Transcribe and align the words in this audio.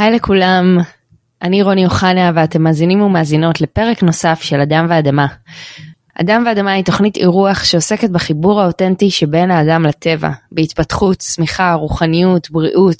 היי 0.00 0.10
לכולם, 0.10 0.78
אני 1.42 1.62
רוני 1.62 1.84
אוחנה 1.84 2.30
ואתם 2.34 2.62
מאזינים 2.62 3.02
ומאזינות 3.02 3.60
לפרק 3.60 4.02
נוסף 4.02 4.38
של 4.42 4.60
אדם 4.60 4.86
ואדמה. 4.88 5.26
אדם 6.20 6.44
ואדמה 6.46 6.72
היא 6.72 6.84
תוכנית 6.84 7.16
אירוח 7.16 7.64
שעוסקת 7.64 8.10
בחיבור 8.10 8.60
האותנטי 8.60 9.10
שבין 9.10 9.50
האדם 9.50 9.86
לטבע, 9.86 10.30
בהתפתחות, 10.52 11.18
צמיחה, 11.18 11.72
רוחניות, 11.72 12.50
בריאות, 12.50 12.96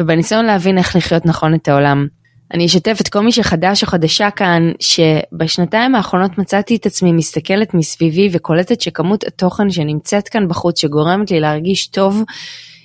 ובניסיון 0.00 0.44
להבין 0.44 0.78
איך 0.78 0.96
לחיות 0.96 1.26
נכון 1.26 1.54
את 1.54 1.68
העולם. 1.68 2.06
אני 2.54 2.66
אשתף 2.66 2.98
את 3.00 3.08
כל 3.08 3.20
מי 3.20 3.32
שחדש 3.32 3.82
או 3.82 3.88
חדשה 3.88 4.30
כאן, 4.30 4.72
שבשנתיים 4.80 5.94
האחרונות 5.94 6.38
מצאתי 6.38 6.76
את 6.76 6.86
עצמי 6.86 7.12
מסתכלת 7.12 7.74
מסביבי 7.74 8.28
וקולטת 8.32 8.80
שכמות 8.80 9.24
התוכן 9.24 9.70
שנמצאת 9.70 10.28
כאן 10.28 10.48
בחוץ 10.48 10.80
שגורמת 10.80 11.30
לי 11.30 11.40
להרגיש 11.40 11.86
טוב, 11.86 12.22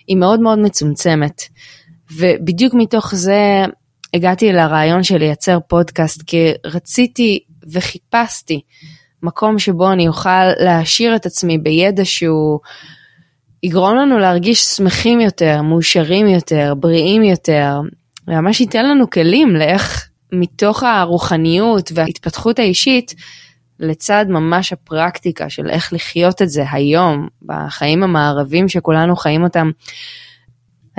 היא 0.08 0.18
מאוד 0.18 0.40
מאוד 0.40 0.60
מצומצמת. 0.60 1.42
ובדיוק 2.18 2.74
מתוך 2.74 3.16
זה 3.16 3.66
הגעתי 4.14 4.52
לרעיון 4.52 5.04
של 5.04 5.18
לייצר 5.18 5.60
פודקאסט, 5.68 6.22
כי 6.28 6.52
רציתי 6.66 7.40
וחיפשתי 7.72 8.62
מקום 9.24 9.60
שבו 9.60 9.92
אני 9.92 10.08
אוכל 10.08 10.46
להעשיר 10.60 11.16
את 11.16 11.26
עצמי 11.26 11.58
בידע 11.58 12.06
שהוא 12.06 12.60
יגרום 13.64 13.96
לנו 13.96 14.20
להרגיש 14.20 14.64
שמחים 14.64 15.22
יותר, 15.22 15.62
מאושרים 15.62 16.28
יותר, 16.28 16.74
בריאים 16.78 17.24
יותר, 17.24 17.80
וממש 18.28 18.62
ייתן 18.62 18.90
לנו 18.90 19.10
כלים 19.10 19.56
לאיך 19.56 20.10
מתוך 20.32 20.84
הרוחניות 20.84 21.92
וההתפתחות 21.96 22.60
האישית, 22.60 23.16
לצד 23.80 24.26
ממש 24.30 24.74
הפרקטיקה 24.74 25.50
של 25.50 25.70
איך 25.70 25.94
לחיות 25.94 26.42
את 26.42 26.50
זה 26.50 26.64
היום, 26.72 27.28
בחיים 27.46 28.04
המערבים 28.04 28.70
שכולנו 28.70 29.16
חיים 29.16 29.44
אותם. 29.44 29.72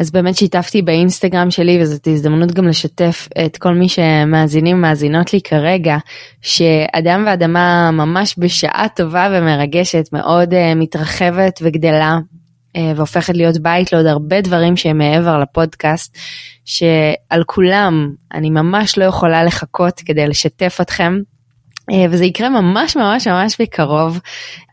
אז 0.00 0.10
באמת 0.10 0.36
שיתפתי 0.36 0.82
באינסטגרם 0.82 1.50
שלי 1.50 1.82
וזאת 1.82 2.06
הזדמנות 2.06 2.52
גם 2.52 2.68
לשתף 2.68 3.28
את 3.46 3.56
כל 3.56 3.74
מי 3.74 3.88
שמאזינים 3.88 4.76
ומאזינות 4.76 5.32
לי 5.32 5.40
כרגע 5.40 5.96
שאדם 6.43 7.24
ואדמה 7.26 7.90
ממש 7.90 8.34
בשעה 8.38 8.87
טובה 8.96 9.28
ומרגשת 9.32 10.09
מאוד 10.12 10.52
uh, 10.52 10.56
מתרחבת 10.76 11.60
וגדלה 11.62 12.18
uh, 12.76 12.80
והופכת 12.96 13.34
להיות 13.34 13.59
בית 13.59 13.93
לעוד 13.93 14.06
הרבה 14.06 14.40
דברים 14.40 14.76
שהם 14.76 14.98
מעבר 14.98 15.38
לפודקאסט 15.38 16.18
שעל 16.65 17.45
כולם 17.46 18.12
אני 18.34 18.51
ממש 18.51 18.98
לא 18.98 19.04
יכולה 19.04 19.45
לחכות 19.45 20.01
כדי 20.04 20.26
לשתף 20.26 20.78
אתכם 20.80 21.18
uh, 21.90 21.95
וזה 22.10 22.24
יקרה 22.24 22.48
ממש 22.48 22.96
ממש 22.96 23.26
ממש 23.26 23.56
בקרוב 23.60 24.21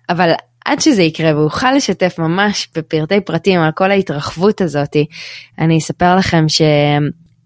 אבל 0.10 0.32
עד 0.68 0.80
שזה 0.80 1.04
יקרה 1.04 1.40
ואוכל 1.40 1.72
לשתף 1.72 2.20
ממש 2.20 2.68
בפרטי 2.76 3.22
פרטים 3.22 3.60
על 3.60 3.72
כל 3.72 3.92
ההתרחבות 3.92 4.62
הזאתי, 4.62 5.06
אני 5.60 5.78
אספר 5.78 6.16
לכם 6.16 6.46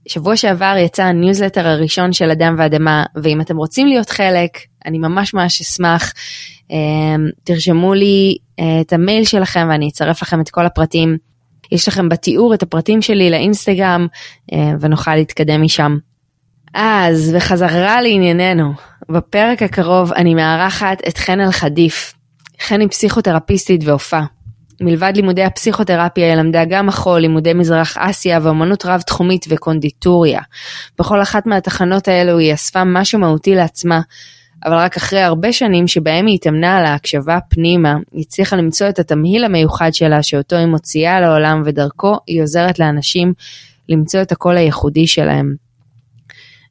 ששבוע 0.07 0.37
שעבר 0.37 0.75
יצא 0.79 1.03
הניוזלטר 1.03 1.67
הראשון 1.67 2.13
של 2.13 2.31
אדם 2.31 2.55
ואדמה, 2.57 3.03
ואם 3.23 3.41
אתם 3.41 3.57
רוצים 3.57 3.87
להיות 3.87 4.09
חלק, 4.09 4.49
אני 4.85 4.99
ממש 4.99 5.33
ממש 5.33 5.61
אשמח. 5.61 6.13
אמ, 6.71 7.29
תרשמו 7.43 7.93
לי 7.93 8.37
אה, 8.59 8.81
את 8.81 8.93
המייל 8.93 9.25
שלכם 9.25 9.67
ואני 9.69 9.89
אצרף 9.89 10.21
לכם 10.21 10.41
את 10.41 10.49
כל 10.49 10.65
הפרטים. 10.65 11.17
יש 11.71 11.87
לכם 11.87 12.09
בתיאור 12.09 12.53
את 12.53 12.63
הפרטים 12.63 13.01
שלי 13.01 13.29
לאינסטגרם 13.29 14.07
אה, 14.53 14.71
ונוכל 14.79 15.15
להתקדם 15.15 15.61
משם. 15.61 15.97
אז 16.73 17.33
בחזרה 17.35 18.01
לענייננו, 18.01 18.73
בפרק 19.09 19.63
הקרוב 19.63 20.13
אני 20.13 20.35
מארחת 20.35 20.97
את 21.07 21.17
חן 21.17 21.39
אלחדיף, 21.39 22.13
חן 22.67 22.79
היא 22.79 22.89
פסיכותרפיסטית 22.89 23.81
והופעה. 23.83 24.25
מלבד 24.81 25.13
לימודי 25.15 25.43
הפסיכותרפיה 25.43 26.27
היא 26.27 26.35
למדה 26.35 26.65
גם 26.65 26.85
מחול, 26.87 27.19
לימודי 27.19 27.53
מזרח 27.53 27.97
אסיה 27.97 28.39
ואמנות 28.41 28.85
רב 28.85 29.01
תחומית 29.01 29.45
וקונדיטוריה. 29.49 30.41
בכל 30.99 31.21
אחת 31.21 31.45
מהתחנות 31.45 32.07
האלו 32.07 32.37
היא 32.37 32.53
אספה 32.53 32.83
משהו 32.83 33.19
מהותי 33.19 33.55
לעצמה, 33.55 34.01
אבל 34.65 34.75
רק 34.75 34.97
אחרי 34.97 35.21
הרבה 35.21 35.53
שנים 35.53 35.87
שבהם 35.87 36.25
היא 36.25 36.35
התאמנה 36.35 36.77
על 36.77 36.85
ההקשבה 36.85 37.39
פנימה, 37.49 37.95
היא 38.11 38.21
הצליחה 38.27 38.55
למצוא 38.55 38.89
את 38.89 38.99
התמהיל 38.99 39.43
המיוחד 39.43 39.93
שלה 39.93 40.23
שאותו 40.23 40.55
היא 40.55 40.65
מוציאה 40.65 41.19
לעולם 41.19 41.61
ודרכו 41.65 42.17
היא 42.27 42.41
עוזרת 42.41 42.79
לאנשים 42.79 43.33
למצוא 43.89 44.21
את 44.21 44.31
הקול 44.31 44.57
הייחודי 44.57 45.07
שלהם. 45.07 45.55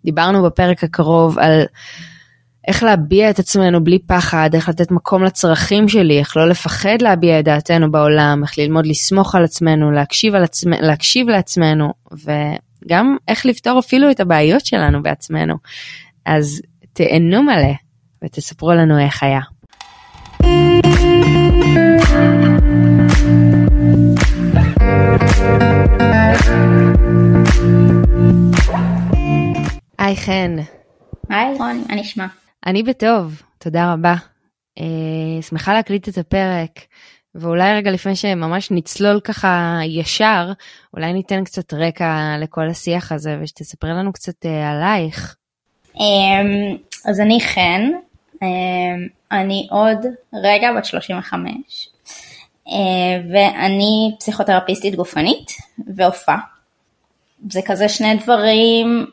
דיברנו 0.04 0.42
בפרק 0.42 0.84
הקרוב 0.84 1.38
על 1.38 1.62
איך 2.68 2.82
להביע 2.82 3.30
את 3.30 3.38
עצמנו 3.38 3.84
בלי 3.84 3.98
פחד, 3.98 4.50
איך 4.54 4.68
לתת 4.68 4.90
מקום 4.90 5.24
לצרכים 5.24 5.88
שלי, 5.88 6.18
איך 6.18 6.36
לא 6.36 6.48
לפחד 6.48 7.02
להביע 7.02 7.40
את 7.40 7.44
דעתנו 7.44 7.92
בעולם, 7.92 8.42
איך 8.42 8.58
ללמוד 8.58 8.86
לסמוך 8.86 9.34
על 9.34 9.44
עצמנו, 9.44 9.90
להקשיב, 9.90 10.34
על 10.34 10.44
עצמ... 10.44 10.70
להקשיב 10.70 11.28
לעצמנו, 11.28 11.92
וגם 12.12 13.16
איך 13.28 13.46
לפתור 13.46 13.78
אפילו 13.78 14.10
את 14.10 14.20
הבעיות 14.20 14.66
שלנו 14.66 15.02
בעצמנו. 15.02 15.54
אז 16.26 16.62
תהנו 16.92 17.42
מלא 17.42 17.74
ותספרו 18.24 18.72
לנו 18.72 18.98
איך 18.98 19.22
היה. 19.22 19.40
היי 29.98 30.16
חן. 30.16 30.56
היי 31.28 31.54
רוני, 31.58 31.80
מה 31.88 31.94
נשמע? 31.94 32.26
אני 32.66 32.82
בטוב, 32.82 33.42
תודה 33.58 33.92
רבה. 33.92 34.14
Uh, 34.78 34.82
שמחה 35.42 35.74
להקליט 35.74 36.08
את 36.08 36.18
הפרק, 36.18 36.70
ואולי 37.34 37.74
רגע 37.74 37.90
לפני 37.90 38.16
שממש 38.16 38.70
נצלול 38.70 39.20
ככה 39.20 39.78
ישר, 39.84 40.52
אולי 40.94 41.12
ניתן 41.12 41.44
קצת 41.44 41.74
רקע 41.74 42.36
לכל 42.38 42.68
השיח 42.68 43.12
הזה 43.12 43.38
ושתספרי 43.42 43.90
לנו 43.90 44.12
קצת 44.12 44.44
uh, 44.44 44.48
עלייך. 44.48 45.36
Um, 45.94 46.00
אז 47.04 47.20
אני 47.20 47.40
חן, 47.40 47.90
um, 48.34 48.38
אני 49.32 49.68
עוד 49.70 49.98
רגע 50.34 50.68
בת 50.76 50.84
35, 50.84 51.88
uh, 52.66 52.70
ואני 53.32 54.14
פסיכותרפיסטית 54.18 54.94
גופנית 54.94 55.50
והופעה. 55.96 56.38
זה 57.50 57.60
כזה 57.66 57.88
שני 57.88 58.14
דברים 58.14 59.06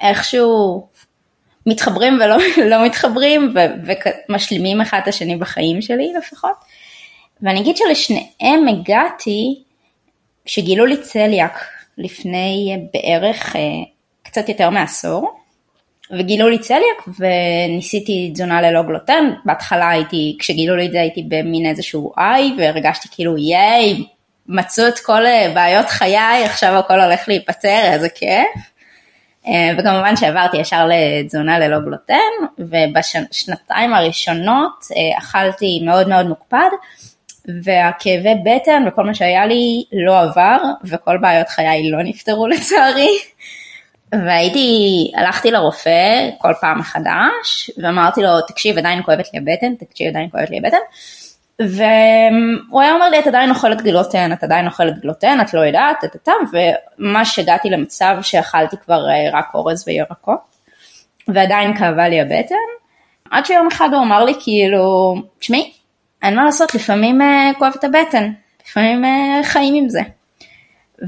שאיכשהו 0.00 0.88
מתחברים 1.68 2.18
ולא 2.24 2.36
לא 2.70 2.84
מתחברים 2.84 3.54
ו, 3.54 3.58
ומשלימים 4.28 4.80
אחד 4.80 5.00
את 5.02 5.08
השני 5.08 5.36
בחיים 5.36 5.82
שלי 5.82 6.12
לפחות. 6.18 6.56
ואני 7.42 7.60
אגיד 7.60 7.76
שלשניהם 7.76 8.68
הגעתי 8.68 9.62
כשגילו 10.44 10.86
לי 10.86 10.96
צליאק 10.96 11.64
לפני 11.98 12.76
בערך 12.94 13.56
אה, 13.56 13.60
קצת 14.22 14.48
יותר 14.48 14.70
מעשור. 14.70 15.38
וגילו 16.18 16.48
לי 16.48 16.58
צליאק 16.58 17.08
וניסיתי 17.18 18.30
תזונה 18.32 18.62
ללא 18.62 18.82
גלוטן, 18.82 19.30
בהתחלה 19.44 19.90
הייתי, 19.90 20.36
כשגילו 20.38 20.76
לי 20.76 20.86
את 20.86 20.92
זה 20.92 21.00
הייתי 21.00 21.22
במין 21.28 21.66
איזשהו 21.66 22.12
איי 22.18 22.52
והרגשתי 22.58 23.08
כאילו 23.10 23.36
ייי, 23.36 24.04
מצאו 24.46 24.88
את 24.88 24.98
כל 24.98 25.26
אה, 25.26 25.52
בעיות 25.54 25.86
חיי, 25.86 26.44
עכשיו 26.44 26.78
הכל 26.78 27.00
הולך 27.00 27.28
להיפתר, 27.28 27.92
איזה 27.92 28.08
כיף. 28.08 28.77
אה, 29.48 29.70
וכמובן 29.78 30.16
שעברתי 30.16 30.56
ישר 30.56 30.88
לתזונה 30.88 31.58
ללא 31.58 31.78
גלוטן, 31.78 32.14
ובשנתיים 32.58 33.94
הראשונות 33.94 34.84
אה, 34.96 35.18
אכלתי 35.18 35.80
מאוד 35.84 36.08
מאוד 36.08 36.26
מוקפד, 36.26 36.68
והכאבי 37.64 38.34
בטן 38.44 38.84
וכל 38.88 39.04
מה 39.04 39.14
שהיה 39.14 39.46
לי 39.46 39.84
לא 39.92 40.20
עבר, 40.20 40.58
וכל 40.84 41.18
בעיות 41.18 41.48
חיי 41.48 41.90
לא 41.90 42.02
נפתרו 42.02 42.46
לצערי. 42.52 43.18
והייתי, 44.12 45.12
הלכתי 45.16 45.50
לרופא 45.50 46.28
כל 46.38 46.52
פעם 46.60 46.78
מחדש, 46.78 47.70
ואמרתי 47.82 48.22
לו, 48.22 48.40
תקשיב, 48.40 48.78
עדיין 48.78 49.02
כואבת 49.02 49.28
לי 49.34 49.38
הבטן, 49.38 49.74
תקשיב, 49.74 50.08
עדיין 50.08 50.30
כואבת 50.30 50.50
לי 50.50 50.58
הבטן. 50.58 50.76
והוא 51.60 52.80
היה 52.80 52.92
אומר 52.94 53.08
לי 53.08 53.18
את 53.18 53.26
עדיין 53.26 53.50
אוכלת 53.50 53.82
גלוטן, 53.82 54.32
את 54.32 54.42
עדיין 54.44 54.66
אוכלת 54.66 54.98
גלוטן, 54.98 55.40
את 55.40 55.54
לא 55.54 55.60
יודעת, 55.60 56.04
את 56.04 56.14
הטעם, 56.14 56.34
וממש 56.52 57.38
הגעתי 57.38 57.70
למצב 57.70 58.16
שאכלתי 58.22 58.76
כבר 58.76 59.08
אה, 59.08 59.38
רק 59.38 59.54
אורז 59.54 59.84
וירקות, 59.86 60.40
ועדיין 61.28 61.76
כאבה 61.76 62.08
לי 62.08 62.20
הבטן, 62.20 62.54
עד 63.30 63.46
שיום 63.46 63.66
אחד 63.66 63.88
הוא 63.92 64.02
אמר 64.02 64.24
לי 64.24 64.32
כאילו, 64.40 65.14
תשמעי, 65.38 65.72
אין 66.22 66.36
מה 66.36 66.44
לעשות, 66.44 66.74
לפעמים 66.74 67.22
אה, 67.22 67.50
כואב 67.58 67.72
את 67.78 67.84
הבטן, 67.84 68.32
לפעמים 68.66 69.04
אה, 69.04 69.40
חיים 69.44 69.74
עם 69.74 69.88
זה. 69.88 70.00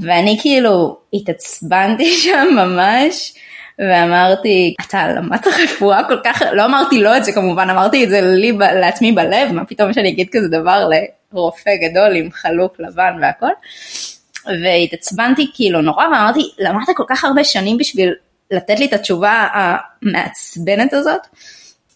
ואני 0.00 0.38
כאילו 0.40 0.96
התעצבנתי 1.14 2.16
שם 2.22 2.46
ממש, 2.52 3.34
ואמרתי, 3.80 4.74
אתה 4.88 5.08
למדת 5.08 5.46
רפואה 5.46 6.04
כל 6.08 6.18
כך, 6.24 6.42
לא 6.52 6.64
אמרתי 6.64 7.02
לא 7.02 7.16
את 7.16 7.24
זה 7.24 7.32
כמובן, 7.32 7.70
אמרתי 7.70 8.04
את 8.04 8.10
זה 8.10 8.20
לי, 8.20 8.52
לעצמי 8.52 9.12
בלב, 9.12 9.52
מה 9.52 9.64
פתאום 9.64 9.92
שאני 9.92 10.08
אגיד 10.08 10.28
כזה 10.32 10.48
דבר 10.48 10.88
לרופא 11.32 11.70
גדול 11.76 12.16
עם 12.16 12.30
חלוק 12.32 12.76
לבן 12.78 13.12
והכל. 13.20 13.50
והתעצבנתי 14.46 15.50
כאילו 15.54 15.80
נורא 15.80 16.04
ואמרתי, 16.04 16.50
למדת 16.58 16.96
כל 16.96 17.04
כך 17.08 17.24
הרבה 17.24 17.44
שנים 17.44 17.78
בשביל 17.78 18.14
לתת 18.50 18.78
לי 18.78 18.86
את 18.86 18.92
התשובה 18.92 19.46
המעצבנת 19.52 20.92
הזאת. 20.92 21.20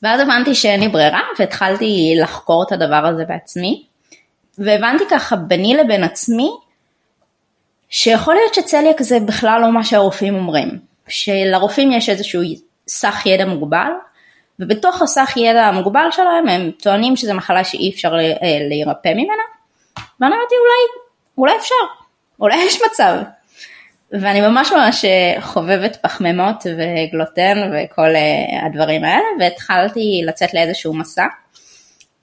ואז 0.03 0.21
הבנתי 0.21 0.55
שאין 0.55 0.81
לי 0.81 0.89
ברירה 0.89 1.21
והתחלתי 1.39 2.15
לחקור 2.23 2.63
את 2.63 2.73
הדבר 2.73 3.07
הזה 3.07 3.25
בעצמי. 3.25 3.85
והבנתי 4.59 5.05
ככה 5.11 5.37
ביני 5.37 5.75
לבין 5.75 6.05
עצמי 6.05 6.51
שיכול 7.89 8.35
להיות 8.35 8.55
שצליאק 8.55 9.03
זה 9.03 9.21
בכלל 9.21 9.61
לא 9.61 9.73
מה 9.73 9.85
שהרופאים 9.85 10.35
אומרים, 10.35 10.79
שלרופאים 11.09 11.93
יש 11.93 12.09
איזשהו 12.09 12.41
סך 12.89 13.23
ידע 13.27 13.47
מוגבל, 13.47 13.91
ובתוך 14.59 15.03
הסך 15.03 15.33
ידע 15.37 15.65
המוגבל 15.65 16.09
שלהם 16.11 16.49
הם 16.49 16.71
טוענים 16.83 17.17
שזו 17.17 17.35
מחלה 17.35 17.65
שאי 17.65 17.91
אפשר 17.91 18.15
אה, 18.15 18.59
להירפא 18.69 19.09
ממנה, 19.09 19.43
ואני 20.21 20.35
אמרתי 20.35 20.55
אולי, 20.55 21.03
אולי 21.39 21.57
אפשר, 21.57 21.75
אולי 22.41 22.57
יש 22.57 22.79
מצב. 22.91 23.17
ואני 24.13 24.41
ממש 24.41 24.73
ממש 24.73 25.05
אה, 25.05 25.41
חובבת 25.41 25.97
פחמימות 26.03 26.67
וגלוטן 26.67 27.57
וכל 27.73 28.17
אה, 28.17 28.67
הדברים 28.67 29.05
האלה, 29.05 29.25
והתחלתי 29.41 30.23
לצאת 30.25 30.55
לאיזשהו 30.55 30.95
מסע, 30.95 31.27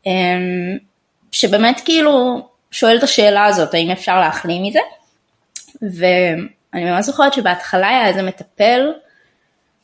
אמ, 0.06 0.78
שבאמת 1.32 1.82
כאילו 1.86 2.48
שואל 2.72 2.98
את 2.98 3.04
השאלה 3.04 3.46
הזאת, 3.46 3.74
האם 3.74 3.92
אפשר 3.92 4.20
להחלים 4.20 4.64
מזה? 4.64 4.80
ואני 6.74 6.92
ממש 6.92 7.06
זוכרת 7.06 7.34
שבהתחלה 7.34 7.88
היה 7.88 8.08
איזה 8.08 8.24
מטפל 8.24 8.92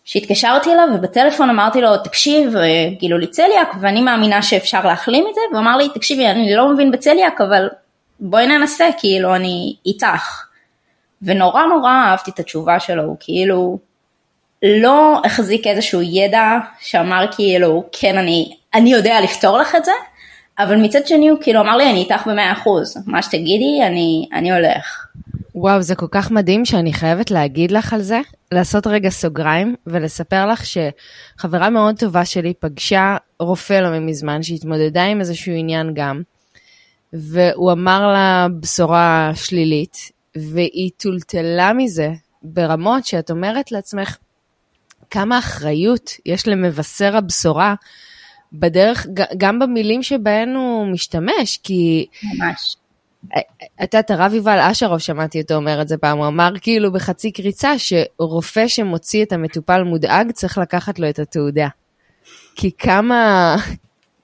שהתקשרתי 0.03 0.73
אליו 0.73 0.87
ובטלפון 0.93 1.49
אמרתי 1.49 1.81
לו 1.81 1.97
תקשיב 1.97 2.53
גילו 2.99 3.17
לי 3.17 3.27
צליאק 3.27 3.73
ואני 3.81 4.01
מאמינה 4.01 4.41
שאפשר 4.41 4.85
להחלים 4.85 5.25
מזה 5.29 5.41
והוא 5.51 5.61
אמר 5.61 5.77
לי 5.77 5.89
תקשיבי 5.93 6.27
אני 6.27 6.55
לא 6.55 6.73
מבין 6.73 6.91
בצליאק 6.91 7.41
אבל 7.41 7.69
בואי 8.19 8.47
ננסה 8.47 8.89
כאילו 8.97 9.35
אני 9.35 9.75
איתך 9.85 10.43
ונורא 11.21 11.63
נורא 11.65 11.91
אהבתי 11.91 12.31
את 12.31 12.39
התשובה 12.39 12.79
שלו 12.79 13.03
הוא 13.03 13.15
כאילו 13.19 13.79
לא 14.63 15.21
החזיק 15.25 15.67
איזשהו 15.67 16.01
ידע 16.01 16.57
שאמר 16.79 17.25
כאילו 17.35 17.83
כן 17.91 18.17
אני, 18.17 18.55
אני 18.73 18.93
יודע 18.93 19.21
לפתור 19.21 19.57
לך 19.57 19.75
את 19.75 19.85
זה 19.85 19.91
אבל 20.59 20.75
מצד 20.75 21.07
שני 21.07 21.29
הוא 21.29 21.39
כאילו 21.41 21.61
אמר 21.61 21.77
לי 21.77 21.89
אני 21.89 21.99
איתך 21.99 22.27
במאה 22.27 22.51
אחוז 22.51 22.97
מה 23.07 23.21
שתגידי 23.21 23.79
אני, 23.87 24.29
אני 24.33 24.51
הולך. 24.51 25.07
וואו, 25.59 25.81
זה 25.81 25.95
כל 25.95 26.07
כך 26.11 26.31
מדהים 26.31 26.65
שאני 26.65 26.93
חייבת 26.93 27.31
להגיד 27.31 27.71
לך 27.71 27.93
על 27.93 28.01
זה, 28.01 28.19
לעשות 28.51 28.87
רגע 28.87 29.09
סוגריים 29.09 29.75
ולספר 29.87 30.45
לך 30.47 30.63
שחברה 30.65 31.69
מאוד 31.69 31.99
טובה 31.99 32.25
שלי 32.25 32.53
פגשה 32.59 33.17
רופא 33.39 33.73
לא 33.73 33.99
מזמן 33.99 34.43
שהתמודדה 34.43 35.03
עם 35.03 35.19
איזשהו 35.19 35.53
עניין 35.53 35.93
גם, 35.93 36.21
והוא 37.13 37.71
אמר 37.71 38.07
לה 38.07 38.47
בשורה 38.59 39.31
שלילית, 39.35 39.97
והיא 40.35 40.91
טולטלה 40.97 41.73
מזה 41.73 42.09
ברמות 42.43 43.05
שאת 43.05 43.31
אומרת 43.31 43.71
לעצמך, 43.71 44.17
כמה 45.09 45.39
אחריות 45.39 46.11
יש 46.25 46.47
למבשר 46.47 47.17
הבשורה 47.17 47.75
בדרך, 48.53 49.07
גם 49.37 49.59
במילים 49.59 50.03
שבהן 50.03 50.55
הוא 50.55 50.87
משתמש, 50.87 51.59
כי... 51.63 52.05
ממש. 52.23 52.75
את 53.83 53.93
יודעת, 53.93 54.11
הרב 54.11 54.33
יובל 54.33 54.59
אשרוב, 54.59 54.99
שמעתי 54.99 55.41
אותו 55.41 55.55
אומר 55.55 55.81
את 55.81 55.87
זה 55.87 55.97
פעם, 55.97 56.17
הוא 56.17 56.27
אמר 56.27 56.49
כאילו 56.61 56.91
בחצי 56.91 57.31
קריצה 57.31 57.73
שרופא 57.77 58.67
שמוציא 58.67 59.23
את 59.23 59.33
המטופל 59.33 59.83
מודאג 59.83 60.31
צריך 60.31 60.57
לקחת 60.57 60.99
לו 60.99 61.09
את 61.09 61.19
התעודה. 61.19 61.67
כי 62.55 62.71
כמה, 62.77 63.55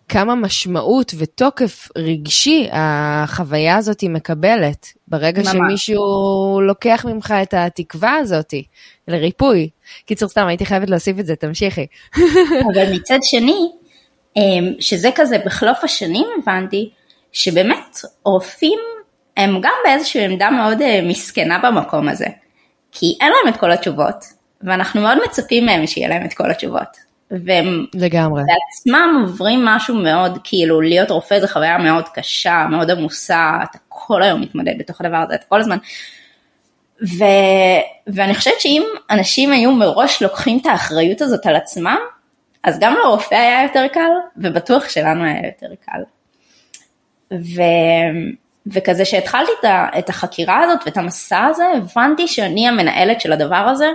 כמה 0.10 0.36
משמעות 0.36 1.14
ותוקף 1.18 1.90
רגשי 1.98 2.68
החוויה 2.72 3.78
הזאת 3.78 4.02
היא 4.02 4.10
מקבלת, 4.10 4.88
ברגע 5.08 5.42
ממש. 5.42 5.52
שמישהו 5.52 6.62
לוקח 6.62 7.06
ממך 7.10 7.34
את 7.44 7.54
התקווה 7.54 8.16
הזאת 8.16 8.54
לריפוי. 9.08 9.70
קיצור, 10.06 10.30
סתם, 10.30 10.48
הייתי 10.48 10.66
חייבת 10.66 10.90
להוסיף 10.90 11.20
את 11.20 11.26
זה, 11.26 11.36
תמשיכי. 11.36 11.86
אבל 12.74 12.94
מצד 12.96 13.20
שני, 13.24 13.70
אמ, 14.38 14.74
שזה 14.80 15.10
כזה 15.16 15.38
בחלוף 15.46 15.84
השנים 15.84 16.26
הבנתי, 16.42 16.90
שבאמת 17.34 17.98
רופאים 18.26 18.80
הם 19.38 19.62
גם 19.62 19.74
באיזושהי 19.84 20.26
עמדה 20.26 20.50
מאוד 20.50 20.82
אה, 20.82 21.00
מסכנה 21.04 21.60
במקום 21.64 22.10
הזה, 22.10 22.28
כי 22.92 23.18
אין 23.22 23.32
להם 23.32 23.54
את 23.54 23.60
כל 23.60 23.72
התשובות, 23.72 24.26
ואנחנו 24.62 25.02
מאוד 25.02 25.18
מצפים 25.26 25.66
מהם 25.66 25.88
שיהיה 25.88 26.10
להם 26.10 26.26
את 26.26 26.34
כל 26.34 26.52
התשובות. 26.52 27.04
והם 27.32 27.86
לגמרי. 27.94 28.42
בעצמם 28.44 29.26
עוברים 29.28 29.66
משהו 29.66 29.96
מאוד, 29.96 30.38
כאילו 30.44 30.82
להיות 30.82 31.12
רופא 31.12 31.40
זה 31.40 31.48
חוויה 31.48 31.78
מאוד 31.78 32.10
קשה, 32.10 32.66
מאוד 32.72 32.92
עמוסה, 32.92 33.58
אתה 33.64 33.78
כל 33.90 34.24
היום 34.24 34.42
מתמודד 34.42 34.74
בתוך 34.78 35.02
הדבר 35.02 35.18
הזה, 35.18 35.36
אתה 35.36 35.46
כל 35.50 35.60
הזמן. 35.60 35.78
ו... 37.02 37.24
ואני 38.08 38.36
חושבת 38.36 38.60
שאם 38.60 38.84
אנשים 39.10 39.52
היו 39.52 39.72
מראש 39.72 40.24
לוקחים 40.24 40.60
את 40.62 40.66
האחריות 40.66 41.22
הזאת 41.22 41.46
על 41.46 41.56
עצמם, 41.56 42.00
אז 42.64 42.80
גם 42.80 42.96
לרופא 43.04 43.36
היה 43.36 43.64
יותר 43.64 43.88
קל, 43.94 44.12
ובטוח 44.38 44.90
שלנו 44.90 45.24
היה 45.24 45.46
יותר 45.46 45.76
קל. 45.86 46.02
ו... 47.34 47.62
וכזה 48.68 49.06
שהתחלתי 49.06 49.52
את 49.98 50.10
החקירה 50.10 50.60
הזאת 50.60 50.80
ואת 50.86 50.98
המסע 50.98 51.46
הזה, 51.46 51.64
הבנתי 51.78 52.28
שאני 52.28 52.68
המנהלת 52.68 53.22
של 53.22 53.34
הדבר 53.34 53.56
הזה, 53.56 53.90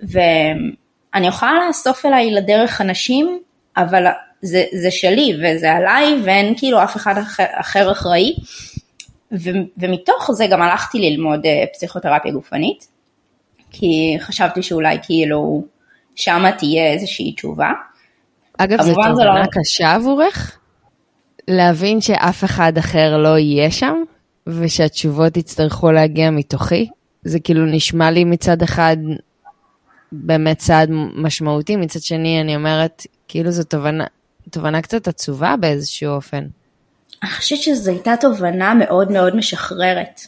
ואני 0.00 1.26
יכולה 1.26 1.52
לאסוף 1.66 2.06
אליי 2.06 2.30
לדרך 2.30 2.80
אנשים, 2.80 3.38
אבל 3.76 4.06
זה, 4.42 4.64
זה 4.72 4.90
שלי 4.90 5.36
וזה 5.38 5.72
עליי 5.72 6.20
ואין 6.24 6.54
כאילו 6.58 6.82
אף 6.82 6.96
אחד 6.96 7.18
אחר, 7.18 7.44
אחר 7.52 7.92
אחראי. 7.92 8.34
ו, 9.32 9.50
ומתוך 9.76 10.30
זה 10.32 10.46
גם 10.46 10.62
הלכתי 10.62 10.98
ללמוד 10.98 11.46
אה, 11.46 11.64
פסיכותרפיה 11.72 12.32
גופנית, 12.32 12.88
כי 13.70 14.16
חשבתי 14.20 14.62
שאולי 14.62 14.98
כאילו 15.02 15.64
שמה 16.14 16.52
תהיה 16.52 16.92
איזושהי 16.92 17.32
תשובה. 17.32 17.70
אגב, 18.58 18.82
זו 18.82 18.94
תובנה 18.94 19.24
לא... 19.24 19.46
קשה 19.52 19.94
עבורך? 19.94 20.58
להבין 21.48 22.00
שאף 22.00 22.44
אחד 22.44 22.78
אחר 22.78 23.16
לא 23.16 23.38
יהיה 23.38 23.70
שם, 23.70 24.02
ושהתשובות 24.46 25.36
יצטרכו 25.36 25.92
להגיע 25.92 26.30
מתוכי. 26.30 26.88
זה 27.22 27.40
כאילו 27.40 27.66
נשמע 27.66 28.10
לי 28.10 28.24
מצד 28.24 28.62
אחד 28.62 28.96
באמת 30.12 30.58
צעד 30.58 30.90
משמעותי, 31.14 31.76
מצד 31.76 32.00
שני 32.00 32.40
אני 32.40 32.56
אומרת, 32.56 33.06
כאילו 33.28 33.50
זו 33.50 33.64
תובנה, 33.64 34.04
תובנה 34.50 34.82
קצת 34.82 35.08
עצובה 35.08 35.54
באיזשהו 35.60 36.10
אופן. 36.10 36.46
אני 37.22 37.30
חושבת 37.30 37.58
שזו 37.58 37.90
הייתה 37.90 38.14
תובנה 38.20 38.74
מאוד 38.74 39.12
מאוד 39.12 39.36
משחררת. 39.36 40.20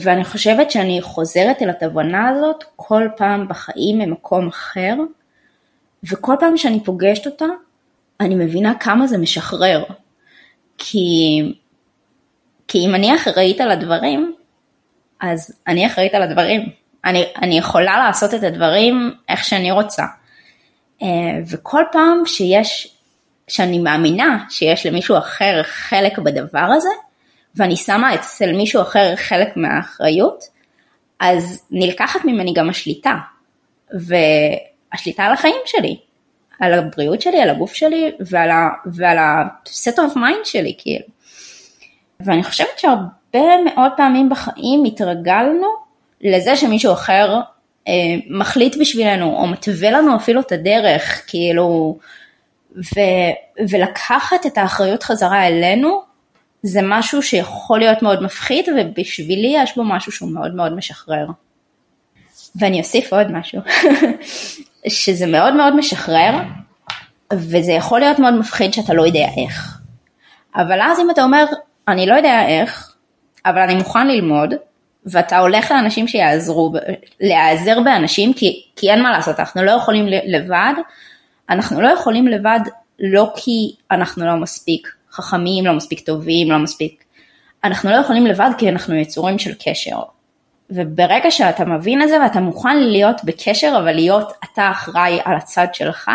ואני 0.00 0.24
חושבת 0.24 0.70
שאני 0.70 1.02
חוזרת 1.02 1.62
אל 1.62 1.70
התובנה 1.70 2.28
הזאת 2.28 2.64
כל 2.76 3.08
פעם 3.16 3.48
בחיים 3.48 3.98
ממקום 3.98 4.48
אחר, 4.48 4.94
וכל 6.10 6.34
פעם 6.40 6.56
שאני 6.56 6.84
פוגשת 6.84 7.26
אותה, 7.26 7.44
אני 8.20 8.34
מבינה 8.34 8.74
כמה 8.80 9.06
זה 9.06 9.18
משחרר. 9.18 9.84
כי, 10.78 11.40
כי 12.68 12.78
אם 12.78 12.94
אני 12.94 13.16
אחראית 13.16 13.60
על 13.60 13.70
הדברים, 13.70 14.34
אז 15.20 15.60
אני 15.66 15.86
אחראית 15.86 16.14
על 16.14 16.22
הדברים. 16.22 16.68
אני, 17.04 17.24
אני 17.42 17.58
יכולה 17.58 17.98
לעשות 17.98 18.34
את 18.34 18.42
הדברים 18.42 19.14
איך 19.28 19.44
שאני 19.44 19.70
רוצה. 19.72 20.04
אה, 21.02 21.08
וכל 21.50 21.82
פעם 21.92 22.22
שיש, 22.26 22.96
שאני 23.48 23.78
מאמינה 23.78 24.44
שיש 24.50 24.86
למישהו 24.86 25.18
אחר 25.18 25.62
חלק 25.62 26.18
בדבר 26.18 26.68
הזה, 26.76 26.88
ואני 27.56 27.76
שמה 27.76 28.14
אצל 28.14 28.52
מישהו 28.52 28.82
אחר 28.82 29.16
חלק 29.16 29.56
מהאחריות, 29.56 30.44
אז 31.20 31.66
נלקחת 31.70 32.24
ממני 32.24 32.52
גם 32.52 32.70
השליטה. 32.70 33.14
והשליטה 33.92 35.24
על 35.24 35.32
החיים 35.32 35.62
שלי. 35.66 35.96
על 36.60 36.74
הבריאות 36.74 37.20
שלי, 37.20 37.40
על 37.40 37.50
הגוף 37.50 37.74
שלי 37.74 38.12
ועל 38.20 38.50
ה, 38.50 38.68
ועל 38.86 39.18
ה-set 39.18 39.96
of 39.96 40.16
mind 40.16 40.44
שלי 40.44 40.74
כאילו. 40.78 41.06
ואני 42.20 42.44
חושבת 42.44 42.78
שהרבה 42.78 43.62
מאוד 43.64 43.92
פעמים 43.96 44.28
בחיים 44.28 44.84
התרגלנו 44.84 45.66
לזה 46.20 46.56
שמישהו 46.56 46.92
אחר 46.92 47.40
אה, 47.88 47.92
מחליט 48.30 48.76
בשבילנו 48.80 49.36
או 49.36 49.46
מתווה 49.46 49.90
לנו 49.90 50.16
אפילו 50.16 50.40
את 50.40 50.52
הדרך 50.52 51.22
כאילו 51.26 51.98
ו, 52.76 53.00
ולקחת 53.70 54.46
את 54.46 54.58
האחריות 54.58 55.02
חזרה 55.02 55.46
אלינו 55.46 56.02
זה 56.62 56.80
משהו 56.82 57.22
שיכול 57.22 57.78
להיות 57.78 58.02
מאוד 58.02 58.22
מפחיד 58.22 58.64
ובשבילי 58.68 59.52
יש 59.56 59.76
בו 59.76 59.84
משהו 59.84 60.12
שהוא 60.12 60.30
מאוד 60.30 60.54
מאוד 60.54 60.76
משחרר. 60.76 61.26
ואני 62.56 62.78
אוסיף 62.78 63.12
עוד 63.12 63.30
משהו, 63.32 63.60
שזה 64.88 65.26
מאוד 65.26 65.54
מאוד 65.54 65.76
משחרר, 65.76 66.32
וזה 67.32 67.72
יכול 67.72 68.00
להיות 68.00 68.18
מאוד 68.18 68.34
מפחיד 68.34 68.72
שאתה 68.72 68.94
לא 68.94 69.06
יודע 69.06 69.26
איך. 69.36 69.78
אבל 70.56 70.80
אז 70.82 71.00
אם 71.00 71.10
אתה 71.10 71.22
אומר, 71.22 71.44
אני 71.88 72.06
לא 72.06 72.14
יודע 72.14 72.46
איך, 72.48 72.94
אבל 73.46 73.58
אני 73.58 73.74
מוכן 73.74 74.08
ללמוד, 74.08 74.54
ואתה 75.06 75.38
הולך 75.38 75.70
לאנשים 75.70 76.08
שיעזרו, 76.08 76.72
להיעזר 77.20 77.80
באנשים, 77.80 78.32
כי, 78.32 78.62
כי 78.76 78.90
אין 78.90 79.02
מה 79.02 79.12
לעשות, 79.12 79.40
אנחנו 79.40 79.62
לא 79.62 79.70
יכולים 79.70 80.06
לבד, 80.08 80.72
אנחנו 81.50 81.80
לא 81.80 81.88
יכולים 81.88 82.28
לבד 82.28 82.60
לא 82.98 83.32
כי 83.36 83.74
אנחנו 83.90 84.26
לא 84.26 84.36
מספיק 84.36 84.88
חכמים, 85.10 85.66
לא 85.66 85.72
מספיק 85.72 86.00
טובים, 86.00 86.50
לא 86.50 86.58
מספיק, 86.58 87.04
אנחנו 87.64 87.90
לא 87.90 87.96
יכולים 87.96 88.26
לבד 88.26 88.50
כי 88.58 88.68
אנחנו 88.68 88.94
יצורים 88.94 89.38
של 89.38 89.52
קשר. 89.64 90.02
וברגע 90.74 91.30
שאתה 91.30 91.64
מבין 91.64 92.02
את 92.02 92.08
זה 92.08 92.20
ואתה 92.22 92.40
מוכן 92.40 92.78
להיות 92.78 93.24
בקשר, 93.24 93.74
אבל 93.78 93.92
להיות 93.92 94.32
אתה 94.44 94.70
אחראי 94.70 95.18
על 95.24 95.36
הצד 95.36 95.66
שלך, 95.72 96.10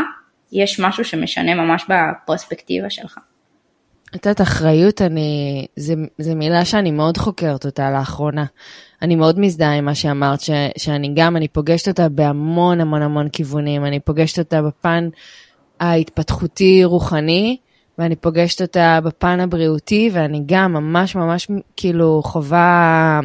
יש 0.51 0.79
משהו 0.79 1.05
שמשנה 1.05 1.55
ממש 1.55 1.85
בפרספקטיבה 1.89 2.89
שלך. 2.89 3.17
את 4.15 4.25
יודעת, 4.25 4.41
אחריות, 4.41 5.01
אני, 5.01 5.65
זה 6.17 6.35
מילה 6.35 6.65
שאני 6.65 6.91
מאוד 6.91 7.17
חוקרת 7.17 7.65
אותה 7.65 7.91
לאחרונה. 7.91 8.45
אני 9.01 9.15
מאוד 9.15 9.39
מזדהה 9.39 9.73
עם 9.73 9.85
מה 9.85 9.95
שאמרת, 9.95 10.41
ש, 10.41 10.49
שאני 10.77 11.11
גם, 11.15 11.37
אני 11.37 11.47
פוגשת 11.47 11.87
אותה 11.87 12.09
בהמון 12.09 12.81
המון 12.81 13.01
המון 13.01 13.29
כיוונים. 13.29 13.85
אני 13.85 13.99
פוגשת 13.99 14.39
אותה 14.39 14.61
בפן 14.61 15.09
ההתפתחותי-רוחני, 15.79 17.57
ואני 17.97 18.15
פוגשת 18.15 18.61
אותה 18.61 18.99
בפן 19.03 19.39
הבריאותי, 19.39 20.09
ואני 20.13 20.41
גם 20.45 20.73
ממש 20.73 21.15
ממש 21.15 21.47
כאילו 21.77 22.21
חווה 22.23 23.19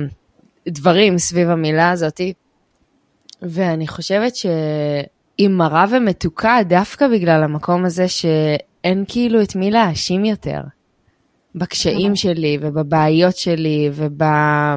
דברים 0.69 1.19
סביב 1.19 1.51
המילה 1.51 1.91
הזאתי. 1.91 2.33
ואני 3.43 3.89
חושבת 3.89 4.37
שהיא 4.37 5.49
מרה 5.49 5.85
ומתוקה 5.91 6.59
דווקא 6.69 7.09
בגלל 7.09 7.43
המקום 7.43 7.85
הזה 7.85 8.09
שאין 8.09 9.05
כאילו 9.09 9.43
את 9.43 9.57
מי 9.57 9.71
להאשים 9.71 10.25
יותר. 10.25 10.61
בקשיים 11.55 12.17
שלי 12.17 12.59
ובבעיות 12.61 13.37
שלי 13.37 13.91
ובכל 13.93 14.77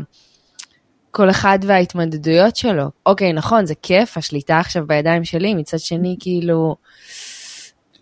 אחד 1.30 1.60
וההתמודדויות 1.62 2.56
שלו. 2.56 2.86
אוקיי, 3.06 3.34
נכון, 3.34 3.66
זה 3.66 3.74
כיף, 3.82 4.18
השליטה 4.18 4.60
עכשיו 4.60 4.88
בידיים 4.88 5.24
שלי, 5.24 5.54
מצד 5.54 5.80
שני, 5.80 6.16
כאילו... 6.20 6.76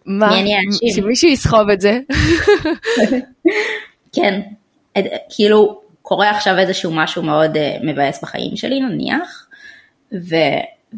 מה? 0.05 0.37
שמישהו 0.95 1.29
יסחוב 1.29 1.69
את 1.69 1.81
זה. 1.81 1.99
כן, 4.15 4.41
כאילו 5.29 5.81
קורה 6.07 6.29
עכשיו 6.29 6.57
איזשהו 6.57 6.91
משהו 6.91 7.23
מאוד 7.23 7.55
uh, 7.55 7.59
מבאס 7.83 8.21
בחיים 8.21 8.55
שלי 8.55 8.79
נניח, 8.79 9.47
ו, 10.13 10.35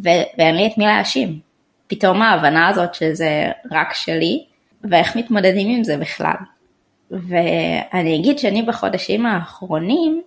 ו, 0.04 0.10
ואין 0.38 0.56
לי 0.56 0.68
את 0.68 0.78
מי 0.78 0.86
להאשים. 0.86 1.40
פתאום 1.88 2.22
ההבנה 2.22 2.68
הזאת 2.68 2.96
שזה 2.96 3.52
רק 3.72 3.94
שלי, 3.94 4.46
ואיך 4.84 5.16
מתמודדים 5.16 5.78
עם 5.78 5.84
זה 5.84 5.98
בכלל. 5.98 6.36
ואני 7.12 8.16
אגיד 8.20 8.40
שאני 8.40 8.62
בחודשים 8.62 9.26
האחרונים, 9.26 10.22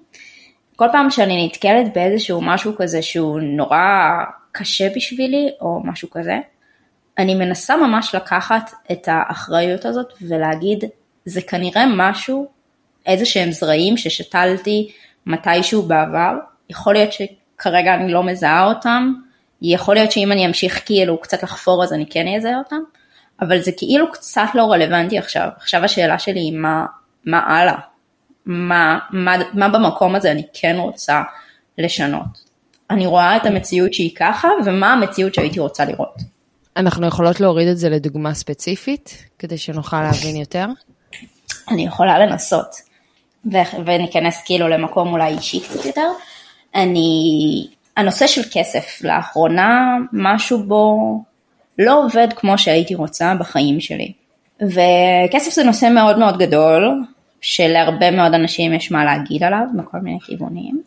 כל 0.77 0.87
פעם 0.93 1.11
שאני 1.11 1.47
נתקלת 1.47 1.95
באיזשהו 1.95 2.41
משהו 2.43 2.77
כזה 2.77 3.03
שהוא 3.03 3.41
נורא 3.41 3.79
קשה 4.53 4.89
בשבילי, 4.97 5.51
או 5.61 5.81
משהו 5.85 6.11
כזה, 6.11 6.39
אני 7.19 7.35
מנסה 7.35 7.77
ממש 7.77 8.15
לקחת 8.15 8.71
את 8.93 9.09
האחריות 9.11 9.85
הזאת 9.85 10.13
ולהגיד, 10.23 10.85
זה 11.25 11.43
כנראה 11.43 11.85
משהו, 11.97 12.60
איזה 13.07 13.25
שהם 13.25 13.53
זרעים 13.53 13.97
ששתלתי 13.97 14.91
מתישהו 15.27 15.83
בעבר, 15.83 16.33
יכול 16.71 16.95
להיות 16.95 17.11
שכרגע 17.13 17.95
אני 17.95 18.13
לא 18.13 18.23
מזהה 18.23 18.65
אותם, 18.65 19.13
יכול 19.63 19.95
להיות 19.95 20.13
שאם 20.13 20.33
אני 20.33 20.47
אמשיך 20.47 20.83
כאילו 20.87 21.21
קצת 21.21 21.43
לחפור 21.43 21.85
אז 21.85 21.93
אני 21.93 22.07
כן 22.11 22.27
אזהה 22.37 22.59
אותם, 22.59 22.81
אבל 23.41 23.61
זה 23.61 23.71
כאילו 23.77 24.13
קצת 24.13 24.47
לא 24.55 24.73
רלוונטי 24.73 25.19
עכשיו. 25.19 25.49
עכשיו 25.57 25.85
השאלה 25.85 26.19
שלי 26.19 26.41
היא 26.41 26.53
מה, 26.53 26.87
מה 27.25 27.39
הלאה? 27.39 27.79
מה, 28.47 28.99
מה, 29.11 29.37
מה 29.53 29.69
במקום 29.69 30.15
הזה 30.15 30.33
אני 30.33 30.43
כן 30.53 30.77
רוצה 30.79 31.23
לשנות? 31.79 32.51
אני 32.91 33.07
רואה 33.07 33.37
את 33.37 33.47
המציאות 33.47 33.95
שהיא 33.95 34.15
ככה, 34.17 34.49
ומה 34.65 34.93
המציאות 34.93 35.35
שהייתי 35.35 35.61
רוצה 35.61 35.85
לראות. 35.85 36.15
אנחנו 36.77 37.07
יכולות 37.07 37.41
להוריד 37.41 37.69
את 37.69 37.79
זה 37.79 37.89
לדוגמה 37.89 38.35
ספציפית, 38.35 39.25
כדי 39.39 39.59
שנוכל 39.59 40.03
להבין 40.03 40.37
יותר? 40.37 40.67
אני 41.71 41.87
יכולה 41.87 42.19
לנסות, 42.19 42.77
וניכנס 43.87 44.43
כאילו 44.45 44.69
למקום 44.69 45.13
אולי 45.13 45.33
אישי 45.33 45.61
קצת 45.61 45.85
יותר. 45.85 46.09
אני, 46.75 47.67
הנושא 47.97 48.27
של 48.27 48.43
כסף, 48.53 49.05
לאחרונה 49.05 49.97
משהו 50.13 50.63
בו 50.63 50.97
לא 51.79 52.05
עובד 52.05 52.29
כמו 52.37 52.59
שהייתי 52.59 52.95
רוצה 52.95 53.35
בחיים 53.39 53.81
שלי. 53.81 54.13
וכסף 54.63 55.53
זה 55.53 55.65
נושא 55.65 55.89
מאוד 55.95 56.19
מאוד 56.19 56.39
גדול, 56.39 57.03
שלהרבה 57.41 58.11
מאוד 58.11 58.35
אנשים 58.35 58.73
יש 58.73 58.93
מה 58.93 59.05
להגיד 59.05 59.43
עליו 59.43 59.65
מכל 59.75 59.99
מיני 59.99 60.19
כיוונים, 60.21 60.83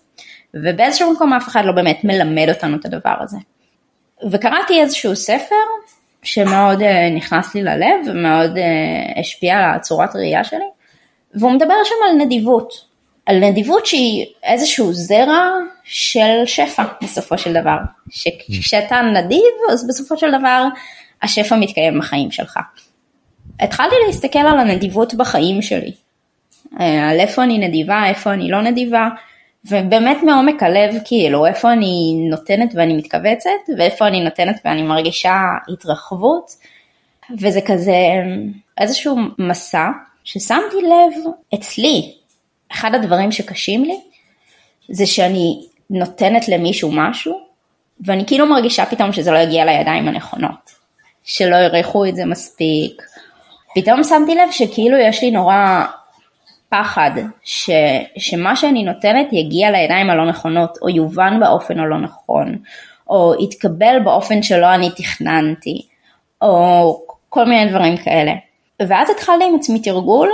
ובאיזשהו 0.53 1.13
מקום 1.13 1.33
אף 1.33 1.47
אחד 1.47 1.65
לא 1.65 1.71
באמת 1.71 2.03
מלמד 2.03 2.49
אותנו 2.49 2.77
את 2.77 2.85
הדבר 2.85 3.15
הזה. 3.19 3.37
וקראתי 4.31 4.81
איזשהו 4.81 5.15
ספר 5.15 5.55
שמאוד 6.23 6.81
uh, 6.81 6.85
נכנס 7.15 7.55
לי 7.55 7.63
ללב 7.63 7.95
ומאוד 8.07 8.57
uh, 8.57 9.19
השפיע 9.19 9.57
על 9.57 9.75
הצורת 9.75 10.15
ראייה 10.15 10.43
שלי, 10.43 10.69
והוא 11.35 11.51
מדבר 11.51 11.73
שם 11.83 11.95
על 12.09 12.25
נדיבות, 12.25 12.73
על 13.25 13.39
נדיבות 13.39 13.85
שהיא 13.85 14.25
איזשהו 14.43 14.93
זרע 14.93 15.49
של 15.83 16.45
שפע 16.45 16.83
בסופו 17.03 17.37
של 17.37 17.53
דבר, 17.53 17.77
שכשאתה 18.09 19.01
נדיב 19.01 19.53
אז 19.71 19.87
בסופו 19.87 20.17
של 20.17 20.31
דבר 20.39 20.67
השפע 21.21 21.55
מתקיים 21.55 21.99
בחיים 21.99 22.31
שלך. 22.31 22.59
התחלתי 23.59 23.95
להסתכל 24.07 24.39
על 24.39 24.59
הנדיבות 24.59 25.13
בחיים 25.13 25.61
שלי, 25.61 25.91
אה, 26.79 27.09
על 27.09 27.19
איפה 27.19 27.43
אני 27.43 27.67
נדיבה, 27.67 28.05
איפה 28.07 28.33
אני 28.33 28.51
לא 28.51 28.61
נדיבה, 28.61 29.09
ובאמת 29.65 30.17
מעומק 30.23 30.63
הלב 30.63 30.95
כאילו 31.05 31.45
איפה 31.45 31.71
אני 31.71 32.25
נותנת 32.29 32.73
ואני 32.75 32.97
מתכווצת, 32.97 33.49
ואיפה 33.77 34.07
אני 34.07 34.23
נותנת 34.23 34.61
ואני 34.65 34.81
מרגישה 34.81 35.35
התרחבות, 35.73 36.51
וזה 37.39 37.61
כזה 37.61 37.97
איזשהו 38.77 39.17
מסע 39.39 39.89
ששמתי 40.23 40.77
לב 40.81 41.31
אצלי, 41.53 42.13
אחד 42.71 42.95
הדברים 42.95 43.31
שקשים 43.31 43.85
לי, 43.85 43.99
זה 44.89 45.05
שאני 45.05 45.59
נותנת 45.89 46.47
למישהו 46.47 46.91
משהו, 46.93 47.39
ואני 48.05 48.25
כאילו 48.25 48.45
מרגישה 48.45 48.85
פתאום 48.85 49.13
שזה 49.13 49.31
לא 49.31 49.37
יגיע 49.37 49.65
לידיים 49.65 50.07
הנכונות, 50.07 50.71
שלא 51.23 51.55
ירחו 51.55 52.05
את 52.05 52.15
זה 52.15 52.25
מספיק. 52.25 53.01
פתאום 53.75 54.03
שמתי 54.03 54.35
לב 54.35 54.51
שכאילו 54.51 54.97
יש 54.97 55.23
לי 55.23 55.31
נורא 55.31 55.85
פחד 56.69 57.11
ש, 57.43 57.69
שמה 58.17 58.55
שאני 58.55 58.83
נותנת 58.83 59.27
יגיע 59.33 59.71
לידיים 59.71 60.09
הלא 60.09 60.25
נכונות, 60.25 60.77
או 60.81 60.89
יובן 60.89 61.39
באופן 61.39 61.79
הלא 61.79 61.97
נכון, 61.97 62.57
או 63.09 63.33
יתקבל 63.43 63.99
באופן 64.03 64.43
שלא 64.43 64.73
אני 64.73 64.89
תכננתי, 64.89 65.85
או 66.41 67.05
כל 67.29 67.45
מיני 67.45 67.69
דברים 67.69 67.97
כאלה. 67.97 68.31
ואז 68.87 69.09
התחלתי 69.09 69.43
עם 69.43 69.55
עצמי 69.55 69.81
תרגול 69.81 70.29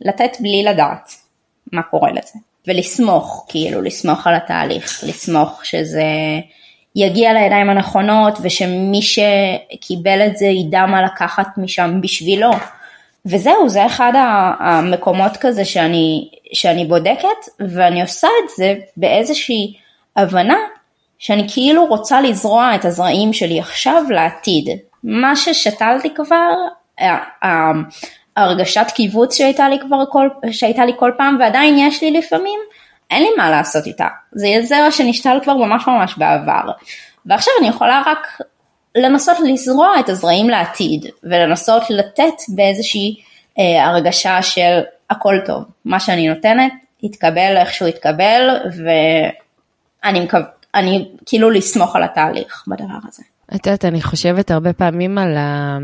לתת 0.00 0.36
בלי 0.40 0.62
לדעת 0.62 1.12
מה 1.72 1.82
קורה 1.82 2.10
לזה. 2.10 2.38
ולסמוך, 2.66 3.46
כאילו, 3.48 3.82
לסמוך 3.82 4.26
על 4.26 4.34
התהליך, 4.34 5.04
לסמוך 5.06 5.64
שזה 5.64 6.04
יגיע 6.96 7.32
לידיים 7.32 7.70
הנכונות 7.70 8.38
ושמי 8.42 9.02
שקיבל 9.02 10.26
את 10.26 10.36
זה 10.36 10.46
ידע 10.46 10.86
מה 10.86 11.02
לקחת 11.02 11.46
משם 11.56 12.00
בשבילו. 12.00 12.50
וזהו, 13.26 13.68
זה 13.68 13.86
אחד 13.86 14.12
המקומות 14.60 15.36
כזה 15.36 15.64
שאני, 15.64 16.28
שאני 16.52 16.84
בודקת 16.84 17.48
ואני 17.60 18.02
עושה 18.02 18.28
את 18.44 18.50
זה 18.56 18.74
באיזושהי 18.96 19.74
הבנה 20.16 20.58
שאני 21.18 21.46
כאילו 21.54 21.86
רוצה 21.86 22.20
לזרוע 22.20 22.74
את 22.74 22.84
הזרעים 22.84 23.32
שלי 23.32 23.60
עכשיו 23.60 24.02
לעתיד. 24.10 24.68
מה 25.04 25.36
ששתלתי 25.36 26.14
כבר, 26.14 26.52
הרגשת 28.36 28.86
קיבוץ 28.94 29.36
שהייתה 29.36 29.68
לי 29.68 29.78
כבר 29.80 30.04
כל, 30.10 30.28
שהייתה 30.50 30.84
לי 30.84 30.92
כל 30.96 31.12
פעם 31.16 31.36
ועדיין 31.40 31.78
יש 31.78 32.02
לי 32.02 32.10
לפעמים, 32.10 32.60
אין 33.10 33.22
לי 33.22 33.28
מה 33.36 33.50
לעשות 33.50 33.86
איתה. 33.86 34.06
זה 34.32 34.48
זרע 34.62 34.90
שנשתל 34.90 35.38
כבר 35.42 35.56
ממש 35.56 35.86
ממש 35.86 36.14
בעבר. 36.18 36.70
ועכשיו 37.26 37.54
אני 37.60 37.68
יכולה 37.68 38.02
רק 38.06 38.40
לנסות 38.94 39.36
לזרוע 39.44 40.00
את 40.00 40.08
הזרעים 40.08 40.50
לעתיד 40.50 41.06
ולנסות 41.22 41.82
לתת 41.90 42.34
באיזושהי 42.48 43.20
אה, 43.58 43.86
הרגשה 43.86 44.42
של 44.42 44.80
הכל 45.10 45.38
טוב, 45.46 45.64
מה 45.84 46.00
שאני 46.00 46.28
נותנת 46.28 46.72
יתקבל 47.02 47.56
איך 47.56 47.72
שהוא 47.72 47.88
יתקבל 47.88 48.48
ואני 48.64 50.20
מקו... 50.20 50.38
אני 50.74 51.08
כאילו 51.26 51.50
לסמוך 51.50 51.96
על 51.96 52.02
התהליך 52.02 52.64
בדבר 52.66 52.98
הזה. 53.08 53.22
את 53.54 53.66
יודעת, 53.66 53.84
אני 53.84 54.02
חושבת 54.02 54.50
הרבה 54.50 54.72
פעמים 54.72 55.18
על 55.18 55.36
ה... 55.36 55.78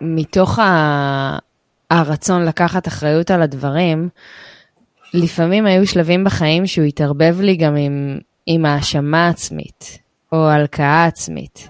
מתוך 0.00 0.58
ה... 0.58 1.38
הרצון 1.92 2.44
לקחת 2.44 2.88
אחריות 2.88 3.30
על 3.30 3.42
הדברים, 3.42 4.08
לפעמים 5.14 5.66
היו 5.66 5.86
שלבים 5.86 6.24
בחיים 6.24 6.66
שהוא 6.66 6.84
התערבב 6.84 7.40
לי 7.40 7.56
גם 7.56 7.76
עם, 7.76 8.18
עם 8.46 8.64
האשמה 8.64 9.28
עצמית, 9.28 9.98
או 10.32 10.48
הלקאה 10.48 11.04
עצמית. 11.04 11.68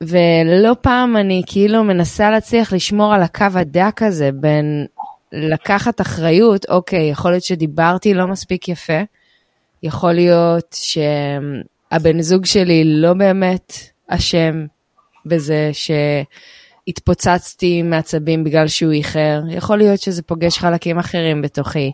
ולא 0.00 0.76
פעם 0.80 1.16
אני 1.16 1.42
כאילו 1.46 1.84
מנסה 1.84 2.30
להצליח 2.30 2.72
לשמור 2.72 3.14
על 3.14 3.22
הקו 3.22 3.46
הדק 3.54 4.02
הזה 4.02 4.30
בין 4.34 4.86
לקחת 5.32 6.00
אחריות, 6.00 6.66
אוקיי, 6.68 7.10
יכול 7.10 7.30
להיות 7.30 7.44
שדיברתי 7.44 8.14
לא 8.14 8.26
מספיק 8.26 8.68
יפה, 8.68 9.00
יכול 9.82 10.12
להיות 10.12 10.76
שהבן 10.80 12.20
זוג 12.20 12.44
שלי 12.44 12.82
לא 12.84 13.14
באמת 13.14 13.74
אשם 14.08 14.66
בזה 15.26 15.70
שהתפוצצתי 16.86 17.82
מעצבים 17.82 18.44
בגלל 18.44 18.68
שהוא 18.68 18.92
איחר, 18.92 19.42
יכול 19.48 19.78
להיות 19.78 20.00
שזה 20.00 20.22
פוגש 20.22 20.58
חלקים 20.58 20.98
אחרים 20.98 21.42
בתוכי. 21.42 21.92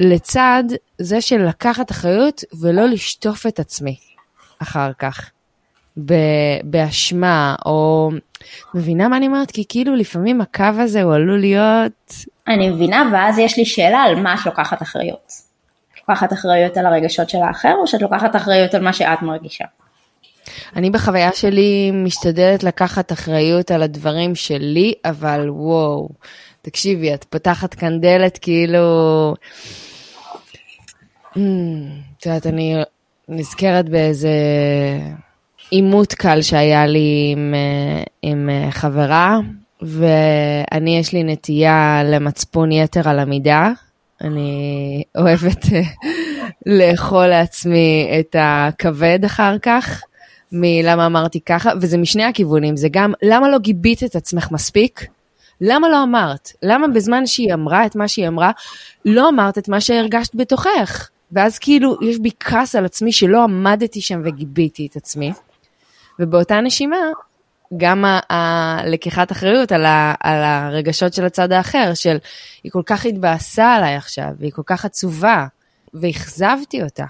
לצד 0.00 0.64
זה 0.98 1.20
של 1.20 1.46
לקחת 1.46 1.90
אחריות 1.90 2.44
ולא 2.60 2.86
לשטוף 2.86 3.46
את 3.46 3.60
עצמי 3.60 3.96
אחר 4.62 4.92
כך. 4.98 5.30
באשמה, 6.64 7.54
או... 7.66 8.10
מבינה 8.74 9.08
מה 9.08 9.16
אני 9.16 9.26
אומרת? 9.26 9.50
כי 9.50 9.64
כאילו 9.68 9.96
לפעמים 9.96 10.40
הקו 10.40 10.64
הזה 10.78 11.02
הוא 11.02 11.14
עלול 11.14 11.40
להיות 11.40 12.12
אני 12.48 12.70
מבינה, 12.70 13.10
ואז 13.12 13.38
יש 13.38 13.58
לי 13.58 13.64
שאלה 13.64 13.98
על 13.98 14.14
מה 14.14 14.34
את 14.34 14.46
לוקחת 14.46 14.82
אחריות. 14.82 15.32
את 15.92 15.98
לוקחת 16.08 16.32
אחריות 16.32 16.76
על 16.76 16.86
הרגשות 16.86 17.30
של 17.30 17.38
האחר, 17.38 17.74
או 17.80 17.86
שאת 17.86 18.02
לוקחת 18.02 18.36
אחריות 18.36 18.74
על 18.74 18.82
מה 18.82 18.92
שאת 18.92 19.22
מרגישה? 19.22 19.64
אני 20.76 20.90
בחוויה 20.90 21.32
שלי 21.32 21.90
משתדלת 21.90 22.62
לקחת 22.62 23.12
אחריות 23.12 23.70
על 23.70 23.82
הדברים 23.82 24.34
שלי, 24.34 24.94
אבל 25.04 25.50
וואו, 25.50 26.08
תקשיבי, 26.62 27.14
את 27.14 27.24
פותחת 27.24 27.74
כאן 27.74 28.00
דלת 28.00 28.38
כאילו... 28.38 29.34
Hmm, 31.34 31.38
את 32.18 32.26
יודעת, 32.26 32.46
אני 32.46 32.76
נזכרת 33.28 33.88
באיזה 33.88 34.30
עימות 35.70 36.12
קל 36.12 36.42
שהיה 36.42 36.86
לי 36.86 37.32
עם, 37.32 37.54
אה, 37.54 38.02
עם 38.22 38.50
אה, 38.50 38.70
חברה, 38.70 39.38
ואני, 39.82 40.98
יש 40.98 41.12
לי 41.12 41.22
נטייה 41.22 42.02
למצפון 42.04 42.72
יתר 42.72 43.08
על 43.08 43.18
המידה. 43.18 43.70
אני 44.20 45.02
אוהבת 45.18 45.64
אה, 45.72 45.80
לאכול 46.66 47.26
לעצמי 47.26 48.10
את 48.20 48.36
הכבד 48.38 49.24
אחר 49.24 49.58
כך, 49.58 50.02
מלמה 50.52 51.06
אמרתי 51.06 51.40
ככה, 51.40 51.70
וזה 51.80 51.98
משני 51.98 52.24
הכיוונים, 52.24 52.76
זה 52.76 52.88
גם 52.90 53.12
למה 53.22 53.48
לא 53.48 53.58
גיבית 53.58 54.04
את 54.04 54.16
עצמך 54.16 54.48
מספיק? 54.50 55.06
למה 55.60 55.88
לא 55.88 56.02
אמרת? 56.02 56.52
למה 56.62 56.88
בזמן 56.88 57.26
שהיא 57.26 57.54
אמרה 57.54 57.86
את 57.86 57.96
מה 57.96 58.08
שהיא 58.08 58.28
אמרה, 58.28 58.50
לא 59.04 59.28
אמרת 59.28 59.58
את 59.58 59.68
מה 59.68 59.80
שהרגשת 59.80 60.34
בתוכך? 60.34 61.08
ואז 61.32 61.58
כאילו 61.58 61.96
יש 62.02 62.18
בי 62.18 62.30
כעס 62.40 62.74
על 62.74 62.84
עצמי 62.84 63.12
שלא 63.12 63.42
עמדתי 63.42 64.00
שם 64.00 64.20
וגיביתי 64.24 64.86
את 64.90 64.96
עצמי. 64.96 65.32
ובאותה 66.18 66.60
נשימה, 66.60 66.96
גם 67.76 68.04
הלקיחת 68.30 69.32
אחריות 69.32 69.72
על, 69.72 69.84
ה, 69.84 70.14
על 70.20 70.42
הרגשות 70.42 71.14
של 71.14 71.24
הצד 71.24 71.52
האחר, 71.52 71.94
של 71.94 72.16
היא 72.64 72.72
כל 72.72 72.82
כך 72.86 73.06
התבאסה 73.06 73.74
עליי 73.74 73.94
עכשיו, 73.94 74.28
והיא 74.38 74.52
כל 74.52 74.62
כך 74.66 74.84
עצובה, 74.84 75.46
ואכזבתי 75.94 76.82
אותה. 76.82 77.04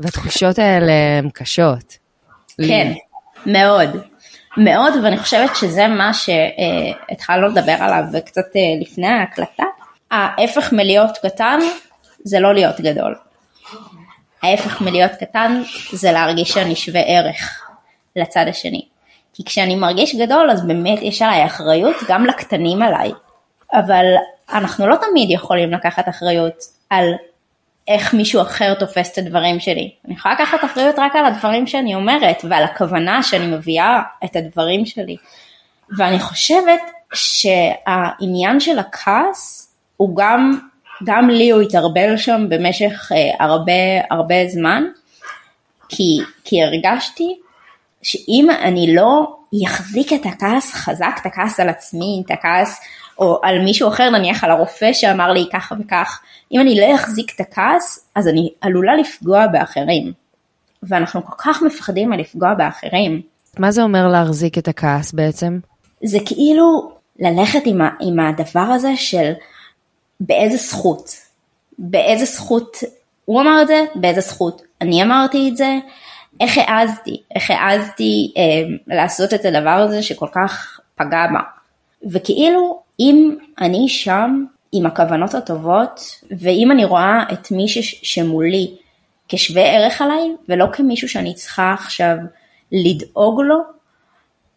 והתחושות 0.00 0.58
האלה 0.58 0.92
הן 1.18 1.30
קשות. 1.30 2.07
כן. 2.66 2.92
מאוד. 3.46 3.90
מאוד, 4.56 4.92
ואני 5.02 5.18
חושבת 5.18 5.56
שזה 5.56 5.88
מה 5.88 6.10
שהתחלנו 6.14 7.48
לדבר 7.48 7.76
עליו 7.80 8.04
קצת 8.26 8.56
אה, 8.56 8.80
לפני 8.80 9.06
ההקלטה. 9.06 9.64
ההפך 10.10 10.72
מלהיות 10.72 11.18
קטן 11.22 11.58
זה 12.24 12.40
לא 12.40 12.54
להיות 12.54 12.80
גדול. 12.80 13.14
ההפך 14.42 14.80
מלהיות 14.80 15.12
קטן 15.20 15.62
זה 15.92 16.12
להרגיש 16.12 16.48
שאני 16.48 16.76
שווה 16.76 17.00
ערך 17.00 17.70
לצד 18.16 18.44
השני. 18.48 18.82
כי 19.34 19.44
כשאני 19.44 19.76
מרגיש 19.76 20.14
גדול 20.14 20.50
אז 20.50 20.66
באמת 20.66 20.98
יש 21.02 21.22
עליי 21.22 21.46
אחריות 21.46 21.96
גם 22.08 22.26
לקטנים 22.26 22.82
עליי. 22.82 23.12
אבל 23.72 24.04
אנחנו 24.52 24.86
לא 24.86 24.96
תמיד 24.96 25.30
יכולים 25.30 25.72
לקחת 25.72 26.08
אחריות 26.08 26.54
על 26.90 27.04
איך 27.88 28.14
מישהו 28.14 28.42
אחר 28.42 28.74
תופס 28.74 29.12
את 29.12 29.18
הדברים 29.18 29.60
שלי. 29.60 29.90
אני 30.06 30.14
יכולה 30.14 30.34
לקחת 30.34 30.64
אחריות 30.64 30.98
רק 30.98 31.16
על 31.16 31.24
הדברים 31.24 31.66
שאני 31.66 31.94
אומרת 31.94 32.44
ועל 32.48 32.64
הכוונה 32.64 33.22
שאני 33.22 33.46
מביאה 33.46 34.00
את 34.24 34.36
הדברים 34.36 34.86
שלי. 34.86 35.16
ואני 35.96 36.18
חושבת 36.18 36.80
שהעניין 37.14 38.60
של 38.60 38.78
הכעס 38.78 39.74
הוא 39.96 40.16
גם, 40.16 40.58
גם 41.04 41.30
לי 41.30 41.50
הוא 41.50 41.62
התערבל 41.62 42.16
שם 42.16 42.46
במשך 42.48 43.12
אה, 43.12 43.46
הרבה 43.46 43.72
הרבה 44.10 44.48
זמן, 44.48 44.84
כי, 45.88 46.18
כי 46.44 46.62
הרגשתי 46.62 47.38
שאם 48.02 48.48
אני 48.62 48.94
לא 48.94 49.36
אחזיק 49.66 50.12
את 50.12 50.26
הכעס 50.26 50.74
חזק, 50.74 51.18
את 51.20 51.26
הכעס 51.26 51.60
על 51.60 51.68
עצמי, 51.68 52.22
את 52.26 52.30
הכעס 52.30 52.80
או 53.18 53.40
על 53.42 53.58
מישהו 53.58 53.88
אחר, 53.88 54.10
נניח 54.10 54.44
על 54.44 54.50
הרופא 54.50 54.92
שאמר 54.92 55.32
לי 55.32 55.46
ככה 55.52 55.74
וכך, 55.80 56.20
אם 56.52 56.60
אני 56.60 56.80
לא 56.80 56.94
אחזיק 56.94 57.34
את 57.34 57.40
הכעס, 57.40 58.08
אז 58.14 58.28
אני 58.28 58.50
עלולה 58.60 58.96
לפגוע 58.96 59.46
באחרים. 59.46 60.12
ואנחנו 60.82 61.24
כל 61.24 61.34
כך 61.38 61.62
מפחדים 61.62 62.10
מלפגוע 62.10 62.54
באחרים. 62.54 63.22
מה 63.58 63.70
זה 63.70 63.82
אומר 63.82 64.08
להחזיק 64.08 64.58
את 64.58 64.68
הכעס 64.68 65.12
בעצם? 65.12 65.58
זה 66.04 66.18
כאילו 66.26 66.92
ללכת 67.18 67.62
עם, 67.64 67.80
ה, 67.80 67.88
עם 68.00 68.20
הדבר 68.20 68.60
הזה 68.60 68.96
של 68.96 69.32
באיזה 70.20 70.56
זכות. 70.56 71.10
באיזה 71.78 72.24
זכות 72.24 72.76
הוא 73.24 73.40
אמר 73.40 73.62
את 73.62 73.66
זה, 73.66 73.84
באיזה 73.94 74.20
זכות 74.20 74.62
אני 74.80 75.02
אמרתי 75.02 75.48
את 75.48 75.56
זה, 75.56 75.78
איך 76.40 76.58
העזתי, 76.58 77.22
איך 77.34 77.50
העזתי 77.50 78.32
אה, 78.36 78.76
לעשות 78.86 79.34
את 79.34 79.44
הדבר 79.44 79.70
הזה 79.70 80.02
שכל 80.02 80.28
כך 80.32 80.80
פגע 80.94 81.26
בה. 81.32 81.40
וכאילו 82.12 82.80
אם 83.00 83.36
אני 83.60 83.88
שם 83.88 84.44
עם 84.72 84.86
הכוונות 84.86 85.34
הטובות, 85.34 86.00
ואם 86.38 86.72
אני 86.72 86.84
רואה 86.84 87.22
את 87.32 87.50
מי 87.50 87.66
שמולי 88.02 88.74
כשווה 89.28 89.62
ערך 89.62 90.02
עליי, 90.02 90.34
ולא 90.48 90.66
כמישהו 90.72 91.08
שאני 91.08 91.34
צריכה 91.34 91.72
עכשיו 91.72 92.16
לדאוג 92.72 93.40
לו, 93.40 93.58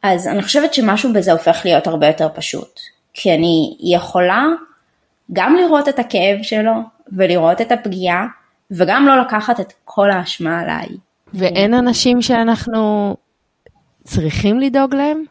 אז 0.04 0.28
אני 0.28 0.42
חושבת 0.42 0.74
שמשהו 0.74 1.14
בזה 1.14 1.32
הופך 1.32 1.62
להיות 1.66 1.88
הרבה 1.88 2.08
יותר 2.08 2.28
פשוט. 2.34 2.80
כי 3.14 3.34
אני 3.34 3.78
יכולה 3.80 4.46
גם 5.34 5.56
לראות 5.56 5.90
את 5.90 6.00
הכאב 6.00 6.38
שלו, 6.44 6.74
ולראות 7.12 7.62
את 7.62 7.72
הפגיעה, 7.72 8.26
וגם 8.72 9.08
לא 9.08 9.22
לקחת 9.22 9.60
את 9.60 9.74
כל 9.86 10.12
האשמה 10.12 10.60
עליי. 10.60 10.88
ואין 11.34 11.74
אנשים 11.74 12.22
שאנחנו 12.22 13.16
צריכים 14.04 14.60
לדאוג 14.60 14.96
להם? 14.96 15.24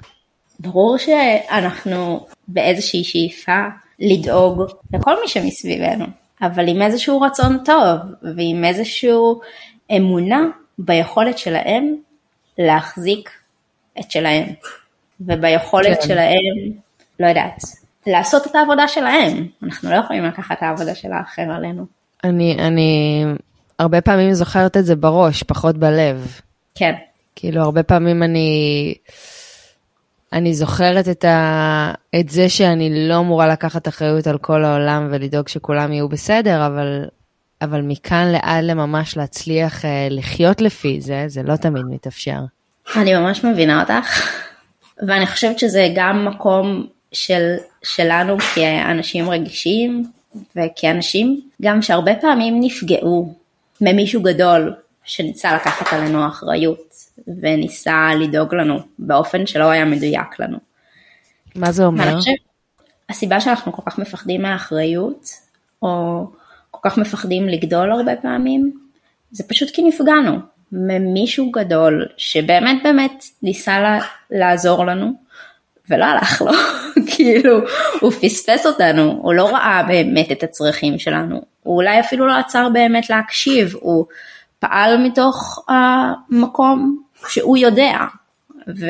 ברור 0.61 0.97
שאנחנו 0.99 2.27
באיזושהי 2.49 3.05
שאיפה 3.05 3.63
לדאוג 3.99 4.63
לכל 4.93 5.21
מי 5.21 5.29
שמסביבנו, 5.29 6.05
אבל 6.43 6.69
עם 6.69 6.83
איזשהו 6.83 7.21
רצון 7.21 7.59
טוב 7.65 7.99
ועם 8.37 8.65
איזושהי 8.65 9.11
אמונה 9.97 10.41
ביכולת 10.79 11.39
שלהם 11.39 11.97
להחזיק 12.59 13.31
את 14.01 14.11
שלהם, 14.11 14.47
וביכולת 15.21 16.01
כן. 16.01 16.09
שלהם, 16.09 16.73
לא 17.21 17.27
יודעת, 17.27 17.63
לעשות 18.07 18.47
את 18.47 18.55
העבודה 18.55 18.89
שלהם. 18.89 19.47
אנחנו 19.63 19.91
לא 19.91 19.97
יכולים 19.97 20.25
לקחת 20.25 20.59
את 20.59 20.63
העבודה 20.63 20.95
של 20.95 21.13
האחר 21.13 21.43
עלינו. 21.57 21.87
אני, 22.25 22.57
אני 22.59 23.25
הרבה 23.79 24.01
פעמים 24.01 24.33
זוכרת 24.33 24.77
את 24.77 24.85
זה 24.85 24.97
בראש, 24.97 25.43
פחות 25.43 25.77
בלב. 25.77 26.41
כן. 26.75 26.93
כאילו, 27.37 27.63
הרבה 27.63 27.83
פעמים 27.83 28.23
אני... 28.23 28.95
אני 30.33 30.55
זוכרת 30.55 31.09
את, 31.09 31.25
ה... 31.25 31.93
את 32.21 32.29
זה 32.29 32.49
שאני 32.49 33.09
לא 33.09 33.19
אמורה 33.19 33.49
לקחת 33.49 33.89
אחריות 33.89 34.27
על 34.27 34.39
כל 34.39 34.65
העולם 34.65 35.09
ולדאוג 35.11 35.49
שכולם 35.49 35.93
יהיו 35.93 36.09
בסדר, 36.09 36.67
אבל, 36.67 37.05
אבל 37.63 37.81
מכאן 37.81 38.27
לעד 38.33 38.65
לממש 38.65 39.17
להצליח 39.17 39.85
אה, 39.85 40.09
לחיות 40.11 40.61
לפי 40.61 41.01
זה, 41.01 41.25
זה 41.27 41.43
לא 41.43 41.57
תמיד 41.57 41.83
מתאפשר. 41.91 42.39
אני 42.97 43.15
ממש 43.15 43.45
מבינה 43.45 43.81
אותך, 43.81 44.31
ואני 45.07 45.27
חושבת 45.27 45.59
שזה 45.59 45.89
גם 45.95 46.25
מקום 46.25 46.87
של, 47.13 47.55
שלנו 47.83 48.37
כאנשים 48.55 49.31
רגישים 49.31 50.11
וכאנשים 50.57 51.41
גם 51.63 51.83
שהרבה 51.83 52.15
פעמים 52.15 52.61
נפגעו 52.61 53.35
ממישהו 53.81 54.23
גדול 54.23 54.75
שניסה 55.05 55.55
לקחת 55.55 55.93
עלינו 55.93 56.27
אחריות 56.29 56.95
וניסה 57.41 58.11
לדאוג 58.21 58.55
לנו 58.55 58.79
באופן 58.99 59.47
שלא 59.47 59.71
היה 59.71 59.85
מדויק 59.85 60.41
לנו. 60.41 60.59
מה 61.55 61.73
זה 61.73 61.85
אומר? 61.85 62.17
חושב, 62.17 62.33
הסיבה 63.11 63.41
שאנחנו 63.41 63.73
כל 63.73 63.83
כך 63.87 63.99
מפחדים 63.99 64.43
מהאחריות, 64.43 65.27
או 65.83 66.25
כל 66.71 66.91
כך 66.91 66.99
מפחדים 66.99 67.49
לגדול 67.49 67.93
הרבה 67.93 68.17
פעמים, 68.17 68.73
זה 69.31 69.45
פשוט 69.49 69.71
כי 69.71 69.83
נפגענו 69.83 70.39
ממישהו 70.73 71.51
גדול 71.51 72.07
שבאמת 72.17 72.83
באמת 72.83 73.25
ניסה 73.43 73.81
לה, 73.81 73.99
לעזור 74.31 74.87
לנו, 74.87 75.13
ולא 75.89 76.05
הלך 76.05 76.43
לו, 76.43 76.53
כאילו 77.17 77.59
הוא 78.01 78.13
פספס 78.13 78.67
אותנו, 78.67 79.19
הוא 79.23 79.35
לא 79.35 79.49
ראה 79.49 79.83
באמת 79.89 80.33
את 80.33 80.43
הצרכים 80.43 80.99
שלנו, 80.99 81.43
הוא 81.63 81.77
אולי 81.77 82.01
אפילו 82.01 82.27
לא 82.27 82.33
עצר 82.33 82.69
באמת 82.69 83.11
להקשיב, 83.11 83.75
הוא 83.81 84.07
פעל 84.59 84.97
מתוך 84.97 85.65
המקום 85.69 87.03
שהוא 87.29 87.57
יודע, 87.57 87.99
ו, 88.69 88.87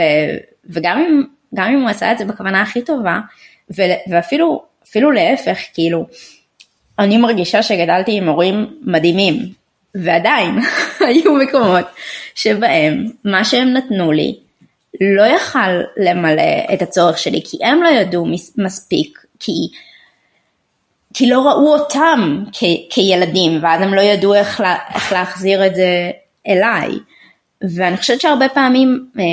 וגם 0.64 0.99
אם, 0.99 1.23
אם 1.59 1.81
הוא 1.81 1.90
עשה 1.90 2.12
את 2.12 2.19
זה 2.19 2.25
בכוונה 2.25 2.62
הכי 2.62 2.83
טובה, 2.83 3.21
ו, 3.77 3.83
ואפילו 4.11 4.62
אפילו 4.90 5.11
להפך, 5.11 5.59
כאילו, 5.75 6.07
אני 6.99 7.19
מרגישה 7.19 7.62
שגדלתי 7.62 8.12
עם 8.12 8.29
הורים 8.29 8.66
מדהימים, 8.83 9.53
ועדיין 9.95 10.59
היו 11.09 11.35
מקומות 11.35 11.87
שבהם 12.35 13.05
מה 13.25 13.45
שהם 13.45 13.73
נתנו 13.73 14.12
לי 14.12 14.37
לא 15.01 15.23
יכל 15.23 15.81
למלא 15.97 16.75
את 16.75 16.83
הצורך 16.83 17.19
שלי, 17.19 17.43
כי 17.45 17.57
הם 17.64 17.83
לא 17.83 17.88
ידעו 17.88 18.27
מספיק, 18.57 19.19
כי, 19.40 19.53
כי 21.14 21.31
לא 21.31 21.40
ראו 21.40 21.77
אותם 21.77 22.45
כ, 22.53 22.64
כילדים, 22.90 23.59
ואז 23.62 23.83
הם 23.83 23.95
לא 23.95 24.01
ידעו 24.01 24.35
איך, 24.35 24.61
לה, 24.61 24.77
איך 24.95 25.12
להחזיר 25.12 25.66
את 25.66 25.75
זה 25.75 26.11
אליי. 26.49 26.90
ואני 27.62 27.96
חושבת 27.96 28.20
שהרבה 28.20 28.49
פעמים, 28.49 29.07
אה, 29.18 29.25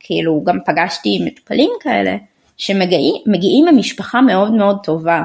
כאילו 0.00 0.42
גם 0.44 0.58
פגשתי 0.66 1.18
מטופלים 1.24 1.70
כאלה, 1.80 2.16
שמגיעים 2.56 3.64
ממשפחה 3.70 4.20
מאוד 4.20 4.52
מאוד 4.52 4.78
טובה, 4.84 5.22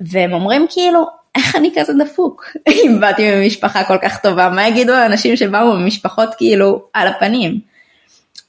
והם 0.00 0.32
אומרים 0.32 0.66
כאילו, 0.70 1.06
איך 1.34 1.56
אני 1.56 1.70
כזה 1.76 1.92
דפוק? 2.04 2.44
אם 2.84 3.00
באתי 3.00 3.30
ממשפחה 3.30 3.84
כל 3.84 3.98
כך 4.02 4.20
טובה, 4.20 4.48
מה 4.48 4.68
יגידו 4.68 4.92
האנשים 4.92 5.36
שבאו 5.36 5.76
ממשפחות 5.76 6.34
כאילו 6.34 6.82
על 6.94 7.08
הפנים? 7.08 7.60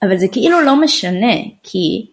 אבל 0.03 0.17
זה 0.17 0.27
כאילו 0.31 0.61
לא 0.61 0.75
משנה, 0.75 1.33
כי 1.63 2.05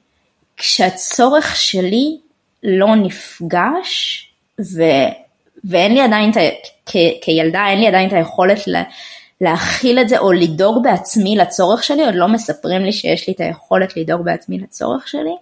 כשהצורך 0.57 1.57
שלי 1.57 2.17
לא 2.63 2.97
נפגש, 2.97 4.23
ו, 4.61 4.83
ואין 5.65 5.95
לי 5.95 6.01
עדיין, 6.01 6.31
ה, 6.31 6.41
כ, 6.87 6.97
כילדה, 7.23 7.67
אין 7.69 7.81
לי 7.81 7.87
עדיין 7.87 8.09
את 8.09 8.13
היכולת 8.13 8.67
לה, 8.67 8.83
להכיל 9.41 9.99
את 9.99 10.09
זה 10.09 10.19
או 10.19 10.33
לדאוג 10.33 10.83
בעצמי 10.83 11.37
לצורך 11.37 11.83
שלי, 11.83 12.05
עוד 12.05 12.15
לא 12.15 12.29
מספרים 12.29 12.83
לי 12.83 12.93
שיש 12.93 13.29
לי 13.29 13.35
את 13.35 13.41
היכולת 13.41 13.97
לדאוג 13.97 14.25
בעצמי 14.25 14.59
לצורך 14.59 15.09
שלי, 15.09 15.37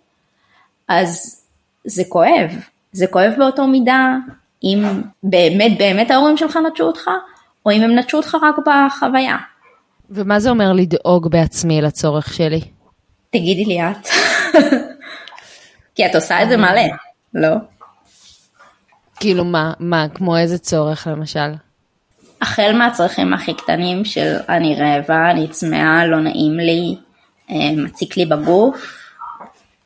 אז 0.88 1.42
זה 1.84 2.02
כואב. 2.08 2.50
זה 2.92 3.06
כואב 3.06 3.32
באותו 3.38 3.66
מידה 3.66 4.16
אם 4.64 4.84
באמת 5.22 5.78
באמת 5.78 6.10
ההורים 6.10 6.36
שלך 6.36 6.58
נטשו 6.68 6.84
אותך, 6.84 7.10
או 7.66 7.70
אם 7.70 7.82
הם 7.82 7.98
נטשו 7.98 8.16
אותך 8.16 8.36
רק 8.42 8.56
בחוויה. 8.66 9.36
ומה 10.10 10.40
זה 10.40 10.50
אומר 10.50 10.72
לדאוג 10.72 11.30
בעצמי 11.30 11.82
לצורך 11.82 12.34
שלי? 12.34 12.60
תגידי 13.30 13.64
לי 13.64 13.82
את. 13.82 14.08
כי 15.94 16.06
את 16.06 16.14
עושה 16.14 16.42
את 16.42 16.48
זה 16.48 16.56
מלא, 16.56 16.82
לא? 17.34 17.56
כאילו 19.16 19.44
מה, 19.44 19.72
מה, 19.78 20.06
כמו 20.14 20.36
איזה 20.36 20.58
צורך 20.58 21.06
למשל? 21.06 21.52
החל 22.44 22.72
מהצרכים 22.74 23.34
הכי 23.34 23.54
קטנים 23.54 24.04
של 24.04 24.36
אני 24.48 24.76
רעבה, 24.80 25.30
אני 25.30 25.48
צמאה, 25.48 26.06
לא 26.06 26.20
נעים 26.20 26.56
לי, 26.56 26.96
אה, 27.50 27.56
מציק 27.76 28.16
לי 28.16 28.26
בגוף, 28.26 28.98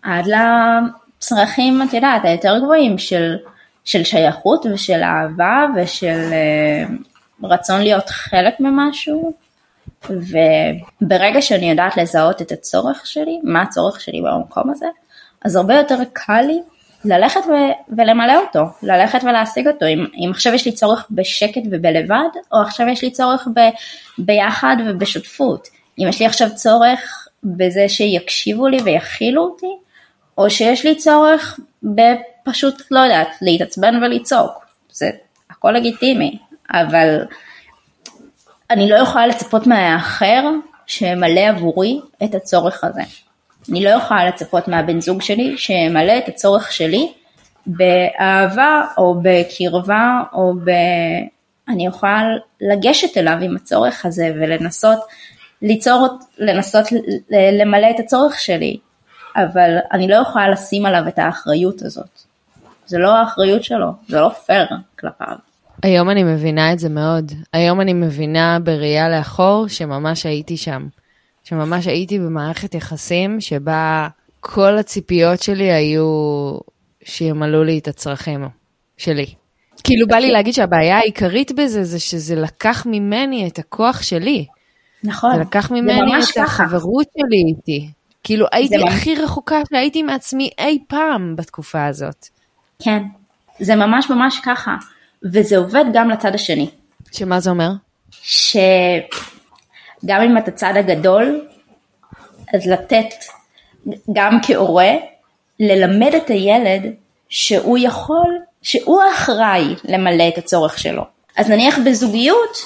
עד 0.02 0.24
לצרכים, 0.26 1.82
את 1.82 1.92
יודעת, 1.92 2.24
היותר 2.24 2.58
גבוהים 2.58 2.98
של, 2.98 3.36
של 3.84 4.04
שייכות 4.04 4.66
ושל 4.66 5.02
אהבה 5.02 5.66
ושל 5.76 6.30
אה, 6.32 6.94
רצון 7.42 7.80
להיות 7.80 8.08
חלק 8.08 8.60
ממשהו. 8.60 9.32
וברגע 10.10 11.42
שאני 11.42 11.70
יודעת 11.70 11.96
לזהות 11.96 12.42
את 12.42 12.52
הצורך 12.52 13.06
שלי, 13.06 13.40
מה 13.42 13.62
הצורך 13.62 14.00
שלי 14.00 14.22
במקום 14.22 14.70
הזה, 14.70 14.86
אז 15.44 15.56
הרבה 15.56 15.74
יותר 15.74 15.98
קל 16.12 16.42
לי 16.46 16.62
ללכת 17.04 17.40
ו- 17.48 17.96
ולמלא 17.96 18.36
אותו, 18.36 18.60
ללכת 18.82 19.24
ולהשיג 19.24 19.68
אותו, 19.68 19.86
אם, 19.86 20.06
אם 20.14 20.30
עכשיו 20.30 20.54
יש 20.54 20.66
לי 20.66 20.72
צורך 20.72 21.06
בשקט 21.10 21.62
ובלבד, 21.70 22.28
או 22.52 22.62
עכשיו 22.62 22.88
יש 22.88 23.02
לי 23.02 23.10
צורך 23.10 23.48
ב- 23.54 23.70
ביחד 24.18 24.76
ובשותפות, 24.86 25.68
אם 25.98 26.06
יש 26.08 26.20
לי 26.20 26.26
עכשיו 26.26 26.48
צורך 26.54 27.28
בזה 27.44 27.88
שיקשיבו 27.88 28.68
לי 28.68 28.78
ויכילו 28.84 29.42
אותי, 29.42 29.76
או 30.38 30.50
שיש 30.50 30.86
לי 30.86 30.94
צורך 30.94 31.60
בפשוט, 31.82 32.82
לא 32.90 33.00
יודעת, 33.00 33.28
להתעצבן 33.42 34.02
ולצעוק, 34.02 34.66
זה 34.90 35.10
הכל 35.50 35.70
לגיטימי, 35.70 36.38
אבל 36.70 37.24
אני 38.70 38.90
לא 38.90 38.96
יכולה 38.96 39.26
לצפות 39.26 39.66
מהאחר 39.66 40.50
שימלא 40.86 41.40
עבורי 41.40 42.00
את 42.24 42.34
הצורך 42.34 42.84
הזה. 42.84 43.02
אני 43.70 43.84
לא 43.84 43.90
יכולה 43.90 44.28
לצפות 44.28 44.68
מהבן 44.68 45.00
זוג 45.00 45.22
שלי 45.22 45.58
שימלא 45.58 46.18
את 46.18 46.28
הצורך 46.28 46.72
שלי 46.72 47.12
באהבה 47.66 48.82
או 48.98 49.20
בקרבה 49.22 50.22
או 50.32 50.54
ב... 50.64 50.70
אני 51.68 51.86
יכולה 51.86 52.22
לגשת 52.60 53.16
אליו 53.16 53.38
עם 53.42 53.56
הצורך 53.56 54.06
הזה 54.06 54.32
ולנסות 54.34 54.98
ליצור, 55.62 56.06
לנסות 56.38 56.84
למלא 57.30 57.90
את 57.90 58.00
הצורך 58.00 58.40
שלי, 58.40 58.76
אבל 59.36 59.76
אני 59.92 60.08
לא 60.08 60.16
יכולה 60.16 60.48
לשים 60.48 60.86
עליו 60.86 61.08
את 61.08 61.18
האחריות 61.18 61.82
הזאת. 61.82 62.20
זה 62.86 62.98
לא 62.98 63.16
האחריות 63.16 63.64
שלו, 63.64 63.92
זה 64.08 64.20
לא 64.20 64.28
פייר 64.28 64.66
כלפיו. 65.00 65.36
היום 65.82 66.10
אני 66.10 66.24
מבינה 66.24 66.72
את 66.72 66.78
זה 66.78 66.88
מאוד. 66.88 67.32
היום 67.52 67.80
אני 67.80 67.92
מבינה 67.92 68.58
בראייה 68.64 69.08
לאחור 69.08 69.68
שממש 69.68 70.26
הייתי 70.26 70.56
שם. 70.56 70.86
שממש 71.48 71.86
הייתי 71.86 72.18
במערכת 72.18 72.74
יחסים 72.74 73.40
שבה 73.40 74.08
כל 74.40 74.78
הציפיות 74.78 75.42
שלי 75.42 75.72
היו 75.72 76.04
שימלאו 77.04 77.64
לי 77.64 77.78
את 77.78 77.88
הצרכים 77.88 78.48
שלי. 78.96 79.26
כאילו 79.84 80.06
בא 80.06 80.16
לי 80.16 80.30
להגיד 80.30 80.54
שהבעיה 80.54 80.98
העיקרית 80.98 81.52
בזה 81.52 81.84
זה 81.84 82.00
שזה 82.00 82.34
לקח 82.34 82.86
ממני 82.86 83.48
את 83.48 83.58
הכוח 83.58 84.02
שלי. 84.02 84.46
נכון. 85.04 85.34
זה 85.34 85.40
לקח 85.40 85.70
ממני 85.70 86.22
זה 86.22 86.30
את 86.30 86.46
החברות 86.46 87.06
שלי 87.12 87.42
איתי. 87.56 87.90
כאילו 88.24 88.46
הייתי 88.52 88.76
הכי 88.88 89.14
רחוקה 89.14 89.60
שהייתי 89.72 90.02
מעצמי 90.02 90.50
אי 90.58 90.78
פעם 90.88 91.36
בתקופה 91.36 91.86
הזאת. 91.86 92.26
כן, 92.82 93.02
זה 93.60 93.76
ממש 93.76 94.10
ממש 94.10 94.40
ככה. 94.44 94.76
וזה 95.32 95.56
עובד 95.58 95.84
גם 95.92 96.10
לצד 96.10 96.34
השני. 96.34 96.70
שמה 97.12 97.40
זה 97.40 97.50
אומר? 97.50 97.70
שגם 100.02 100.22
אם 100.22 100.38
אתה 100.38 100.50
צד 100.50 100.72
הגדול, 100.76 101.46
אז 102.54 102.66
לתת 102.66 103.14
גם 104.12 104.38
כהורה, 104.42 104.90
ללמד 105.60 106.14
את 106.14 106.30
הילד 106.30 106.82
שהוא 107.28 107.78
יכול, 107.78 108.38
שהוא 108.62 109.00
אחראי 109.14 109.74
למלא 109.84 110.28
את 110.28 110.38
הצורך 110.38 110.78
שלו. 110.78 111.02
אז 111.36 111.50
נניח 111.50 111.78
בזוגיות, 111.86 112.58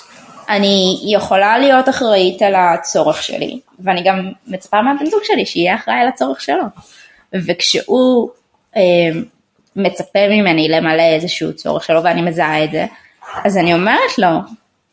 אני 0.49 1.01
יכולה 1.07 1.59
להיות 1.59 1.89
אחראית 1.89 2.43
על 2.43 2.55
הצורך 2.55 3.23
שלי, 3.23 3.61
ואני 3.79 4.03
גם 4.03 4.33
מצפה 4.47 4.83
מהבן 4.83 5.07
זוג 5.07 5.21
שלי 5.25 5.47
שיהיה 5.47 5.75
אחראי 5.75 5.97
על 5.97 6.09
הצורך 6.09 6.41
שלו. 6.41 6.65
וכשהוא 7.35 8.31
אה, 8.77 8.83
מצפה 9.77 10.29
ממני 10.31 10.69
למלא 10.69 11.03
איזשהו 11.03 11.53
צורך 11.53 11.85
שלו 11.85 12.03
ואני 12.03 12.23
מזהה 12.23 12.65
את 12.65 12.71
זה, 12.71 12.87
אז 13.45 13.57
אני 13.57 13.75
אומרת 13.75 14.19
לו, 14.19 14.29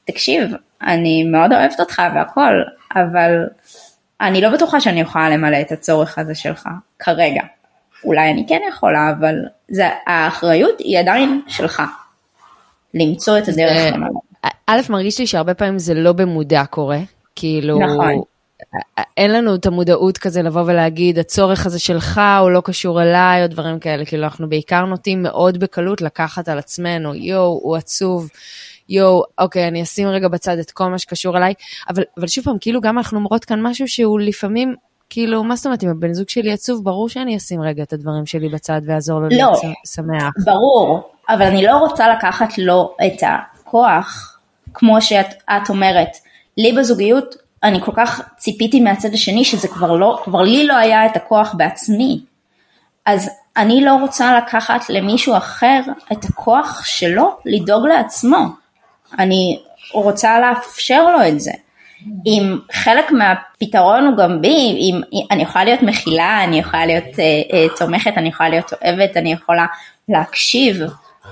תקשיב, 0.05 0.43
אני 0.81 1.23
מאוד 1.23 1.53
אוהבת 1.53 1.79
אותך 1.79 2.01
והכל, 2.15 2.53
אבל 2.95 3.45
אני 4.21 4.41
לא 4.41 4.49
בטוחה 4.49 4.79
שאני 4.79 5.01
יכולה 5.01 5.29
למלא 5.29 5.61
את 5.61 5.71
הצורך 5.71 6.17
הזה 6.17 6.35
שלך 6.35 6.69
כרגע. 6.99 7.41
אולי 8.03 8.31
אני 8.31 8.45
כן 8.49 8.59
יכולה, 8.69 9.13
אבל 9.19 9.35
זה, 9.69 9.89
האחריות 10.07 10.79
היא 10.79 10.99
עדיין 10.99 11.41
שלך. 11.47 11.81
למצוא 12.93 13.37
את 13.37 13.47
הדרך 13.47 13.93
למלא. 13.93 14.19
א', 14.67 14.81
מרגיש 14.89 15.19
לי 15.19 15.27
שהרבה 15.27 15.53
פעמים 15.53 15.79
זה 15.79 15.93
לא 15.93 16.13
במודע 16.13 16.65
קורה, 16.65 16.99
כאילו, 17.35 17.79
נכון. 17.79 18.21
אין 19.17 19.31
לנו 19.31 19.55
את 19.55 19.65
המודעות 19.65 20.17
כזה 20.17 20.41
לבוא 20.41 20.61
ולהגיד, 20.61 21.19
הצורך 21.19 21.65
הזה 21.65 21.79
שלך 21.79 22.21
הוא 22.41 22.51
לא 22.51 22.61
קשור 22.65 23.01
אליי, 23.01 23.43
או 23.43 23.47
דברים 23.47 23.79
כאלה, 23.79 24.05
כאילו 24.05 24.23
אנחנו 24.23 24.49
בעיקר 24.49 24.85
נוטים 24.85 25.23
מאוד 25.23 25.59
בקלות 25.59 26.01
לקחת 26.01 26.49
על 26.49 26.57
עצמנו, 26.57 27.15
יואו, 27.15 27.59
הוא 27.63 27.75
עצוב, 27.75 28.29
יואו, 28.89 29.23
אוקיי, 29.37 29.67
אני 29.67 29.83
אשים 29.83 30.07
רגע 30.07 30.27
בצד 30.27 30.57
את 30.57 30.71
כל 30.71 30.87
מה 30.87 30.99
שקשור 30.99 31.37
אליי, 31.37 31.53
אבל, 31.89 32.03
אבל 32.17 32.27
שוב 32.27 32.45
פעם, 32.45 32.57
כאילו 32.61 32.81
גם 32.81 32.97
אנחנו 32.97 33.17
אומרות 33.17 33.45
כאן 33.45 33.61
משהו 33.61 33.87
שהוא 33.87 34.19
לפעמים, 34.19 34.75
כאילו, 35.09 35.43
מה 35.43 35.55
זאת 35.55 35.65
אומרת, 35.65 35.83
אם 35.83 35.89
הבן 35.89 36.13
זוג 36.13 36.29
שלי 36.29 36.53
עצוב, 36.53 36.83
ברור 36.83 37.09
שאני 37.09 37.37
אשים 37.37 37.61
רגע 37.61 37.83
את 37.83 37.93
הדברים 37.93 38.25
שלי 38.25 38.49
בצד 38.49 38.81
ואעזור 38.85 39.19
לו 39.19 39.27
לא, 39.29 39.35
להיות 39.35 39.53
שמח. 39.85 40.33
ברור, 40.45 41.11
אבל 41.29 41.45
אני 41.45 41.63
לא 41.63 41.77
רוצה 41.77 42.09
לקחת 42.09 42.57
לו 42.57 42.95
את 43.05 43.23
הכוח, 43.23 44.39
כמו 44.73 45.01
שאת 45.01 45.69
אומרת, 45.69 46.09
לי 46.57 46.73
בזוגיות 46.73 47.35
אני 47.63 47.81
כל 47.81 47.91
כך 47.95 48.21
ציפיתי 48.37 48.79
מהצד 48.79 49.13
השני 49.13 49.45
שזה 49.45 49.67
כבר 49.67 49.95
לא, 49.95 50.21
כבר 50.23 50.41
לי 50.41 50.67
לא 50.67 50.73
היה 50.73 51.05
את 51.05 51.15
הכוח 51.15 51.53
בעצמי. 51.57 52.21
אז 53.05 53.29
אני 53.57 53.85
לא 53.85 53.93
רוצה 53.95 54.37
לקחת 54.37 54.89
למישהו 54.89 55.37
אחר 55.37 55.81
את 56.11 56.25
הכוח 56.25 56.85
שלו 56.85 57.37
לדאוג 57.45 57.87
לעצמו. 57.87 58.45
אני 59.19 59.59
רוצה 59.93 60.39
לאפשר 60.39 61.11
לו 61.11 61.27
את 61.27 61.39
זה. 61.39 61.51
אם 62.25 62.57
חלק 62.71 63.11
מהפתרון 63.11 64.05
הוא 64.05 64.17
גם 64.17 64.41
בי, 64.41 64.77
אם 64.79 65.01
אני 65.31 65.43
יכולה 65.43 65.65
להיות 65.65 65.81
מכילה, 65.81 66.43
אני 66.43 66.59
יכולה 66.59 66.85
להיות 66.85 67.19
אה, 67.19 67.23
אה, 67.53 67.65
תומכת, 67.77 68.13
אני 68.17 68.29
יכולה 68.29 68.49
להיות 68.49 68.73
אוהבת, 68.73 69.17
אני 69.17 69.33
יכולה 69.33 69.65
להקשיב, 70.09 70.81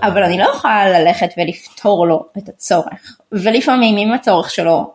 אבל 0.01 0.23
אני 0.23 0.37
לא 0.37 0.43
יכולה 0.43 0.99
ללכת 0.99 1.29
ולפתור 1.37 2.07
לו 2.07 2.25
את 2.37 2.49
הצורך. 2.49 3.17
ולפעמים 3.31 3.97
אם 3.97 4.13
הצורך 4.13 4.49
שלו 4.49 4.93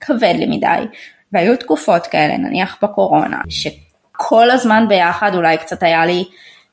כבד 0.00 0.34
לי 0.38 0.46
מדי, 0.46 0.86
והיו 1.32 1.56
תקופות 1.56 2.06
כאלה, 2.06 2.36
נניח 2.36 2.76
בקורונה, 2.82 3.38
שכל 3.48 4.50
הזמן 4.50 4.84
ביחד 4.88 5.34
אולי 5.34 5.58
קצת 5.58 5.82
היה 5.82 6.06
לי 6.06 6.24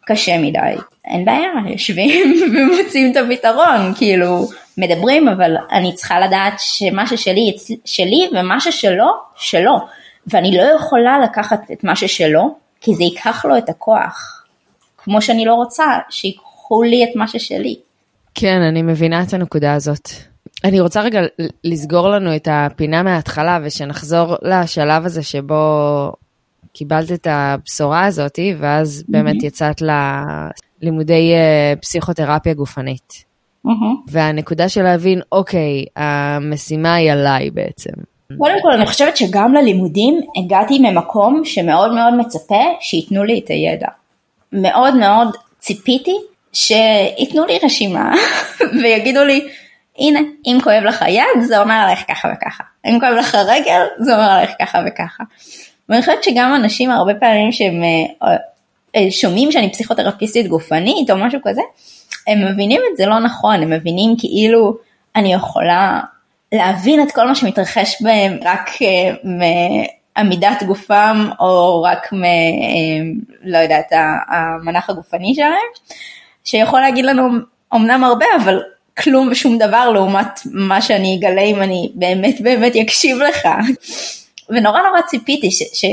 קשה 0.08 0.38
מדי. 0.38 0.82
אין 1.06 1.26
בעיה, 1.26 1.50
יושבים 1.72 2.34
ומוצאים 2.54 3.12
את 3.12 3.18
הפתרון, 3.18 3.94
כאילו, 3.98 4.48
מדברים, 4.78 5.28
אבל 5.28 5.56
אני 5.72 5.94
צריכה 5.94 6.20
לדעת 6.20 6.54
שמה 6.58 7.08
ששלי, 7.08 7.56
שלי 7.86 8.30
ומה 8.34 8.60
ששלו, 8.60 9.08
שלו. 9.36 9.78
ואני 10.28 10.58
לא 10.58 10.64
יכולה 10.76 11.20
לקחת 11.20 11.72
את 11.72 11.84
מה 11.84 11.96
ששלו, 11.96 12.56
כי 12.82 12.96
זה 12.96 13.04
ייקח 13.04 13.46
לו 13.46 13.58
את 13.58 13.70
הכוח. 13.70 14.44
כמו 14.98 15.22
שאני 15.22 15.46
לא 15.46 15.54
רוצה 15.54 15.86
שיקחו 16.10 16.84
לי 16.84 17.04
את 17.04 17.16
מה 17.16 17.28
ששלי. 17.28 17.76
כן, 18.36 18.62
אני 18.62 18.82
מבינה 18.82 19.24
את 19.24 19.34
הנקודה 19.34 19.74
הזאת. 19.74 20.10
אני 20.64 20.80
רוצה 20.80 21.02
רגע 21.02 21.22
לסגור 21.64 22.10
לנו 22.10 22.36
את 22.36 22.48
הפינה 22.52 23.04
מההתחלה 23.04 23.60
ושנחזור 23.64 24.36
לשלב 24.42 25.06
הזה 25.06 25.24
שבו 25.24 26.14
קיבלת 26.78 27.12
את 27.12 27.28
הבשורה 27.30 28.06
הזאת 28.06 28.40
ואז 28.60 29.04
באמת 29.08 29.44
יצאת 29.44 29.82
לימודי 30.82 31.34
uh, 31.34 31.80
פסיכותרפיה 31.82 32.54
גופנית. 32.54 33.26
Mm-hmm. 33.66 33.70
והנקודה 34.08 34.70
של 34.70 34.84
להבין, 34.84 35.22
אוקיי, 35.32 35.86
המשימה 35.96 36.96
היא 36.96 37.12
עליי 37.12 37.50
בעצם. 37.50 37.92
קודם 38.38 38.56
כל 38.62 38.72
אני 38.72 38.86
חושבת 38.86 39.18
שגם 39.18 39.54
ללימודים 39.54 40.22
הגעתי 40.38 40.80
ממקום 40.80 41.42
שמאוד 41.46 41.94
מאוד 41.94 42.14
מצפה 42.14 42.64
שייתנו 42.80 43.24
לי 43.24 43.40
את 43.40 43.50
הידע. 43.50 43.88
מאוד 44.54 44.96
מאוד 44.96 45.28
ציפיתי 45.60 46.16
שייתנו 46.54 47.46
לי 47.46 47.60
רשימה 47.64 48.12
ויגידו 48.82 49.24
לי, 49.24 49.48
הנה, 50.00 50.20
אם 50.46 50.58
כואב 50.64 50.84
לך 50.84 51.06
יד 51.08 51.44
זה 51.44 51.62
אומר 51.62 51.76
עליך 51.76 52.00
ככה 52.08 52.28
וככה, 52.34 52.64
אם 52.86 53.00
כואב 53.00 53.14
לך 53.14 53.36
רגל 53.36 53.82
זה 54.00 54.14
אומר 54.16 54.30
עליך 54.30 54.52
ככה 54.62 54.80
וככה. 54.88 55.24
ואני 55.90 56.02
חושבת 56.02 56.24
שגם 56.24 56.56
אנשים 56.56 56.92
הרבה 56.92 57.14
פעמים 57.16 57.52
שהם 57.52 57.84
אה, 57.84 58.36
אה, 58.96 59.12
שומעים 59.12 59.52
שאני 59.52 59.72
פסיכותרפיסטית 59.72 60.48
גופנית 60.48 61.10
או 61.10 61.18
משהו 61.18 61.40
כזה, 61.44 61.62
הם 62.28 62.46
מבינים 62.46 62.82
את 62.92 62.98
זה 62.98 63.06
לא 63.06 63.20
נכון, 63.20 63.54
הם 63.54 63.70
מבינים 63.70 64.16
כאילו 64.20 64.78
אני 65.16 65.34
יכולה 65.34 66.02
להבין 66.52 67.04
את 67.04 67.12
כל 67.12 67.28
מה 67.28 67.36
שמתרחש 67.36 68.02
בהם 68.02 68.38
רק 68.44 68.70
אה, 68.82 69.14
מעמידת 70.18 70.64
גופם 70.64 71.30
או 71.40 71.82
רק 71.82 72.14
מ... 72.14 72.24
לא 73.44 73.58
יודעת, 73.58 73.92
המנח 74.30 74.90
הגופני 74.90 75.36
שלהם, 75.36 75.98
שיכול 76.44 76.80
להגיד 76.82 77.06
לנו 77.06 77.24
אמנם 77.76 78.04
הרבה 78.04 78.26
אבל 78.44 78.62
כלום 78.98 79.30
ושום 79.32 79.58
דבר 79.58 79.90
לעומת 79.90 80.40
מה 80.46 80.82
שאני 80.82 81.18
אגלה 81.20 81.42
אם 81.42 81.62
אני 81.62 81.92
באמת 81.96 82.42
באמת 82.42 82.76
אקשיב 82.76 83.18
לך. 83.18 83.48
ונורא 84.50 84.82
נורא 84.82 85.02
ציפיתי, 85.02 85.52
ש, 85.52 85.64
ש, 85.74 85.86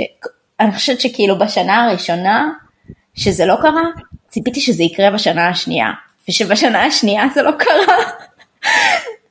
אני 0.60 0.72
חושבת 0.72 1.00
שכאילו 1.00 1.38
בשנה 1.38 1.84
הראשונה 1.84 2.48
שזה 3.14 3.46
לא 3.46 3.54
קרה, 3.62 3.82
ציפיתי 4.28 4.60
שזה 4.60 4.82
יקרה 4.82 5.10
בשנה 5.10 5.48
השנייה, 5.48 5.90
ושבשנה 6.28 6.84
השנייה 6.84 7.24
זה 7.34 7.42
לא 7.42 7.50
קרה. 7.50 7.96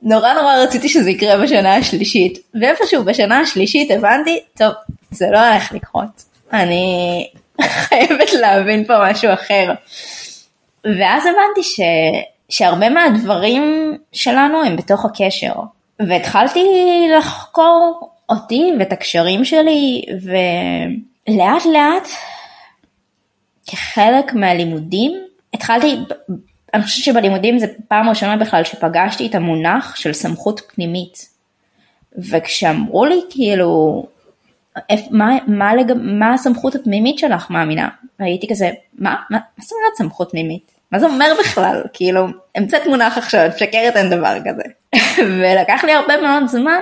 נורא 0.02 0.34
נורא 0.34 0.54
רציתי 0.56 0.88
שזה 0.88 1.10
יקרה 1.10 1.36
בשנה 1.42 1.76
השלישית, 1.76 2.38
ואיפשהו 2.60 3.04
בשנה 3.04 3.40
השלישית 3.40 3.90
הבנתי, 3.90 4.40
טוב, 4.58 4.72
זה 5.10 5.26
לא 5.32 5.38
הולך 5.38 5.72
לקרות, 5.72 6.24
אני 6.52 7.28
חייבת 7.62 8.32
להבין 8.32 8.84
פה 8.84 9.10
משהו 9.10 9.32
אחר. 9.32 9.72
ואז 10.84 11.26
הבנתי 11.26 11.62
ש... 11.62 11.80
שהרבה 12.48 12.88
מהדברים 12.88 13.96
שלנו 14.12 14.62
הם 14.64 14.76
בתוך 14.76 15.04
הקשר. 15.04 15.52
והתחלתי 16.00 16.64
לחקור 17.18 18.10
אותי 18.28 18.72
ואת 18.78 18.92
הקשרים 18.92 19.44
שלי, 19.44 20.02
ולאט 20.22 21.62
לאט, 21.72 22.08
כחלק 23.66 24.34
מהלימודים, 24.34 25.12
התחלתי, 25.54 25.96
אני 26.74 26.82
חושבת 26.82 27.04
שבלימודים 27.04 27.58
זה 27.58 27.66
פעם 27.88 28.08
ראשונה 28.08 28.36
בכלל 28.36 28.64
שפגשתי 28.64 29.26
את 29.26 29.34
המונח 29.34 29.96
של 29.96 30.12
סמכות 30.12 30.60
פנימית. 30.74 31.28
וכשאמרו 32.18 33.04
לי 33.04 33.20
כאילו, 33.30 34.04
מה, 35.10 35.36
מה, 35.46 35.74
לג... 35.74 35.92
מה 35.96 36.34
הסמכות 36.34 36.74
הפנימית 36.74 37.18
שלך 37.18 37.50
מאמינה? 37.50 37.88
הייתי 38.18 38.48
כזה, 38.48 38.70
מה, 38.98 39.16
מה, 39.30 39.38
זאת 39.60 39.72
אומרת 39.72 39.96
סמכות 39.96 40.30
פנימית? 40.30 40.72
מה 40.92 40.98
זה 40.98 41.06
אומר 41.06 41.32
בכלל? 41.40 41.82
כאילו, 41.92 42.26
המצאת 42.54 42.86
מונח 42.86 43.18
עכשיו, 43.18 43.46
את 43.46 43.54
משקרת 43.54 43.96
אין 43.96 44.10
דבר 44.10 44.36
כזה. 44.40 44.62
ולקח 45.40 45.84
לי 45.84 45.92
הרבה 45.92 46.20
מאוד 46.20 46.46
זמן 46.46 46.80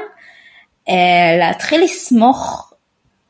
להתחיל 1.38 1.84
לסמוך 1.84 2.72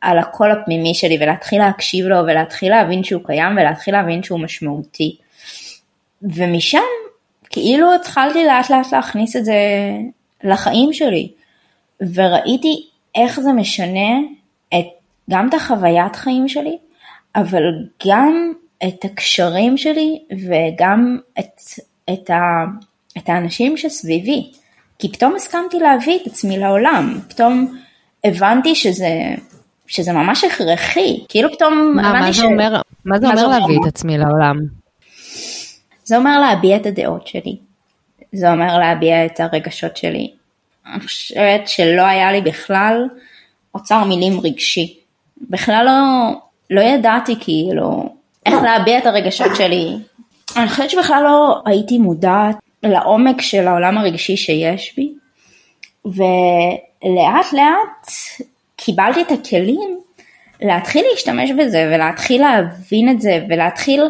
על 0.01 0.19
הקול 0.19 0.51
הפנימי 0.51 0.95
שלי 0.95 1.19
ולהתחיל 1.21 1.59
להקשיב 1.59 2.07
לו 2.07 2.17
ולהתחיל 2.17 2.71
להבין 2.71 3.05
שהוא 3.05 3.23
קיים 3.25 3.53
ולהתחיל 3.57 3.95
להבין 3.95 4.23
שהוא 4.23 4.41
משמעותי. 4.41 5.17
ומשם 6.23 6.79
כאילו 7.51 7.95
התחלתי 7.95 8.45
לאט 8.45 8.71
לאט 8.71 8.93
להכניס 8.93 9.37
את 9.37 9.45
זה 9.45 9.57
לחיים 10.45 10.93
שלי 10.93 11.31
וראיתי 12.15 12.87
איך 13.15 13.41
זה 13.41 13.53
משנה 13.53 14.19
את, 14.75 14.87
גם 15.31 15.49
את 15.49 15.55
החוויית 15.55 16.17
חיים 16.17 16.49
שלי 16.49 16.79
אבל 17.37 17.63
גם 18.07 18.53
את 18.85 19.05
הקשרים 19.05 19.79
שלי 19.79 20.23
וגם 20.33 21.19
את, 21.39 21.61
את, 22.13 22.31
ה, 22.31 22.65
את 23.19 23.29
האנשים 23.29 23.77
שסביבי. 23.77 24.53
כי 25.03 25.13
פתאום 25.13 25.37
הסכמתי 25.37 25.79
להביא 25.79 26.19
את 26.23 26.27
עצמי 26.27 26.59
לעולם, 26.59 27.19
פתאום 27.29 27.79
הבנתי 28.25 28.75
שזה, 28.75 29.11
שזה 29.87 30.13
ממש 30.13 30.45
הכרחי, 30.45 31.25
כאילו 31.29 31.53
פתאום 31.53 31.93
מה, 31.97 32.13
מה 32.13 32.33
ש... 32.33 32.37
זה 32.37 32.45
אומר, 32.45 32.81
מה 33.05 33.19
זה 33.19 33.27
מה 33.27 33.33
אומר 33.33 33.47
להביא 33.47 33.79
את 33.83 33.87
עצמי 33.87 34.19
לעולם? 34.19 34.57
זה 36.05 36.17
אומר 36.17 36.41
להביע 36.41 36.77
את 36.77 36.87
הדעות 36.87 37.27
שלי, 37.27 37.57
זה 38.33 38.53
אומר 38.53 38.79
להביע 38.79 39.27
את 39.27 39.41
הרגשות 39.41 39.97
שלי. 39.97 40.31
אני 40.87 41.01
חושבת 41.01 41.69
שלא 41.69 42.03
היה 42.03 42.33
לי 42.33 42.41
בכלל 42.41 43.09
אוצר 43.75 44.05
מילים 44.05 44.41
רגשי. 44.41 44.99
בכלל 45.51 45.85
לא, 45.87 46.31
לא 46.71 46.81
ידעתי 46.81 47.35
כאילו 47.41 48.15
איך 48.47 48.55
להביע 48.63 48.99
את 48.99 49.07
הרגשות 49.07 49.57
שלי. 49.57 49.97
אני 50.57 50.69
חושבת 50.69 50.91
שבכלל 50.91 51.23
לא 51.25 51.63
הייתי 51.67 51.99
מודעת 51.99 52.57
לעומק 52.83 53.41
של 53.41 53.69
העולם 53.69 53.99
הרגשי 53.99 54.37
שיש 54.37 54.95
בי, 54.97 55.13
ולאט 56.05 57.53
לאט 57.53 58.11
קיבלתי 58.77 59.21
את 59.21 59.31
הכלים 59.31 59.99
להתחיל 60.61 61.05
להשתמש 61.11 61.51
בזה 61.51 61.91
ולהתחיל 61.95 62.43
להבין 62.43 63.09
את 63.09 63.21
זה 63.21 63.45
ולהתחיל 63.49 64.03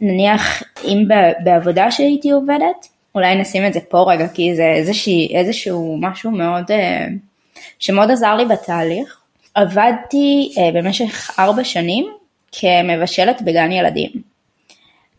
נניח 0.00 0.62
אם 0.84 1.04
בעבודה 1.44 1.90
שהייתי 1.90 2.30
עובדת, 2.30 2.88
אולי 3.14 3.34
נשים 3.34 3.66
את 3.66 3.72
זה 3.72 3.80
פה 3.80 4.12
רגע 4.12 4.28
כי 4.28 4.54
זה 4.54 4.66
איזושהי, 4.66 5.36
איזשהו 5.36 5.98
משהו 6.00 6.30
מאוד, 6.30 6.70
אה, 6.70 7.06
שמאוד 7.78 8.10
עזר 8.10 8.34
לי 8.36 8.44
בתהליך. 8.44 9.20
עבדתי 9.54 10.52
אה, 10.58 10.70
במשך 10.74 11.30
ארבע 11.38 11.64
שנים 11.64 12.06
כמבשלת 12.52 13.42
בגן 13.42 13.72
ילדים. 13.72 14.10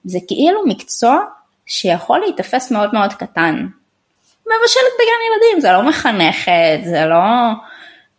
זה 0.05 0.19
כאילו 0.27 0.59
מקצוע 0.67 1.19
שיכול 1.71 2.19
להיתפס 2.19 2.71
מאוד 2.71 2.89
מאוד 2.93 3.13
קטן. 3.13 3.67
מבשלת 4.41 4.91
בגן 4.99 5.21
ילדים, 5.27 5.61
זה 5.61 5.71
לא 5.71 5.83
מחנכת, 5.89 6.79
זה 6.83 7.05
לא, 7.05 7.23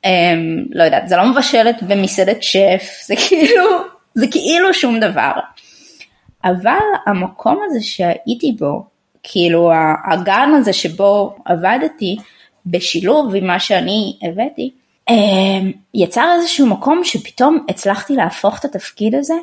אמ, 0.05 0.65
לא 0.71 0.85
יודעת, 0.85 1.09
זה 1.09 1.17
לא 1.17 1.27
מבשלת 1.27 1.83
במסעדת 1.83 2.43
שף, 2.43 2.83
זה 3.07 3.15
כאילו, 3.29 3.65
זה 4.15 4.27
כאילו 4.31 4.75
שום 4.75 5.01
דבר. 5.01 5.33
אבל 6.45 6.79
המקום 7.07 7.61
הזה 7.67 7.79
שהייתי 7.83 8.53
בו, 8.59 8.85
כאילו 9.23 9.71
הגן 10.12 10.51
הזה 10.55 10.73
שבו 10.73 11.37
עבדתי, 11.45 12.17
בשילוב 12.67 13.35
עם 13.35 13.47
מה 13.47 13.61
שאני 13.61 14.19
הבאתי, 14.23 14.71
אמ, 15.11 15.73
יצר 15.95 16.35
איזשהו 16.35 16.67
מקום 16.67 17.05
שפתאום 17.05 17.67
הצלחתי 17.69 18.17
להפוך 18.17 18.59
את 18.59 18.65
התפקיד 18.65 19.15
הזה 19.15 19.35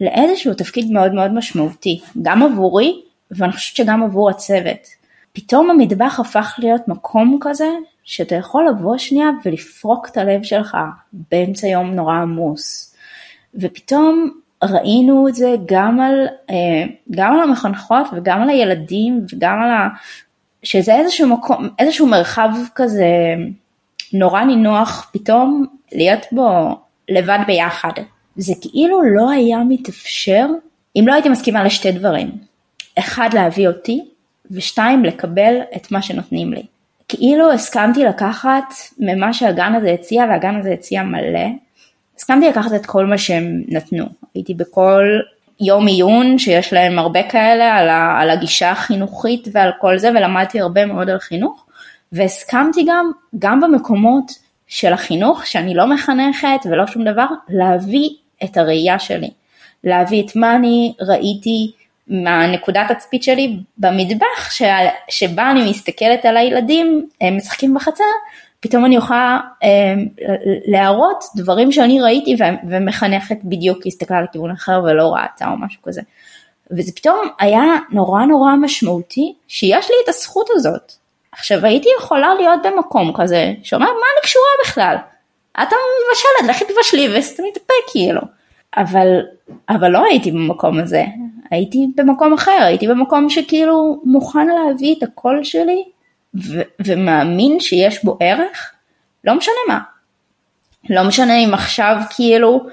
לאיזשהו 0.00 0.54
תפקיד 0.54 0.90
מאוד 0.90 1.12
מאוד 1.12 1.34
משמעותי, 1.34 2.00
גם 2.22 2.42
עבורי 2.42 3.00
ואני 3.30 3.52
חושבת 3.52 3.76
שגם 3.76 4.02
עבור 4.02 4.30
הצוות. 4.30 4.86
פתאום 5.32 5.70
המטבח 5.70 6.20
הפך 6.20 6.54
להיות 6.58 6.88
מקום 6.88 7.38
כזה 7.40 7.68
שאתה 8.04 8.34
יכול 8.34 8.68
לבוא 8.68 8.98
שנייה 8.98 9.28
ולפרוק 9.44 10.08
את 10.08 10.16
הלב 10.16 10.42
שלך 10.42 10.76
באמצע 11.12 11.66
יום 11.66 11.90
נורא 11.90 12.14
עמוס. 12.14 12.96
ופתאום 13.54 14.30
ראינו 14.64 15.28
את 15.28 15.34
זה 15.34 15.54
גם 15.66 16.00
על, 16.00 16.26
אה, 16.50 16.84
גם 17.10 17.32
על 17.32 17.40
המחנכות 17.40 18.06
וגם 18.12 18.42
על 18.42 18.48
הילדים 18.48 19.26
וגם 19.32 19.62
על 19.62 19.70
ה... 19.70 19.88
שזה 20.62 20.94
איזשהו 20.94 21.28
מקום, 21.28 21.68
איזשהו 21.78 22.06
מרחב 22.06 22.50
כזה 22.74 23.34
נורא 24.12 24.44
נינוח 24.44 25.10
פתאום 25.12 25.66
להיות 25.92 26.26
בו 26.32 26.78
לבד 27.08 27.38
ביחד. 27.46 27.92
זה 28.36 28.52
כאילו 28.60 29.02
לא 29.02 29.30
היה 29.30 29.58
מתאפשר 29.68 30.46
אם 30.96 31.04
לא 31.06 31.12
הייתי 31.12 31.28
מסכימה 31.28 31.64
לשתי 31.64 31.92
דברים. 31.92 32.30
אחד 32.98 33.28
להביא 33.34 33.68
אותי 33.68 34.04
ושתיים 34.50 35.04
לקבל 35.04 35.60
את 35.76 35.92
מה 35.92 36.02
שנותנים 36.02 36.52
לי. 36.52 36.62
כאילו 37.08 37.52
הסכמתי 37.52 38.04
לקחת 38.04 38.74
ממה 38.98 39.32
שהגן 39.32 39.74
הזה 39.74 39.90
הציע 39.90 40.24
והגן 40.28 40.56
הזה 40.56 40.72
הציע 40.72 41.02
מלא, 41.02 41.46
הסכמתי 42.16 42.48
לקחת 42.48 42.74
את 42.74 42.86
כל 42.86 43.06
מה 43.06 43.18
שהם 43.18 43.62
נתנו. 43.68 44.04
הייתי 44.34 44.54
בכל 44.54 45.04
יום 45.60 45.86
עיון 45.86 46.38
שיש 46.38 46.72
להם 46.72 46.98
הרבה 46.98 47.22
כאלה 47.22 47.74
על, 47.74 47.88
ה, 47.88 48.20
על 48.20 48.30
הגישה 48.30 48.70
החינוכית 48.70 49.48
ועל 49.52 49.70
כל 49.80 49.98
זה 49.98 50.10
ולמדתי 50.10 50.60
הרבה 50.60 50.86
מאוד 50.86 51.10
על 51.10 51.18
חינוך 51.18 51.66
והסכמתי 52.12 52.84
גם, 52.88 53.10
גם 53.38 53.60
במקומות 53.60 54.32
של 54.66 54.92
החינוך 54.92 55.46
שאני 55.46 55.74
לא 55.74 55.86
מחנכת 55.86 56.60
ולא 56.64 56.86
שום 56.86 57.04
דבר, 57.04 57.26
להביא 57.48 58.08
את 58.44 58.56
הראייה 58.56 58.98
שלי, 58.98 59.30
להביא 59.84 60.22
את 60.22 60.36
מה 60.36 60.56
אני 60.56 60.92
ראיתי 61.00 61.72
מהנקודת 62.08 62.92
תצפית 62.92 63.22
שלי 63.22 63.56
במטבח 63.78 64.50
שבה 65.08 65.50
אני 65.50 65.70
מסתכלת 65.70 66.24
על 66.24 66.36
הילדים 66.36 67.08
הם 67.20 67.36
משחקים 67.36 67.74
בחצר 67.74 68.04
פתאום 68.60 68.84
אני 68.84 68.96
יכולה 68.96 69.40
אה, 69.62 69.94
להראות 70.66 71.24
דברים 71.36 71.72
שאני 71.72 72.00
ראיתי 72.00 72.36
ומחנכת 72.68 73.36
בדיוק 73.44 73.86
הסתכלה 73.86 74.22
לכיוון 74.22 74.50
אחר 74.50 74.80
ולא 74.84 75.14
ראתה 75.14 75.48
או 75.50 75.56
משהו 75.58 75.82
כזה. 75.82 76.02
וזה 76.70 76.92
פתאום 76.96 77.28
היה 77.38 77.62
נורא 77.90 78.24
נורא 78.24 78.56
משמעותי 78.56 79.34
שיש 79.48 79.90
לי 79.90 79.96
את 80.04 80.08
הזכות 80.08 80.46
הזאת. 80.50 80.92
עכשיו 81.32 81.64
הייתי 81.66 81.88
יכולה 81.98 82.34
להיות 82.34 82.60
במקום 82.64 83.12
כזה 83.16 83.52
שאומר 83.62 83.86
מה 83.86 83.92
אני 83.92 84.22
קשורה 84.22 84.46
בכלל? 84.64 84.96
אתה 85.52 85.76
מבשלת, 86.08 86.56
לכי 86.56 86.64
תבשלי 86.74 87.08
ותתאפק 87.08 87.90
כאילו. 87.92 88.20
אבל, 88.76 89.20
אבל 89.68 89.88
לא 89.88 90.04
הייתי 90.04 90.30
במקום 90.30 90.80
הזה, 90.80 91.04
הייתי 91.50 91.86
במקום 91.96 92.32
אחר, 92.32 92.58
הייתי 92.60 92.88
במקום 92.88 93.30
שכאילו 93.30 94.00
מוכן 94.04 94.46
להביא 94.46 94.94
את 94.98 95.02
הקול 95.02 95.44
שלי 95.44 95.84
ו- 96.34 96.62
ומאמין 96.84 97.60
שיש 97.60 98.04
בו 98.04 98.16
ערך, 98.20 98.72
לא 99.24 99.34
משנה 99.34 99.54
מה. 99.68 99.80
לא 100.90 101.04
משנה 101.04 101.38
אם 101.38 101.54
עכשיו 101.54 101.96
כאילו 102.16 102.66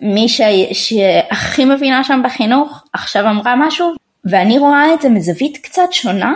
מי 0.00 0.28
ש... 0.28 0.40
שהכי 0.72 1.64
מבינה 1.64 2.04
שם 2.04 2.20
בחינוך 2.24 2.84
עכשיו 2.92 3.30
אמרה 3.30 3.54
משהו 3.56 3.94
ואני 4.24 4.58
רואה 4.58 4.94
את 4.94 5.00
זה 5.02 5.08
מזווית 5.08 5.56
קצת 5.56 5.92
שונה, 5.92 6.34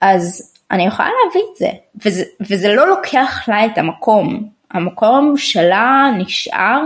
אז 0.00 0.54
אני 0.70 0.86
יכולה 0.86 1.08
להביא 1.24 1.42
את 1.52 1.56
זה, 1.56 1.68
וזה, 2.04 2.24
וזה 2.40 2.74
לא 2.74 2.88
לוקח 2.88 3.48
לה 3.48 3.66
את 3.66 3.78
המקום, 3.78 4.48
המקום 4.70 5.34
שלה 5.36 6.10
נשאר 6.18 6.80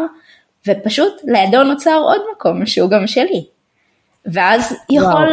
ופשוט 0.67 1.13
לידו 1.25 1.63
נוצר 1.63 1.95
עוד 1.95 2.21
מקום 2.37 2.67
שהוא 2.67 2.91
גם 2.91 3.07
שלי. 3.07 3.45
ואז 4.27 4.77
יכול, 4.91 5.29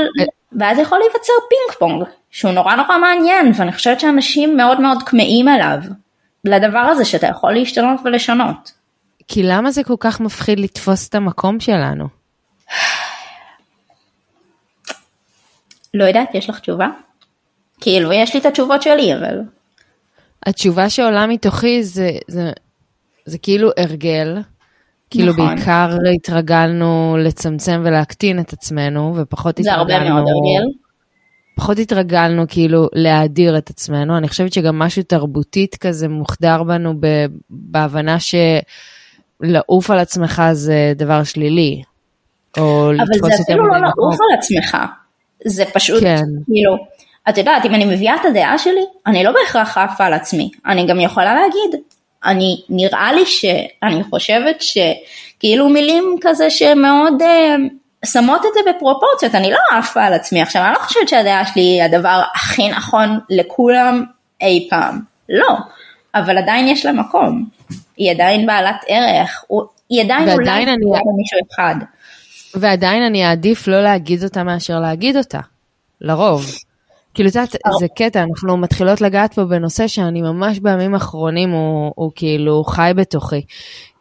ואז 0.59 0.79
יכול 0.79 0.99
להיווצר 0.99 1.33
פינג 1.49 1.79
פונג 1.79 2.03
שהוא 2.31 2.51
נורא 2.51 2.75
נורא 2.75 2.97
מעניין 2.97 3.51
ואני 3.55 3.71
חושבת 3.71 3.99
שאנשים 3.99 4.57
מאוד 4.57 4.81
מאוד 4.81 5.03
כמהים 5.05 5.47
אליו 5.47 5.77
לדבר 6.43 6.79
הזה 6.79 7.05
שאתה 7.05 7.27
יכול 7.27 7.53
להשתנות 7.53 7.99
ולשנות. 8.05 8.71
כי 9.27 9.43
למה 9.43 9.71
זה 9.71 9.83
כל 9.83 9.95
כך 9.99 10.19
מפחיד 10.19 10.59
לתפוס 10.59 11.09
את 11.09 11.15
המקום 11.15 11.59
שלנו? 11.59 12.07
לא 15.93 16.03
יודעת, 16.03 16.35
יש 16.35 16.49
לך 16.49 16.59
תשובה? 16.59 16.87
כאילו, 17.81 18.13
יש 18.13 18.33
לי 18.33 18.39
את 18.39 18.45
התשובות 18.45 18.81
שלי, 18.81 19.13
אבל... 19.15 19.39
התשובה 20.45 20.89
שעולה 20.89 21.27
מתוכי 21.27 21.83
זה, 21.83 22.11
זה, 22.27 22.51
זה 23.25 23.37
כאילו 23.37 23.69
הרגל. 23.77 24.37
כאילו 25.09 25.33
נכון. 25.33 25.55
בעיקר 25.55 25.97
התרגלנו 26.15 27.17
לצמצם 27.19 27.81
ולהקטין 27.85 28.39
את 28.39 28.53
עצמנו, 28.53 29.13
ופחות 29.17 29.57
זה 29.57 29.71
התרגלנו... 29.71 29.87
זה 29.89 29.95
הרבה 29.95 30.09
מאוד 30.09 30.27
הרגל. 30.27 30.71
פחות 31.55 31.79
התרגלנו 31.79 32.45
כאילו 32.47 32.87
להאדיר 32.93 33.57
את 33.57 33.69
עצמנו. 33.69 34.17
אני 34.17 34.27
חושבת 34.27 34.53
שגם 34.53 34.79
משהו 34.79 35.03
תרבותית 35.03 35.75
כזה 35.75 36.07
מוחדר 36.07 36.63
בנו 36.63 36.93
בהבנה 37.49 38.17
שלעוף 38.19 39.91
על 39.91 39.99
עצמך 39.99 40.43
זה 40.51 40.93
דבר 40.95 41.23
שלילי. 41.23 41.81
או 42.57 42.91
אבל 42.91 43.29
זה 43.35 43.43
אפילו 43.43 43.67
לא 43.67 43.77
לעוף 43.77 44.15
על 44.15 44.37
עצמך. 44.37 44.77
זה 45.45 45.63
פשוט 45.73 46.03
כן. 46.03 46.23
כאילו, 46.45 46.77
את 47.29 47.37
יודעת, 47.37 47.65
אם 47.65 47.75
אני 47.75 47.85
מביאה 47.85 48.15
את 48.15 48.25
הדעה 48.29 48.57
שלי, 48.57 48.85
אני 49.07 49.23
לא 49.23 49.31
בהכרח 49.31 49.77
עפה 49.77 50.05
על 50.05 50.13
עצמי. 50.13 50.49
אני 50.65 50.87
גם 50.87 50.99
יכולה 50.99 51.35
להגיד, 51.35 51.81
אני, 52.25 52.61
נראה 52.69 53.13
לי 53.13 53.25
שאני 53.25 54.03
חושבת 54.03 54.61
שכאילו 54.61 55.69
מילים 55.69 56.15
כזה 56.21 56.49
שמאוד 56.49 57.21
אה, 57.21 57.55
שמות 58.05 58.41
את 58.45 58.51
זה 58.53 58.71
בפרופורציות, 58.71 59.35
אני 59.35 59.51
לא 59.51 59.77
עפה 59.77 60.03
על 60.03 60.13
עצמי 60.13 60.41
עכשיו, 60.41 60.63
אני 60.65 60.73
לא 60.73 60.79
חושבת 60.79 61.09
שהדעה 61.09 61.45
שלי 61.45 61.61
היא 61.61 61.83
הדבר 61.83 62.21
הכי 62.35 62.69
נכון 62.69 63.19
לכולם 63.29 64.03
אי 64.41 64.67
פעם, 64.69 64.99
לא, 65.29 65.55
אבל 66.15 66.37
עדיין 66.37 66.67
יש 66.67 66.85
לה 66.85 66.91
מקום, 66.91 67.45
היא 67.97 68.11
עדיין 68.11 68.45
בעלת 68.47 68.85
ערך, 68.87 69.43
היא 69.89 70.03
עדיין 70.03 70.29
אולי 70.29 70.63
אני... 70.63 70.85
מישהו 71.17 71.39
אחד. 71.53 71.75
ועדיין 72.55 73.03
אני 73.03 73.25
אעדיף 73.25 73.67
לא 73.67 73.83
להגיד 73.83 74.23
אותה 74.23 74.43
מאשר 74.43 74.79
להגיד 74.79 75.17
אותה, 75.17 75.39
לרוב. 76.01 76.45
כאילו, 77.13 77.29
את 77.29 77.35
יודעת, 77.35 77.55
זה 77.79 77.87
קטע, 77.95 78.23
אנחנו 78.23 78.57
מתחילות 78.57 79.01
לגעת 79.01 79.33
פה 79.33 79.45
בנושא 79.45 79.87
שאני 79.87 80.21
ממש 80.21 80.59
בימים 80.59 80.93
האחרונים, 80.93 81.51
הוא, 81.51 81.91
הוא 81.95 82.11
כאילו 82.15 82.63
חי 82.63 82.91
בתוכי. 82.95 83.41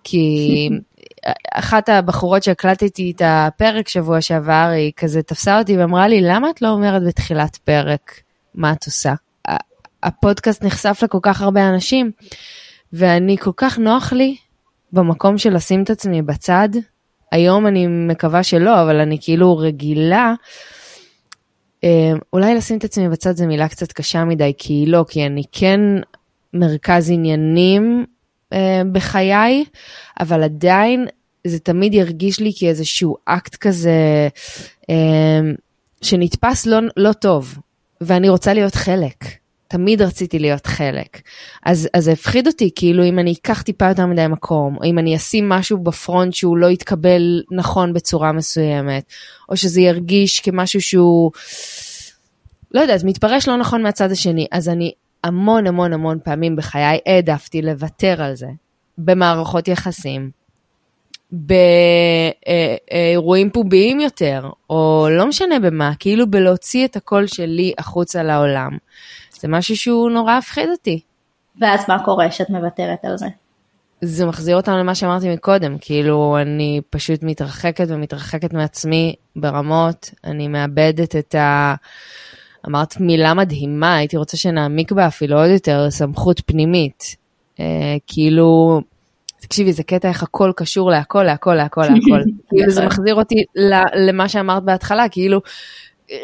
כי 0.05 0.69
אחת 1.55 1.89
הבחורות 1.89 2.43
שהקלטתי 2.43 3.13
את 3.17 3.23
הפרק 3.25 3.89
שבוע 3.89 4.21
שעבר, 4.21 4.71
היא 4.73 4.93
כזה 4.97 5.23
תפסה 5.23 5.59
אותי 5.59 5.79
ואמרה 5.79 6.09
לי, 6.09 6.21
למה 6.21 6.51
את 6.51 6.63
לא 6.63 6.69
אומרת 6.69 7.03
בתחילת 7.03 7.57
פרק 7.57 8.21
מה 8.55 8.73
את 8.73 8.87
עושה? 8.87 9.15
הפודקאסט 10.03 10.65
נחשף 10.65 11.01
לכל 11.03 11.19
כך 11.23 11.43
הרבה 11.43 11.69
אנשים, 11.69 12.11
ואני 12.93 13.37
כל 13.37 13.51
כך 13.57 13.79
נוח 13.79 14.13
לי 14.13 14.37
במקום 14.93 15.39
של 15.39 15.55
לשים 15.55 15.83
את 15.83 15.91
עצמי 15.91 16.23
בצד. 16.23 16.69
היום 17.33 17.67
אני 17.67 17.87
מקווה 17.87 18.43
שלא, 18.43 18.83
אבל 18.83 19.01
אני 19.01 19.19
כאילו 19.21 19.57
רגילה. 19.57 20.35
אה, 21.85 22.13
אולי 22.33 22.55
לשים 22.55 22.79
את 22.79 22.85
עצמי 22.85 23.09
בצד 23.09 23.37
זה 23.37 23.47
מילה 23.47 23.69
קצת 23.69 23.93
קשה 23.93 24.25
מדי, 24.25 24.53
כי 24.59 24.85
לא, 24.87 25.05
כי 25.09 25.27
אני 25.27 25.43
כן 25.53 25.81
מרכז 26.55 27.11
עניינים 27.11 28.07
אה, 28.53 28.83
בחיי, 28.93 29.65
אבל 30.21 30.43
עדיין 30.43 31.07
זה 31.47 31.59
תמיד 31.59 31.95
ירגיש 31.95 32.41
לי 32.41 32.53
כאיזשהו 32.57 33.17
אקט 33.25 33.57
כזה 33.57 34.29
אה, 34.91 35.41
שנתפס 36.03 36.67
לא, 36.67 36.79
לא 36.97 37.13
טוב, 37.13 37.59
ואני 38.01 38.29
רוצה 38.29 38.55
להיות 38.55 38.75
חלק. 38.75 39.25
תמיד 39.69 40.03
רציתי 40.03 40.39
להיות 40.39 40.67
חלק. 40.67 41.21
אז, 41.65 41.89
זה 41.99 42.13
הפחיד 42.13 42.47
אותי, 42.47 42.71
כאילו 42.75 43.05
אם 43.05 43.19
אני 43.19 43.33
אקח 43.33 43.63
טיפה 43.63 43.89
יותר 43.89 44.07
מדי 44.07 44.27
מקום, 44.27 44.77
או 44.77 44.85
אם 44.85 44.99
אני 44.99 45.17
אשים 45.17 45.49
משהו 45.49 45.79
בפרונט 45.79 46.35
שהוא 46.35 46.57
לא 46.57 46.67
יתקבל 46.67 47.43
נכון 47.51 47.93
בצורה 47.93 48.33
מסוימת, 48.33 49.05
או 49.49 49.57
שזה 49.57 49.81
ירגיש 49.81 50.41
כמשהו 50.41 50.81
שהוא, 50.81 51.31
לא 52.75 52.81
יודעת, 52.81 53.05
מתפרש 53.05 53.49
לא 53.49 53.57
נכון 53.57 53.83
מהצד 53.83 54.11
השני. 54.11 54.47
אז 54.53 54.69
אני 54.69 54.93
המון 55.25 55.67
המון 55.67 55.93
המון 55.93 56.19
פעמים 56.25 56.57
בחיי 56.57 56.99
העדפתי 57.07 57.63
לוותר 57.63 58.23
על 58.23 58.35
זה, 58.35 58.49
במערכות 58.99 59.69
יחסים, 59.69 60.31
באירועים 62.91 63.51
פומביים 63.51 64.01
יותר, 64.01 64.51
או 64.71 65.09
לא 65.11 65.27
משנה 65.27 65.59
במה, 65.59 65.93
כאילו 65.99 66.31
בלהוציא 66.31 66.85
את 66.85 66.97
הקול 66.97 67.27
שלי 67.27 67.73
החוצה 67.79 68.23
לעולם. 68.23 68.71
זה 69.41 69.49
משהו 69.49 69.77
שהוא 69.77 70.11
נורא 70.11 70.33
הפחיד 70.33 70.69
אותי. 70.71 71.01
ואז 71.61 71.85
מה 71.89 72.05
קורה 72.05 72.31
שאת 72.31 72.51
מוותרת 72.51 73.05
על 73.05 73.17
זה? 73.17 73.27
זה 74.01 74.27
מחזיר 74.27 74.57
אותנו 74.57 74.79
למה 74.79 74.95
שאמרתי 74.95 75.35
מקודם, 75.35 75.77
כאילו 75.81 76.37
אני 76.43 76.81
פשוט 76.91 77.23
מתרחקת 77.23 77.87
ומתרחקת 77.89 78.53
מעצמי 78.53 79.15
ברמות, 79.37 80.11
אני 80.25 80.49
מאבדת 80.49 81.17
את 81.17 81.35
ה... 81.35 81.75
אמרת 82.67 83.01
מילה 83.01 83.35
מדהימה, 83.35 83.97
הייתי 83.97 84.17
רוצה 84.17 84.37
שנעמיק 84.37 84.93
בה 84.93 85.07
אפילו 85.07 85.39
עוד 85.39 85.51
יותר, 85.51 85.91
סמכות 85.91 86.41
פנימית. 86.47 87.17
אה, 87.61 87.97
כאילו, 88.07 88.81
תקשיבי, 89.41 89.73
זה 89.73 89.83
קטע 89.83 90.09
איך 90.09 90.23
הכל 90.23 90.53
קשור 90.57 90.91
להכל, 90.91 91.23
להכל, 91.23 91.55
להכל, 91.55 91.81
להכל. 91.81 92.23
כאילו 92.49 92.71
זה 92.71 92.87
מחזיר 92.87 93.15
אותי 93.15 93.45
למה 94.09 94.29
שאמרת 94.29 94.63
בהתחלה, 94.63 95.09
כאילו 95.09 95.41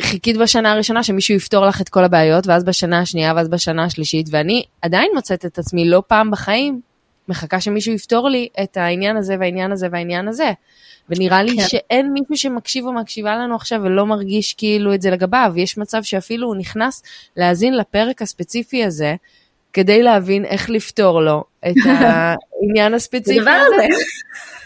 חיכית 0.00 0.36
בשנה 0.36 0.72
הראשונה 0.72 1.02
שמישהו 1.02 1.34
יפתור 1.34 1.66
לך 1.66 1.80
את 1.80 1.88
כל 1.88 2.04
הבעיות, 2.04 2.46
ואז 2.46 2.64
בשנה 2.64 3.00
השנייה, 3.00 3.32
ואז 3.36 3.48
בשנה 3.48 3.84
השלישית, 3.84 4.26
ואני 4.30 4.64
עדיין 4.82 5.10
מוצאת 5.14 5.44
את 5.44 5.58
עצמי 5.58 5.88
לא 5.88 6.02
פעם 6.06 6.30
בחיים, 6.30 6.80
מחכה 7.28 7.60
שמישהו 7.60 7.92
יפתור 7.92 8.28
לי 8.28 8.48
את 8.62 8.76
העניין 8.76 9.16
הזה 9.16 9.36
והעניין 9.40 9.72
הזה 9.72 9.88
והעניין 9.92 10.28
הזה. 10.28 10.52
ונראה 11.08 11.42
לי 11.42 11.56
כן. 11.56 11.68
שאין 11.68 12.12
מישהו 12.12 12.36
שמקשיב 12.36 12.86
או 12.86 12.92
מקשיבה 12.92 13.36
לנו 13.36 13.56
עכשיו 13.56 13.80
ולא 13.82 14.06
מרגיש 14.06 14.54
כאילו 14.54 14.94
את 14.94 15.02
זה 15.02 15.10
לגביו. 15.10 15.52
יש 15.56 15.78
מצב 15.78 16.02
שאפילו 16.02 16.48
הוא 16.48 16.56
נכנס 16.56 17.02
להאזין 17.36 17.76
לפרק 17.76 18.22
הספציפי 18.22 18.84
הזה, 18.84 19.14
כדי 19.72 20.02
להבין 20.02 20.44
איך 20.44 20.70
לפתור 20.70 21.22
לו 21.22 21.44
את 21.66 21.74
העניין 21.86 22.94
הספציפי 22.94 23.50
הזה. 23.50 23.86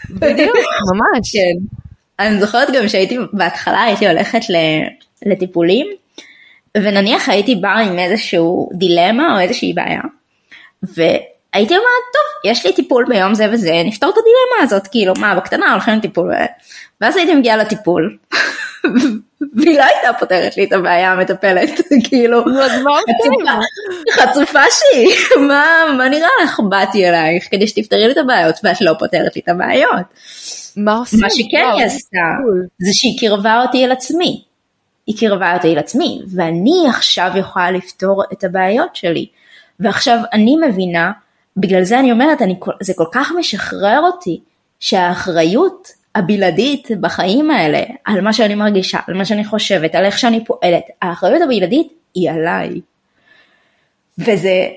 בדיוק, 0.09 0.55
ממש. 0.93 1.31
כן. 1.33 1.75
אני 2.19 2.39
זוכרת 2.39 2.67
גם 2.75 2.87
שהייתי 2.87 3.17
בהתחלה 3.33 3.81
הייתי 3.81 4.07
הולכת 4.07 4.49
לטיפולים 5.25 5.87
ונניח 6.77 7.29
הייתי 7.29 7.55
באה 7.55 7.79
עם 7.79 7.99
איזשהו 7.99 8.69
דילמה 8.73 9.35
או 9.35 9.39
איזושהי 9.39 9.73
בעיה 9.73 10.01
והייתי 10.83 11.73
אומרת 11.73 12.05
טוב 12.13 12.51
יש 12.51 12.65
לי 12.65 12.73
טיפול 12.73 13.05
ביום 13.09 13.33
זה 13.33 13.47
וזה 13.51 13.71
נפתור 13.85 14.09
את 14.09 14.15
הדילמה 14.15 14.63
הזאת 14.63 14.87
כאילו 14.87 15.13
מה 15.17 15.35
בקטנה 15.35 15.71
הולכים 15.71 15.93
לטיפול 15.93 16.31
ואז 17.01 17.17
הייתי 17.17 17.35
מגיעה 17.35 17.57
לטיפול 17.57 18.17
והיא 19.55 19.77
לא 19.77 19.83
הייתה 19.83 20.19
פותרת 20.19 20.57
לי 20.57 20.63
את 20.63 20.73
הבעיה 20.73 21.11
המטפלת 21.11 21.69
כאילו 22.09 22.43
חצופה 24.11 24.61
שהיא 24.69 25.15
מה 25.97 26.09
נראה 26.09 26.29
לך 26.43 26.59
באתי 26.69 27.09
אלייך 27.09 27.47
כדי 27.51 27.67
שתפתרי 27.67 28.05
לי 28.05 28.11
את 28.11 28.17
הבעיות 28.17 28.55
ואת 28.63 28.81
לא 28.81 28.93
פותרת 28.99 29.35
לי 29.35 29.41
את 29.41 29.49
הבעיות. 29.49 30.05
מה 30.77 30.97
עושים? 30.97 31.19
מה 31.19 31.29
שכן 31.29 31.69
היא 31.77 31.85
עשתה 31.85 32.17
זה 32.79 32.91
שהיא 32.93 33.19
קירבה 33.19 33.61
אותי 33.61 33.85
אל 33.85 33.91
עצמי. 33.91 34.43
היא 35.07 35.17
קירבה 35.17 35.53
אותי 35.55 35.73
אל 35.73 35.79
עצמי 35.79 36.21
ואני 36.35 36.85
עכשיו 36.89 37.31
יכולה 37.35 37.71
לפתור 37.71 38.23
את 38.33 38.43
הבעיות 38.43 38.95
שלי. 38.95 39.27
ועכשיו 39.79 40.19
אני 40.33 40.55
מבינה, 40.67 41.11
בגלל 41.57 41.83
זה 41.83 41.99
אני 41.99 42.11
אומרת, 42.11 42.41
אני, 42.41 42.55
זה 42.81 42.93
כל 42.95 43.05
כך 43.11 43.31
משחרר 43.39 43.99
אותי 44.03 44.39
שהאחריות 44.79 45.87
הבלעדית 46.15 46.87
בחיים 47.01 47.51
האלה, 47.51 47.83
על 48.05 48.21
מה 48.21 48.33
שאני 48.33 48.55
מרגישה, 48.55 48.99
על 49.07 49.13
מה 49.13 49.25
שאני 49.25 49.45
חושבת, 49.45 49.95
על 49.95 50.05
איך 50.05 50.19
שאני 50.19 50.45
פועלת, 50.45 50.83
האחריות 51.01 51.41
הבלעדית 51.41 51.87
היא 52.13 52.31
עליי. 52.31 52.81
וזה 54.17 54.67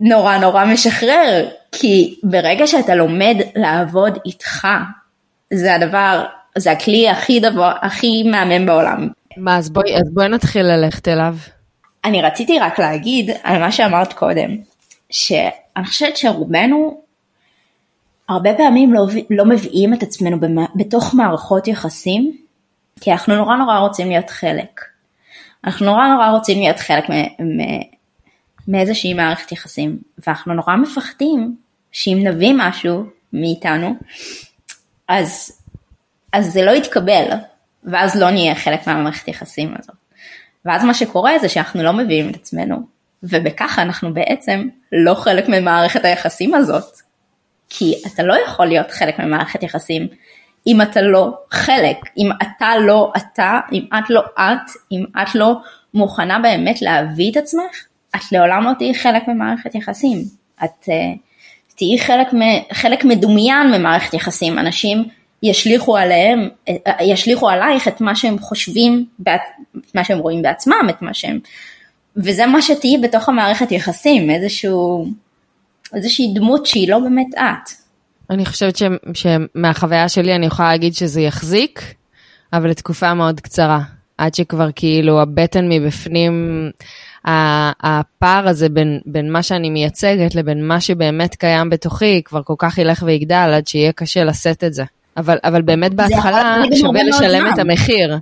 נורא 0.00 0.38
נורא 0.38 0.64
משחרר, 0.64 1.48
כי 1.72 2.18
ברגע 2.22 2.66
שאתה 2.66 2.94
לומד 2.94 3.36
לעבוד 3.56 4.18
איתך, 4.26 4.68
זה 5.52 5.74
הדבר, 5.74 6.24
זה 6.58 6.72
הכלי 6.72 7.08
הכי 7.08 7.40
דבר, 7.40 7.72
הכי 7.82 8.22
מהמם 8.22 8.66
בעולם. 8.66 9.08
מה, 9.36 9.56
אז 9.56 9.70
בואי, 9.70 9.96
אז 9.96 10.14
בואי 10.14 10.28
נתחיל 10.28 10.66
ללכת 10.66 11.08
אליו. 11.08 11.36
אני 12.04 12.22
רציתי 12.22 12.58
רק 12.58 12.78
להגיד 12.78 13.30
על 13.42 13.60
מה 13.60 13.72
שאמרת 13.72 14.12
קודם, 14.12 14.56
שאני 15.10 15.86
חושבת 15.86 16.16
שרובנו 16.16 17.02
הרבה 18.28 18.54
פעמים 18.54 18.92
לא, 18.92 19.06
לא 19.30 19.44
מביאים 19.44 19.94
את 19.94 20.02
עצמנו 20.02 20.36
בתוך 20.74 21.14
מערכות 21.14 21.68
יחסים, 21.68 22.36
כי 23.00 23.12
אנחנו 23.12 23.36
נורא 23.36 23.56
נורא 23.56 23.78
רוצים 23.78 24.08
להיות 24.08 24.30
חלק. 24.30 24.80
אנחנו 25.64 25.86
נורא 25.86 26.08
נורא 26.08 26.30
רוצים 26.30 26.58
להיות 26.58 26.78
חלק 26.78 27.04
מאיזושהי 28.68 29.14
מערכת 29.14 29.52
יחסים, 29.52 29.98
ואנחנו 30.26 30.54
נורא 30.54 30.76
מפחדים 30.76 31.56
שאם 31.92 32.20
נביא 32.22 32.52
משהו 32.56 33.04
מאיתנו, 33.32 33.94
אז, 35.08 35.60
אז 36.32 36.52
זה 36.52 36.62
לא 36.62 36.70
יתקבל, 36.70 37.28
ואז 37.84 38.20
לא 38.20 38.30
נהיה 38.30 38.54
חלק 38.54 38.86
מהמערכת 38.86 39.28
יחסים 39.28 39.74
הזאת. 39.78 39.96
ואז 40.64 40.84
מה 40.84 40.94
שקורה 40.94 41.38
זה 41.38 41.48
שאנחנו 41.48 41.82
לא 41.82 41.92
מביאים 41.92 42.30
את 42.30 42.34
עצמנו, 42.34 42.76
ובככה 43.22 43.82
אנחנו 43.82 44.14
בעצם 44.14 44.68
לא 44.92 45.14
חלק 45.14 45.48
ממערכת 45.48 46.04
היחסים 46.04 46.54
הזאת. 46.54 46.96
כי 47.68 47.94
אתה 48.06 48.22
לא 48.22 48.34
יכול 48.46 48.66
להיות 48.66 48.90
חלק 48.90 49.18
ממערכת 49.18 49.62
יחסים 49.62 50.08
אם 50.66 50.82
אתה 50.82 51.02
לא 51.02 51.32
חלק, 51.50 51.96
אם 52.18 52.30
אתה 52.42 52.76
לא 52.78 53.12
אתה, 53.16 53.60
אם 53.72 53.84
את 53.98 54.10
לא 54.10 54.20
את, 54.38 54.70
אם 54.92 55.04
את 55.22 55.34
לא 55.34 55.54
מוכנה 55.94 56.38
באמת 56.38 56.82
להביא 56.82 57.32
את 57.32 57.36
עצמך, 57.36 57.86
את 58.16 58.32
לעולם 58.32 58.64
לא 58.64 58.72
תהיי 58.78 58.94
חלק 58.94 59.28
ממערכת 59.28 59.74
יחסים. 59.74 60.18
את 60.64 60.84
uh, 60.84 61.18
תהיי 61.76 61.98
חלק, 61.98 62.28
חלק 62.72 63.04
מדומיין 63.04 63.72
ממערכת 63.72 64.14
יחסים, 64.14 64.58
אנשים 64.58 65.04
ישליכו 65.42 65.96
עליהם, 65.96 66.48
אה, 66.68 67.04
ישליכו 67.04 67.48
עלייך 67.48 67.88
את 67.88 68.00
מה 68.00 68.16
שהם 68.16 68.38
חושבים, 68.38 69.04
את 69.22 69.94
מה 69.94 70.04
שהם 70.04 70.18
רואים 70.18 70.42
בעצמם, 70.42 70.86
את 70.90 71.02
מה 71.02 71.14
שהם, 71.14 71.38
וזה 72.16 72.46
מה 72.46 72.62
שתהיי 72.62 72.98
בתוך 72.98 73.28
המערכת 73.28 73.72
יחסים, 73.72 74.30
איזשהו 74.30 75.06
איזושהי 75.94 76.32
דמות 76.34 76.66
שהיא 76.66 76.90
לא 76.90 76.98
באמת 76.98 77.34
את. 77.34 77.70
אני 78.30 78.46
חושבת 78.46 78.76
ש, 78.76 78.82
שמהחוויה 79.14 80.08
שלי 80.08 80.34
אני 80.34 80.46
יכולה 80.46 80.68
להגיד 80.68 80.94
שזה 80.94 81.20
יחזיק, 81.20 81.94
אבל 82.52 82.70
לתקופה 82.70 83.14
מאוד 83.14 83.40
קצרה. 83.40 83.80
עד 84.18 84.34
שכבר 84.34 84.68
כאילו 84.74 85.20
הבטן 85.20 85.68
מבפנים, 85.68 86.70
הפער 87.24 88.48
הזה 88.48 88.68
בין, 88.68 89.00
בין 89.06 89.32
מה 89.32 89.42
שאני 89.42 89.70
מייצגת 89.70 90.34
לבין 90.34 90.68
מה 90.68 90.80
שבאמת 90.80 91.34
קיים 91.34 91.70
בתוכי, 91.70 92.22
כבר 92.24 92.42
כל 92.42 92.54
כך 92.58 92.78
ילך 92.78 93.02
ויגדל 93.06 93.50
עד 93.54 93.66
שיהיה 93.66 93.92
קשה 93.92 94.24
לשאת 94.24 94.64
את 94.64 94.74
זה. 94.74 94.84
אבל, 95.16 95.38
אבל 95.44 95.62
באמת 95.62 95.94
בהתחלה 95.94 96.56
שווה 96.80 97.02
לשלם 97.02 97.46
את 97.54 97.58
המחיר. 97.58 98.18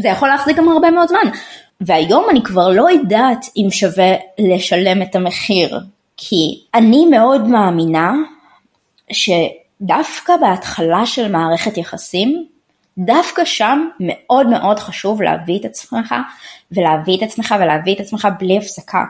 זה 0.00 0.08
יכול 0.08 0.28
להחזיק 0.28 0.56
גם 0.56 0.68
הרבה 0.68 0.90
מאוד 0.90 1.08
זמן. 1.08 1.30
והיום 1.80 2.26
אני 2.30 2.42
כבר 2.42 2.68
לא 2.68 2.90
יודעת 2.90 3.46
אם 3.56 3.70
שווה 3.70 4.14
לשלם 4.38 5.02
את 5.02 5.16
המחיר. 5.16 5.80
כי 6.16 6.60
אני 6.74 7.06
מאוד 7.06 7.48
מאמינה 7.48 8.12
שדווקא 9.12 10.36
בהתחלה 10.40 11.06
של 11.06 11.32
מערכת 11.32 11.76
יחסים, 11.76 12.46
דווקא 12.98 13.44
שם 13.44 13.88
מאוד 14.00 14.46
מאוד 14.46 14.78
חשוב 14.78 15.22
להביא 15.22 15.58
את 15.58 15.64
עצמך 15.64 16.14
ולהביא 16.72 17.16
את 17.16 17.22
עצמך 17.22 17.54
ולהביא 17.60 17.94
את 17.94 18.00
עצמך 18.00 18.28
בלי 18.40 18.58
הפסקה 18.58 19.04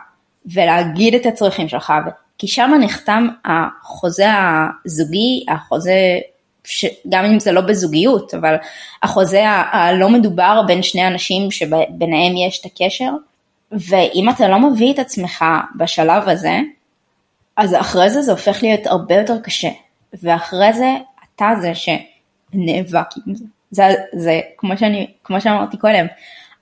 ולהגיד 0.55 1.15
את 1.15 1.27
הצרכים 1.27 1.69
שלך 1.69 1.93
כי 2.39 2.49
שם 2.49 2.71
נחתם 2.81 3.29
החוזה 3.45 4.27
הזוגי, 4.85 5.45
החוזה, 5.49 6.19
גם 7.09 7.25
אם 7.25 7.41
זה 7.41 7.53
לא 7.53 7.61
בזוגיות, 7.61 8.35
אבל 8.35 8.55
החוזה 9.03 9.43
הלא 9.49 10.09
מדובר 10.09 10.63
בין 10.67 10.83
שני 10.83 11.07
אנשים 11.07 11.51
שביניהם 11.51 12.37
יש 12.37 12.61
את 12.61 12.67
הקשר 12.67 13.11
ואם 13.73 14.29
אתה 14.31 14.49
לא 14.49 14.59
מביא 14.59 14.93
את 14.93 14.99
עצמך 14.99 15.45
בשלב 15.77 16.29
הזה, 16.29 16.59
אז 17.57 17.75
אחרי 17.75 18.11
זה 18.11 18.23
זה 18.23 18.31
הופך 18.33 18.63
להיות 18.63 18.87
הרבה 18.87 19.15
יותר 19.15 19.41
קשה, 19.41 19.71
ואחרי 20.23 20.73
זה 20.73 20.97
אתה 21.37 21.49
זה 21.61 21.73
שנאבק 21.75 23.09
עם 23.27 23.35
זה. 23.35 23.45
זה, 23.71 23.83
זה 24.13 24.41
כמו, 24.59 24.79
שאני, 24.79 25.07
כמו 25.25 25.41
שאמרתי 25.41 25.77
קודם, 25.77 26.07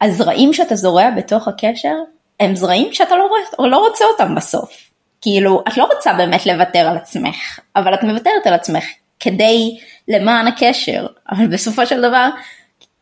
הזרעים 0.01 0.53
שאתה 0.53 0.75
זורע 0.75 1.11
בתוך 1.11 1.49
הקשר, 1.49 1.95
הם 2.41 2.57
זרעים 2.57 2.93
שאתה 2.93 3.17
לא, 3.17 3.29
רואה, 3.29 3.71
לא 3.71 3.89
רוצה 3.89 4.05
אותם 4.05 4.35
בסוף. 4.35 4.91
כאילו, 5.21 5.63
את 5.69 5.77
לא 5.77 5.89
רוצה 5.95 6.13
באמת 6.13 6.47
לוותר 6.47 6.79
על 6.79 6.97
עצמך, 6.97 7.59
אבל 7.77 7.95
את 7.95 8.03
מוותרת 8.03 8.47
על 8.47 8.55
עצמך 8.55 8.85
כדי 9.21 9.79
למען 10.09 10.47
הקשר, 10.47 11.07
אבל 11.31 11.47
בסופו 11.47 11.87
של 11.87 12.03
דבר, 12.03 12.29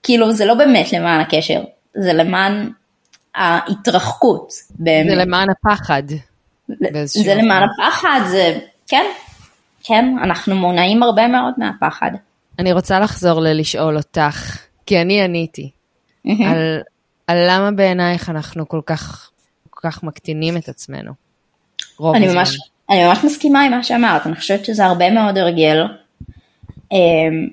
כאילו 0.02 0.32
זה 0.32 0.44
לא 0.44 0.54
באמת 0.54 0.92
למען 0.92 1.20
הקשר, 1.20 1.62
זה 1.94 2.12
למען 2.12 2.70
ההתרחקות. 3.34 4.52
באמת. 4.70 5.10
זה 5.10 5.16
למען 5.16 5.48
הפחד. 5.50 6.02
זה 7.06 7.34
למען 7.34 7.62
הפחד, 7.62 8.20
זה, 8.30 8.58
כן, 8.88 9.04
כן, 9.82 10.04
אנחנו 10.22 10.54
מונעים 10.54 11.02
הרבה 11.02 11.28
מאוד 11.28 11.54
מהפחד. 11.58 12.10
אני 12.58 12.72
רוצה 12.72 13.00
לחזור 13.00 13.40
ללשאול 13.40 13.96
אותך, 13.96 14.58
כי 14.86 15.00
אני 15.00 15.22
עניתי, 15.22 15.70
על, 16.26 16.80
על 17.26 17.46
למה 17.50 17.70
בעינייך 17.70 18.30
אנחנו 18.30 18.68
כל 18.68 18.80
כך, 18.86 19.30
כל 19.70 19.88
כך 19.90 20.02
מקטינים 20.02 20.56
את 20.56 20.68
עצמנו. 20.68 21.12
רוב 21.98 22.14
אני 22.14 22.26
הזמן. 22.26 22.38
ממש, 22.38 22.58
אני 22.90 23.06
ממש 23.06 23.24
מסכימה 23.24 23.62
עם 23.62 23.70
מה 23.70 23.82
שאמרת, 23.82 24.26
אני 24.26 24.36
חושבת 24.36 24.64
שזה 24.64 24.84
הרבה 24.84 25.10
מאוד 25.10 25.38
הרגל. 25.38 25.82
אמ, 26.92 27.48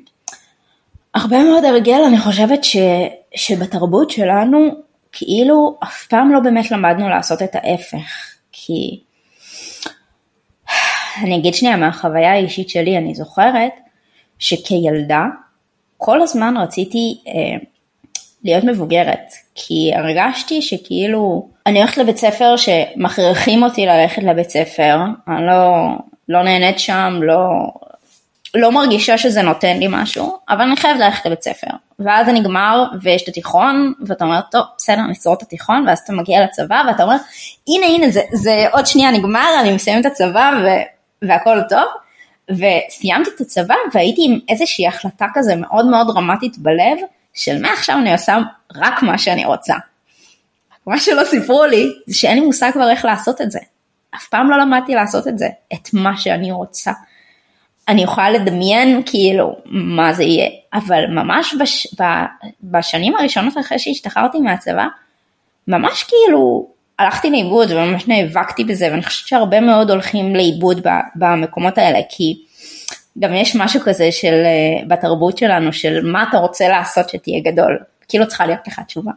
הרבה 1.16 1.44
מאוד 1.44 1.66
הרגל, 1.66 2.02
אני 2.08 2.20
חושבת 2.20 2.64
ש, 2.64 2.78
שבתרבות 3.36 4.10
שלנו, 4.10 4.70
כאילו 5.12 5.78
אף 5.84 6.08
פעם 6.08 6.32
לא 6.32 6.40
באמת 6.40 6.72
למדנו 6.72 7.10
לעשות 7.10 7.42
את 7.42 7.56
ההפך. 7.56 8.34
כי 8.52 9.00
אני 11.24 11.38
אגיד 11.38 11.54
שנייה 11.54 11.78
מהחוויה 11.78 12.32
האישית 12.32 12.70
שלי, 12.70 12.98
אני 12.98 13.16
זוכרת 13.16 13.72
שכילדה 14.40 15.26
כל 15.98 16.22
הזמן 16.22 16.54
רציתי 16.58 17.22
אה, 17.28 17.68
להיות 18.44 18.64
מבוגרת, 18.64 19.34
כי 19.56 19.92
הרגשתי 19.96 20.62
שכאילו 20.62 21.50
אני 21.66 21.80
הולכת 21.80 21.98
לבית 21.98 22.18
ספר 22.18 22.56
שמכריחים 22.58 23.64
אותי 23.64 23.86
ללכת 23.86 24.24
לבית 24.24 24.50
ספר, 24.50 24.98
אני 25.28 25.46
לא, 25.46 25.88
לא 26.30 26.44
נהנית 26.44 26.80
שם, 26.80 27.20
לא, 27.22 27.50
לא 28.56 28.72
מרגישה 28.72 29.18
שזה 29.18 29.42
נותן 29.42 29.78
לי 29.78 29.88
משהו, 29.90 30.38
אבל 30.50 30.62
אני 30.62 30.78
חייבת 30.78 31.00
ללכת 31.00 31.26
לבית 31.26 31.42
ספר. 31.42 31.68
ואז 32.00 32.26
זה 32.26 32.32
נגמר 32.32 32.84
ויש 33.02 33.24
את 33.24 33.28
התיכון, 33.28 33.94
ואתה 34.08 34.26
אומר, 34.26 34.42
טוב, 34.52 34.64
בסדר, 34.78 35.02
נשרוד 35.02 35.38
את 35.38 35.44
התיכון, 35.44 35.88
ואז 35.88 36.00
אתה 36.00 36.14
מגיע 36.14 36.44
לצבא, 36.44 36.84
ואתה 36.88 37.04
אומר, 37.04 37.16
הנה, 37.68 37.86
הנה, 37.86 38.10
זה, 38.10 38.22
זה 38.34 38.66
עוד 38.72 38.86
שנייה 38.86 39.12
נגמר, 39.12 39.60
אני 39.60 39.72
מסיים 39.72 40.02
את 40.02 40.06
הצבא, 40.06 40.52
ו, 40.64 40.68
והכל 41.28 41.60
טוב. 41.70 41.86
וסיימתי 42.50 43.30
את 43.36 43.42
הצבא, 43.42 43.76
והייתי 43.94 44.22
עם 44.26 44.40
איזושהי 44.50 44.88
החלטה 44.88 45.26
כזה 45.34 45.56
מאוד 45.56 45.86
מאוד 45.86 46.08
דרמטית 46.08 46.58
בלב, 46.58 46.98
של 47.34 47.62
מעכשיו 47.62 47.98
אני 47.98 48.14
עושה 48.14 48.38
רק 48.76 49.04
מה 49.04 49.18
שאני 49.18 49.46
רוצה. 49.46 49.74
מה 50.88 51.00
שלא 51.00 51.24
סיפרו 51.24 51.66
לי, 51.66 51.94
זה 52.08 52.16
שאין 52.16 52.40
לי 52.40 52.46
מושג 52.46 52.72
כבר 52.74 52.90
איך 52.90 53.06
לעשות 53.06 53.42
את 53.42 53.52
זה. 53.52 53.60
אף 54.16 54.28
פעם 54.28 54.50
לא 54.50 54.58
למדתי 54.58 54.96
לעשות 54.96 55.28
את 55.28 55.38
זה, 55.38 55.48
את 55.74 55.90
מה 55.94 56.18
שאני 56.18 56.52
רוצה. 56.52 56.92
אני 57.90 58.04
יכולה 58.04 58.30
לדמיין 58.30 59.02
כאילו 59.06 59.56
מה 59.66 60.14
זה 60.14 60.24
יהיה, 60.24 60.50
אבל 60.74 61.06
ממש 61.08 61.56
בש, 61.60 61.88
ב, 62.02 62.04
בשנים 62.64 63.16
הראשונות 63.16 63.58
אחרי 63.58 63.80
שהשתחררתי 63.80 64.40
מהצבא, 64.40 64.88
ממש 65.68 66.04
כאילו 66.04 66.68
הלכתי 67.00 67.30
לאיבוד 67.30 67.72
וממש 67.72 68.08
נאבקתי 68.08 68.64
בזה 68.64 68.88
ואני 68.92 69.04
חושבת 69.04 69.28
שהרבה 69.28 69.60
מאוד 69.60 69.92
הולכים 69.92 70.36
לאיבוד 70.36 70.88
במקומות 71.16 71.78
האלה 71.78 72.00
כי 72.10 72.42
גם 73.20 73.34
יש 73.34 73.56
משהו 73.56 73.80
כזה 73.82 74.12
של 74.12 74.44
אה, 74.46 74.86
בתרבות 74.88 75.38
שלנו 75.38 75.74
של 75.74 76.12
מה 76.12 76.26
אתה 76.30 76.38
רוצה 76.38 76.68
לעשות 76.68 77.10
שתהיה 77.10 77.40
גדול, 77.40 77.80
כאילו 78.08 78.28
צריכה 78.28 78.46
להיות 78.46 78.68
לך 78.68 78.80
תשובה, 78.88 79.12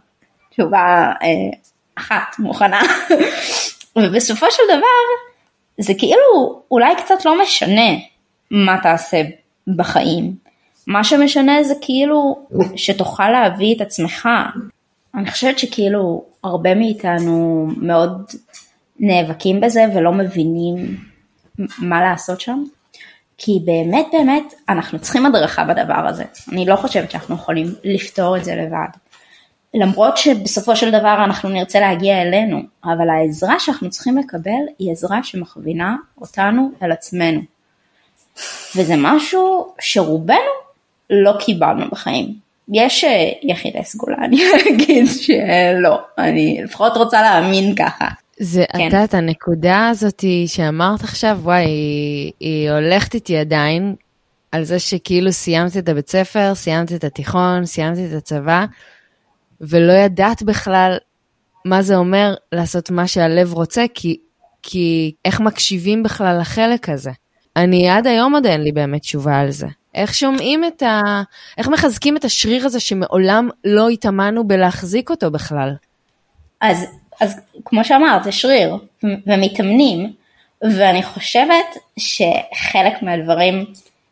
תשובה 0.50 1.12
אה, 1.22 1.58
אחת 1.98 2.36
מוכנה. 2.38 2.80
ובסופו 3.96 4.46
של 4.50 4.62
דבר 4.68 4.86
זה 5.78 5.92
כאילו 5.98 6.62
אולי 6.70 6.96
קצת 6.96 7.24
לא 7.24 7.42
משנה 7.42 7.90
מה 8.52 8.78
תעשה 8.82 9.22
בחיים. 9.76 10.34
מה 10.86 11.04
שמשנה 11.04 11.62
זה 11.62 11.74
כאילו 11.80 12.46
שתוכל 12.76 13.28
להביא 13.30 13.76
את 13.76 13.80
עצמך. 13.80 14.28
אני 15.14 15.30
חושבת 15.30 15.58
שכאילו 15.58 16.24
הרבה 16.44 16.74
מאיתנו 16.74 17.66
מאוד 17.76 18.30
נאבקים 19.00 19.60
בזה 19.60 19.84
ולא 19.94 20.12
מבינים 20.12 20.96
מה 21.78 22.00
לעשות 22.00 22.40
שם. 22.40 22.64
כי 23.38 23.60
באמת 23.64 24.06
באמת 24.12 24.54
אנחנו 24.68 24.98
צריכים 24.98 25.26
הדרכה 25.26 25.64
בדבר 25.64 26.06
הזה. 26.08 26.24
אני 26.52 26.66
לא 26.66 26.76
חושבת 26.76 27.10
שאנחנו 27.10 27.34
יכולים 27.34 27.66
לפתור 27.84 28.36
את 28.36 28.44
זה 28.44 28.54
לבד. 28.54 28.88
למרות 29.74 30.16
שבסופו 30.16 30.76
של 30.76 30.90
דבר 30.90 31.24
אנחנו 31.24 31.48
נרצה 31.48 31.80
להגיע 31.80 32.22
אלינו, 32.22 32.62
אבל 32.84 33.10
העזרה 33.10 33.58
שאנחנו 33.58 33.90
צריכים 33.90 34.18
לקבל 34.18 34.62
היא 34.78 34.92
עזרה 34.92 35.22
שמכווינה 35.22 35.96
אותנו 36.20 36.70
אל 36.82 36.92
עצמנו. 36.92 37.40
וזה 38.76 38.94
משהו 38.98 39.74
שרובנו 39.80 40.52
לא 41.10 41.32
קיבלנו 41.40 41.86
בחיים. 41.90 42.34
יש 42.72 43.04
אה, 43.04 43.30
יחידי 43.42 43.84
סגולה, 43.84 44.16
אני 44.16 44.42
אגיד 44.74 45.06
שלא, 45.06 45.98
אני 46.18 46.60
לפחות 46.64 46.96
רוצה 46.96 47.22
להאמין 47.22 47.74
ככה. 47.74 48.08
זה, 48.38 48.64
כן. 48.76 48.88
אתה, 48.88 49.04
את 49.04 49.14
הנקודה 49.14 49.88
הזאת 49.88 50.24
שאמרת 50.46 51.00
עכשיו, 51.02 51.38
וואי, 51.42 51.64
היא, 51.64 52.32
היא 52.40 52.70
הולכת 52.70 53.14
איתי 53.14 53.38
עדיין, 53.38 53.94
על 54.52 54.64
זה 54.64 54.78
שכאילו 54.78 55.32
סיימת 55.32 55.76
את 55.76 55.88
הבית 55.88 56.08
ספר, 56.08 56.54
סיימת 56.54 56.92
את 56.92 57.04
התיכון, 57.04 57.66
סיימת 57.66 57.98
את 57.98 58.16
הצבא, 58.16 58.64
ולא 59.60 59.92
ידעת 59.92 60.42
בכלל 60.42 60.96
מה 61.64 61.82
זה 61.82 61.96
אומר 61.96 62.34
לעשות 62.52 62.90
מה 62.90 63.06
שהלב 63.06 63.52
רוצה, 63.52 63.84
כי, 63.94 64.16
כי 64.62 65.12
איך 65.24 65.40
מקשיבים 65.40 66.02
בכלל 66.02 66.38
לחלק 66.40 66.88
הזה. 66.88 67.10
אני 67.56 67.90
עד 67.90 68.06
היום 68.06 68.34
עוד 68.34 68.46
אין 68.46 68.62
לי 68.62 68.72
באמת 68.72 69.00
תשובה 69.00 69.38
על 69.38 69.50
זה. 69.50 69.66
איך 69.94 70.14
שומעים 70.14 70.64
את 70.64 70.82
ה... 70.82 71.22
איך 71.58 71.68
מחזקים 71.68 72.16
את 72.16 72.24
השריר 72.24 72.66
הזה 72.66 72.80
שמעולם 72.80 73.48
לא 73.64 73.88
התאמנו 73.88 74.48
בלהחזיק 74.48 75.10
אותו 75.10 75.30
בכלל? 75.30 75.74
אז, 76.60 76.84
אז 77.20 77.40
כמו 77.64 77.84
שאמרת, 77.84 78.24
זה 78.24 78.32
שריר, 78.32 78.76
ומתאמנים, 79.26 80.12
ואני 80.62 81.02
חושבת 81.02 81.76
שחלק 81.98 83.02
מהדברים 83.02 83.64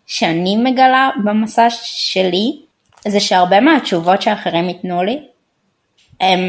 שאני 0.07 0.57
מגלה 0.57 1.11
במסע 1.25 1.67
שלי, 1.71 2.61
זה 3.09 3.21
שהרבה 3.21 3.61
מהתשובות 3.61 4.23
שאחרים 4.23 4.69
ייתנו 4.69 5.03
לי, 5.03 5.19
הם 6.21 6.41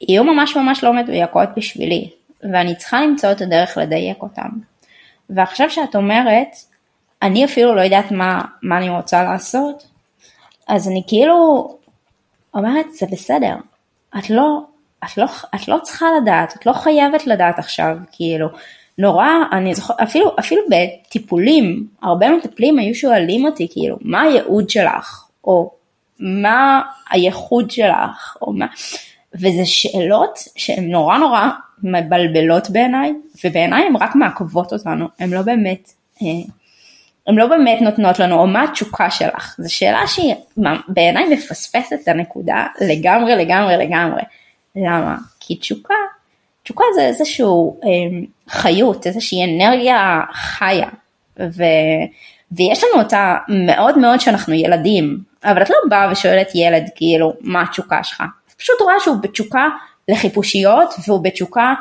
יהיו 0.00 0.24
ממש 0.24 0.56
ממש 0.56 0.84
לא 0.84 0.92
מדויקות 0.92 1.48
בשבילי, 1.56 2.10
ואני 2.42 2.76
צריכה 2.76 3.00
למצוא 3.00 3.32
את 3.32 3.40
הדרך 3.40 3.78
לדייק 3.78 4.22
אותם. 4.22 4.48
ועכשיו 5.30 5.70
שאת 5.70 5.96
אומרת, 5.96 6.48
אני 7.22 7.44
אפילו 7.44 7.74
לא 7.74 7.80
יודעת 7.80 8.12
מה, 8.12 8.42
מה 8.62 8.78
אני 8.78 8.90
רוצה 8.90 9.22
לעשות, 9.22 9.86
אז 10.68 10.88
אני 10.88 11.02
כאילו 11.06 11.68
אומרת, 12.54 12.86
זה 12.92 13.06
בסדר, 13.12 13.54
את 14.18 14.30
לא, 14.30 14.60
את 15.04 15.18
לא, 15.18 15.24
את 15.54 15.68
לא 15.68 15.78
צריכה 15.82 16.06
לדעת, 16.22 16.56
את 16.56 16.66
לא 16.66 16.72
חייבת 16.72 17.26
לדעת 17.26 17.58
עכשיו, 17.58 17.96
כאילו, 18.12 18.48
נורא, 18.98 19.28
אני 19.52 19.74
זוכר, 19.74 19.94
אפילו, 20.02 20.30
אפילו 20.38 20.62
בטיפולים, 20.70 21.86
הרבה 22.02 22.30
מטפלים 22.30 22.78
היו 22.78 22.94
שואלים 22.94 23.46
אותי, 23.46 23.68
כאילו, 23.70 23.96
מה 24.00 24.22
הייעוד 24.22 24.70
שלך, 24.70 25.24
או 25.44 25.70
מה 26.18 26.82
הייחוד 27.10 27.70
שלך, 27.70 28.36
או 28.42 28.52
מה, 28.52 28.66
וזה 29.34 29.64
שאלות 29.64 30.38
שהן 30.56 30.90
נורא 30.90 31.18
נורא 31.18 31.48
מבלבלות 31.82 32.70
בעיניי, 32.70 33.12
ובעיניי 33.44 33.86
הן 33.86 33.96
רק 33.96 34.14
מעכבות 34.14 34.72
אותנו, 34.72 35.06
הן 35.18 35.30
לא 35.30 35.42
באמת, 35.42 35.92
אה, 36.22 36.52
הן 37.26 37.34
לא 37.34 37.46
באמת 37.46 37.80
נותנות 37.80 38.18
לנו, 38.18 38.40
או 38.40 38.46
מה 38.46 38.64
התשוקה 38.64 39.10
שלך, 39.10 39.54
זו 39.58 39.74
שאלה 39.74 40.06
שהיא 40.06 40.34
בעיניי 40.88 41.24
מפספסת 41.34 41.98
את 42.02 42.08
הנקודה 42.08 42.66
לגמרי 42.80 43.36
לגמרי 43.36 43.76
לגמרי. 43.76 44.22
למה? 44.76 45.16
כי 45.40 45.56
תשוקה, 45.56 45.94
תשוקה 46.62 46.84
זה 46.94 47.06
איזשהו 47.06 47.80
אה, 47.84 47.88
חיות, 48.48 49.06
איזושהי 49.06 49.44
אנרגיה 49.44 50.20
חיה, 50.32 50.88
ו, 51.40 51.62
ויש 52.52 52.84
לנו 52.84 53.02
אותה 53.02 53.36
מאוד 53.48 53.98
מאוד 53.98 54.20
שאנחנו 54.20 54.54
ילדים, 54.54 55.18
אבל 55.44 55.62
את 55.62 55.70
לא 55.70 55.76
באה 55.88 56.12
ושואלת 56.12 56.50
ילד 56.54 56.90
כאילו 56.94 57.32
מה 57.40 57.62
התשוקה 57.62 58.04
שלך, 58.04 58.22
פשוט 58.64 58.80
רואה 58.80 58.94
שהוא 59.00 59.16
בתשוקה 59.22 59.68
לחיפושיות 60.08 60.94
והוא 61.06 61.24
בתשוקה 61.24 61.74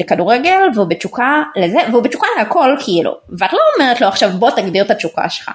לכדורגל 0.00 0.60
והוא 0.74 0.86
בתשוקה 0.86 1.42
לזה 1.56 1.78
והוא 1.90 2.02
בתשוקה 2.02 2.26
להכל 2.38 2.74
כאילו. 2.84 3.16
ואת 3.28 3.52
לא 3.52 3.58
אומרת 3.76 4.00
לו 4.00 4.08
עכשיו 4.08 4.30
בוא 4.30 4.50
תגדיר 4.50 4.84
את 4.84 4.90
התשוקה 4.90 5.28
שלך. 5.28 5.50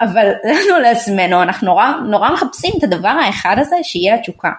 אבל 0.00 0.26
לנו 0.50 0.78
לעצמנו 0.82 1.42
אנחנו 1.42 1.66
נורא 1.66 1.90
נורא 2.08 2.30
מחפשים 2.30 2.70
את 2.78 2.84
הדבר 2.84 3.08
האחד 3.08 3.56
הזה 3.58 3.76
שיהיה 3.82 4.14
התשוקה. 4.14 4.50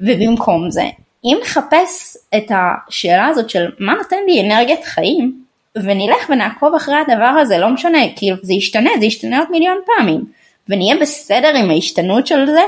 ובמקום 0.00 0.70
זה 0.70 0.84
אם 1.24 1.38
נחפש 1.42 2.16
את 2.36 2.50
השאלה 2.50 3.26
הזאת 3.26 3.50
של 3.50 3.70
מה 3.78 3.94
נותן 3.94 4.16
לי 4.26 4.40
אנרגיית 4.40 4.84
חיים 4.84 5.44
ונלך 5.76 6.30
ונעקוב 6.30 6.74
אחרי 6.74 6.94
הדבר 6.96 7.24
הזה 7.24 7.58
לא 7.58 7.68
משנה 7.68 7.98
כאילו 8.16 8.36
זה 8.42 8.52
ישתנה 8.52 8.90
זה 8.98 9.06
ישתנה 9.06 9.38
עוד 9.38 9.50
מיליון 9.50 9.78
פעמים 9.86 10.24
ונהיה 10.68 10.96
בסדר 11.00 11.56
עם 11.56 11.70
ההשתנות 11.70 12.26
של 12.26 12.46
זה 12.46 12.62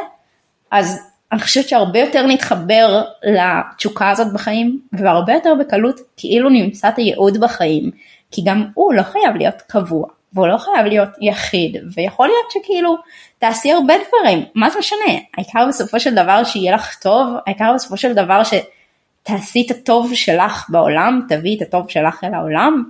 אז 0.71 1.01
אני 1.33 1.41
חושבת 1.41 1.69
שהרבה 1.69 1.99
יותר 1.99 2.27
נתחבר 2.27 3.03
לתשוקה 3.23 4.11
הזאת 4.11 4.33
בחיים 4.33 4.81
והרבה 4.93 5.33
יותר 5.33 5.55
בקלות 5.61 6.01
כאילו 6.17 6.49
נמצא 6.49 6.89
את 6.89 6.99
הייעוד 6.99 7.41
בחיים. 7.41 7.91
כי 8.31 8.43
גם 8.45 8.67
הוא 8.75 8.95
לא 8.95 9.03
חייב 9.03 9.37
להיות 9.37 9.63
קבוע 9.67 10.07
והוא 10.33 10.49
לא 10.49 10.57
חייב 10.59 10.87
להיות 10.87 11.09
יחיד 11.21 11.77
ויכול 11.95 12.27
להיות 12.27 12.51
שכאילו 12.51 12.97
תעשי 13.39 13.73
הרבה 13.73 13.95
דברים. 14.09 14.45
מה 14.55 14.71
זה 14.71 14.79
משנה? 14.79 15.13
העיקר 15.37 15.67
בסופו 15.69 16.01
של 16.01 16.15
דבר 16.15 16.45
שיהיה 16.45 16.75
לך 16.75 16.95
טוב 16.95 17.29
העיקר 17.47 17.73
בסופו 17.75 17.97
של 17.97 18.13
דבר 18.13 18.43
שתעשי 18.45 19.63
את 19.67 19.71
הטוב 19.71 20.15
שלך 20.15 20.67
בעולם 20.69 21.21
תביאי 21.29 21.57
את 21.57 21.63
הטוב 21.63 21.91
שלך 21.91 22.25
אל 22.25 22.35
העולם 22.35 22.85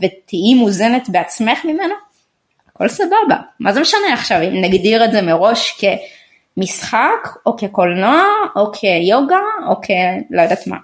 ותהיי 0.00 0.54
מוזנת 0.54 1.08
בעצמך 1.08 1.64
ממנו 1.64 1.94
הכל 2.68 2.88
סבבה. 2.88 3.36
מה 3.60 3.72
זה 3.72 3.80
משנה 3.80 4.12
עכשיו 4.12 4.42
אם 4.42 4.64
נגדיר 4.64 5.04
את 5.04 5.12
זה 5.12 5.22
מראש 5.22 5.76
כ... 5.78 5.84
משחק 6.56 7.28
או 7.46 7.56
כקולנוע 7.56 8.22
או 8.56 8.72
כיוגה 8.72 9.40
או 9.68 9.76
כ... 9.82 9.90
לא 10.30 10.42
יודעת 10.42 10.66
מה. 10.66 10.76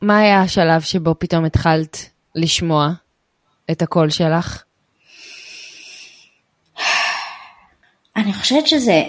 מה 0.00 0.18
היה 0.18 0.40
השלב 0.40 0.80
שבו 0.80 1.14
פתאום 1.18 1.44
התחלת 1.44 1.96
לשמוע 2.34 2.88
את 3.70 3.82
הקול 3.82 4.10
שלך? 4.10 4.62
אני 8.16 8.32
חושבת 8.32 8.66
שזה 8.66 9.02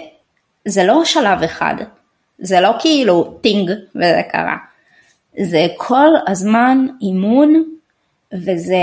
זה 0.64 0.84
לא 0.84 1.04
שלב 1.04 1.42
אחד, 1.42 1.74
זה 2.38 2.60
לא 2.60 2.72
כאילו 2.80 3.38
טינג 3.40 3.70
וזה 3.94 4.22
קרה, 4.32 4.56
זה 5.42 5.66
כל 5.76 6.08
הזמן 6.26 6.86
אימון 7.02 7.64
וזה 8.32 8.76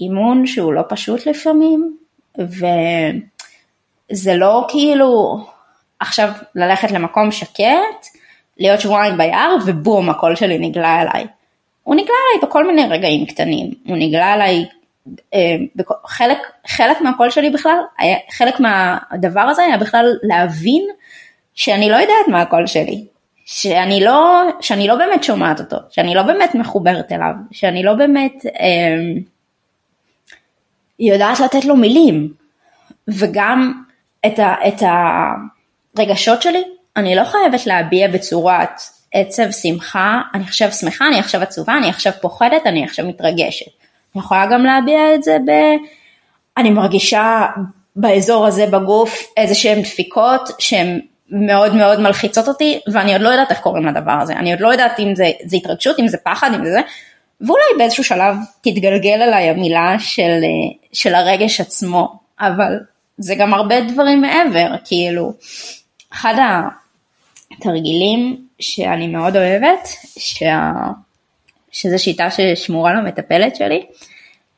אימון 0.00 0.46
שהוא 0.46 0.72
לא 0.72 0.82
פשוט 0.88 1.26
לפעמים 1.26 1.96
וזה 2.38 4.34
לא 4.34 4.66
כאילו 4.68 5.40
עכשיו 6.00 6.32
ללכת 6.54 6.90
למקום 6.90 7.32
שקט, 7.32 8.06
להיות 8.58 8.80
שבועיים 8.80 9.16
ביער 9.16 9.56
ובום 9.66 10.10
הקול 10.10 10.36
שלי 10.36 10.58
נגלה 10.58 11.02
אליי. 11.02 11.26
הוא 11.82 11.94
נגלה 11.94 12.06
אליי 12.06 12.48
בכל 12.48 12.66
מיני 12.66 12.86
רגעים 12.88 13.26
קטנים, 13.26 13.70
הוא 13.86 13.96
נגלה 13.96 14.34
אליי, 14.34 14.66
אה. 15.34 15.56
חלק, 16.06 16.38
חלק 16.66 17.00
מהקול 17.00 17.30
שלי 17.30 17.50
בכלל, 17.50 17.78
חלק 18.30 18.60
מהדבר 18.60 19.40
הזה 19.40 19.62
היה 19.62 19.76
בכלל 19.76 20.06
להבין 20.22 20.86
שאני 21.54 21.90
לא 21.90 21.96
יודעת 21.96 22.28
מה 22.28 22.40
הקול 22.40 22.66
שלי, 22.66 23.04
שאני 23.44 24.04
לא, 24.04 24.42
שאני 24.60 24.88
לא 24.88 24.94
באמת 24.94 25.24
שומעת 25.24 25.60
אותו, 25.60 25.76
שאני 25.90 26.14
לא 26.14 26.22
באמת 26.22 26.54
מחוברת 26.54 27.12
אליו, 27.12 27.32
שאני 27.52 27.82
לא 27.82 27.94
באמת 27.94 28.46
אה, 28.46 29.20
יודעת 30.98 31.40
לתת 31.40 31.64
לו 31.64 31.76
מילים, 31.76 32.32
וגם 33.08 33.82
את 34.26 34.38
ה... 34.38 34.54
את 34.68 34.82
ה 34.82 35.24
רגשות 35.98 36.42
שלי, 36.42 36.62
אני 36.96 37.14
לא 37.14 37.24
חייבת 37.24 37.66
להביע 37.66 38.08
בצורת 38.08 38.80
עצב, 39.14 39.50
שמחה, 39.50 40.20
אני 40.34 40.44
עכשיו 40.44 40.72
שמחה, 40.72 41.06
אני 41.08 41.18
עכשיו 41.18 41.42
עצובה, 41.42 41.76
אני 41.76 41.88
עכשיו 41.88 42.12
פוחדת, 42.20 42.66
אני 42.66 42.84
עכשיו 42.84 43.06
מתרגשת. 43.06 43.66
אני 44.14 44.22
יכולה 44.22 44.46
גם 44.46 44.64
להביע 44.64 45.14
את 45.14 45.22
זה 45.22 45.36
ב... 45.46 45.50
אני 46.56 46.70
מרגישה 46.70 47.46
באזור 47.96 48.46
הזה 48.46 48.66
בגוף 48.66 49.26
איזה 49.36 49.54
שהן 49.54 49.82
דפיקות 49.82 50.50
שהן 50.58 51.00
מאוד 51.30 51.74
מאוד 51.74 52.00
מלחיצות 52.00 52.48
אותי 52.48 52.80
ואני 52.92 53.12
עוד 53.12 53.22
לא 53.22 53.28
יודעת 53.28 53.50
איך 53.50 53.60
קוראים 53.60 53.86
לדבר 53.86 54.12
הזה, 54.12 54.32
אני 54.32 54.52
עוד 54.52 54.60
לא 54.60 54.68
יודעת 54.68 55.00
אם 55.00 55.14
זה, 55.14 55.30
זה 55.44 55.56
התרגשות, 55.56 55.98
אם 56.00 56.08
זה 56.08 56.18
פחד, 56.24 56.50
אם 56.54 56.64
זה 56.64 56.72
זה, 56.72 56.80
ואולי 57.40 57.64
באיזשהו 57.78 58.04
שלב 58.04 58.36
תתגלגל 58.60 59.22
אליי 59.22 59.50
המילה 59.50 59.96
של, 59.98 60.40
של 60.92 61.14
הרגש 61.14 61.60
עצמו, 61.60 62.18
אבל 62.40 62.78
זה 63.18 63.34
גם 63.34 63.54
הרבה 63.54 63.80
דברים 63.80 64.20
מעבר, 64.20 64.68
כאילו, 64.84 65.32
אחד 66.12 66.34
התרגילים 67.52 68.46
שאני 68.60 69.06
מאוד 69.06 69.36
אוהבת, 69.36 69.88
שה... 70.18 70.72
שזו 71.72 71.98
שיטה 71.98 72.28
ששמורה 72.30 72.94
למטפלת 72.94 73.56
שלי, 73.56 73.86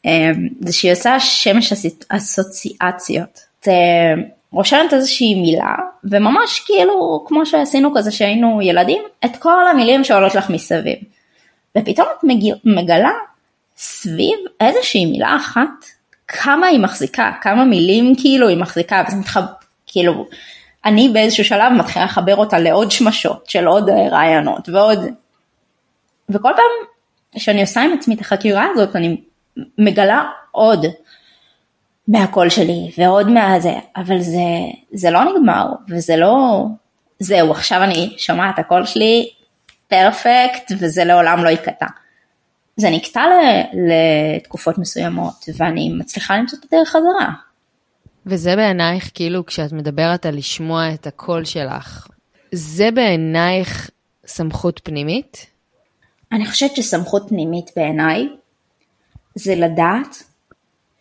אמ, 0.05 0.49
זה 0.61 0.73
שהיא 0.73 0.93
עושה 0.93 1.21
שמש 1.21 1.73
אסוציאציות. 2.09 3.41
זה 3.65 3.73
רושמת 4.53 4.93
איזושהי 4.93 5.35
מילה, 5.35 5.75
וממש 6.05 6.61
כאילו, 6.67 7.25
כמו 7.27 7.47
שעשינו 7.47 7.93
כזה 7.97 8.11
שהיינו 8.11 8.63
ילדים, 8.63 9.03
את 9.25 9.37
כל 9.37 9.69
המילים 9.69 10.05
שעולות 10.05 10.35
לך 10.35 10.51
מסביב. 10.51 10.97
ופתאום 11.79 12.07
את 12.19 12.25
מגלה 12.65 13.13
סביב 13.77 14.39
איזושהי 14.61 15.07
מילה 15.07 15.37
אחת, 15.37 15.69
כמה 16.29 16.67
היא 16.67 16.81
מחזיקה, 16.81 17.33
כמה 17.41 17.65
מילים 17.65 18.15
כאילו 18.21 18.49
היא 18.49 18.59
מחזיקה, 18.59 19.05
וזה 19.09 19.17
מתחב... 19.17 19.43
כאילו, 19.87 20.27
אני 20.85 21.09
באיזשהו 21.09 21.45
שלב 21.45 21.73
מתחילה 21.73 22.05
לחבר 22.05 22.37
אותה 22.37 22.59
לעוד 22.59 22.91
שמשות 22.91 23.47
של 23.47 23.67
עוד 23.67 23.89
אה, 23.89 24.09
רעיונות 24.09 24.69
ועוד, 24.69 24.99
וכל 26.29 26.51
פעם 26.57 26.89
שאני 27.37 27.61
עושה 27.61 27.81
עם 27.81 27.93
עצמי 27.93 28.15
את 28.15 28.21
החקירה 28.21 28.67
הזאת, 28.73 28.97
אני 28.97 29.21
מגלה 29.79 30.23
עוד 30.51 30.87
מהקול 32.09 32.49
שלי 32.49 32.91
ועוד 32.99 33.29
מהזה, 33.29 33.75
אבל 33.97 34.21
זה, 34.21 34.41
זה 34.93 35.11
לא 35.11 35.25
נגמר 35.25 35.67
וזה 35.89 36.17
לא, 36.17 36.65
זהו, 37.19 37.51
עכשיו 37.51 37.83
אני 37.83 38.15
שומעת 38.19 38.59
הקול 38.59 38.87
שלי 38.87 39.31
פרפקט 39.89 40.73
וזה 40.79 41.05
לעולם 41.05 41.45
לא 41.45 41.49
ייקטע. 41.49 41.87
זה 42.77 42.91
נקטע 42.91 43.25
לתקופות 43.73 44.79
מסוימות 44.79 45.45
ואני 45.57 45.89
מצליחה 45.89 46.37
למצוא 46.37 46.59
את 46.59 46.65
הדרך 46.65 46.89
חזרה. 46.89 47.33
וזה 48.27 48.57
בעינייך, 48.57 49.11
כאילו, 49.15 49.47
כשאת 49.47 49.73
מדברת 49.73 50.27
על 50.27 50.37
לשמוע 50.37 50.95
את 50.95 51.07
הקול 51.07 51.45
שלך, 51.45 52.09
זה 52.53 52.91
בעינייך 52.91 53.91
סמכות 54.27 54.81
פנימית? 54.85 55.47
אני 56.33 56.47
חושבת 56.47 56.77
שסמכות 56.77 57.29
פנימית 57.29 57.71
בעיניי 57.77 58.29
זה 59.35 59.55
לדעת 59.55 60.23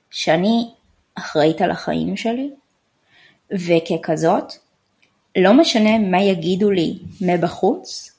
שאני 0.09 0.69
אחראית 1.15 1.61
על 1.61 1.71
החיים 1.71 2.17
שלי, 2.17 2.49
וככזאת, 3.51 4.53
לא 5.37 5.53
משנה 5.53 5.97
מה 5.97 6.21
יגידו 6.21 6.71
לי 6.71 6.99
מבחוץ, 7.21 8.11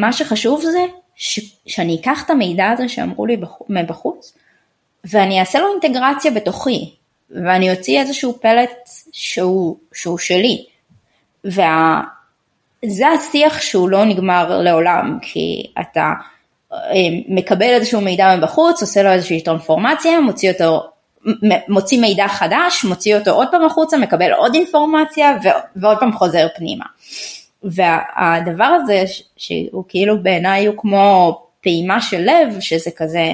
מה 0.00 0.12
שחשוב 0.12 0.62
זה 0.62 0.84
ש- 1.16 1.56
שאני 1.66 1.96
אקח 2.00 2.24
את 2.24 2.30
המידע 2.30 2.70
הזה 2.70 2.88
שאמרו 2.88 3.26
לי 3.26 3.36
מבחוץ, 3.68 4.32
ואני 5.04 5.40
אעשה 5.40 5.58
לו 5.58 5.66
אינטגרציה 5.72 6.30
בתוכי, 6.30 6.95
ואני 7.30 7.70
אוציא 7.70 8.00
איזשהו 8.00 8.38
פלט 8.40 8.88
שהוא, 9.12 9.76
שהוא 9.92 10.18
שלי. 10.18 10.64
וה... 11.44 12.00
זה 12.84 13.08
השיח 13.08 13.60
שהוא 13.60 13.88
לא 13.88 14.04
נגמר 14.04 14.60
לעולם, 14.62 15.18
כי 15.22 15.66
אתה 15.80 16.12
אה, 16.72 16.78
מקבל 17.28 17.66
איזשהו 17.66 18.00
מידע 18.00 18.36
מבחוץ, 18.36 18.80
עושה 18.82 19.02
לו 19.02 19.10
איזושהי 19.10 19.40
טרנספורמציה, 19.40 20.20
מוציא 20.20 20.52
אותו, 20.52 20.86
מוציא 21.68 22.00
מידע 22.00 22.28
חדש, 22.28 22.84
מוציא 22.84 23.16
אותו 23.16 23.30
עוד 23.30 23.48
פעם 23.50 23.64
החוצה, 23.64 23.98
מקבל 23.98 24.32
עוד 24.32 24.54
אינפורמציה 24.54 25.36
ועוד 25.76 25.98
פעם 26.00 26.12
חוזר 26.12 26.46
פנימה. 26.56 26.84
והדבר 27.62 28.64
הזה 28.64 29.04
שהוא 29.36 29.84
כאילו 29.88 30.22
בעיניי 30.22 30.66
הוא 30.66 30.74
כמו 30.78 31.46
פעימה 31.60 32.00
של 32.00 32.20
לב, 32.20 32.60
שזה 32.60 32.90
כזה 32.96 33.32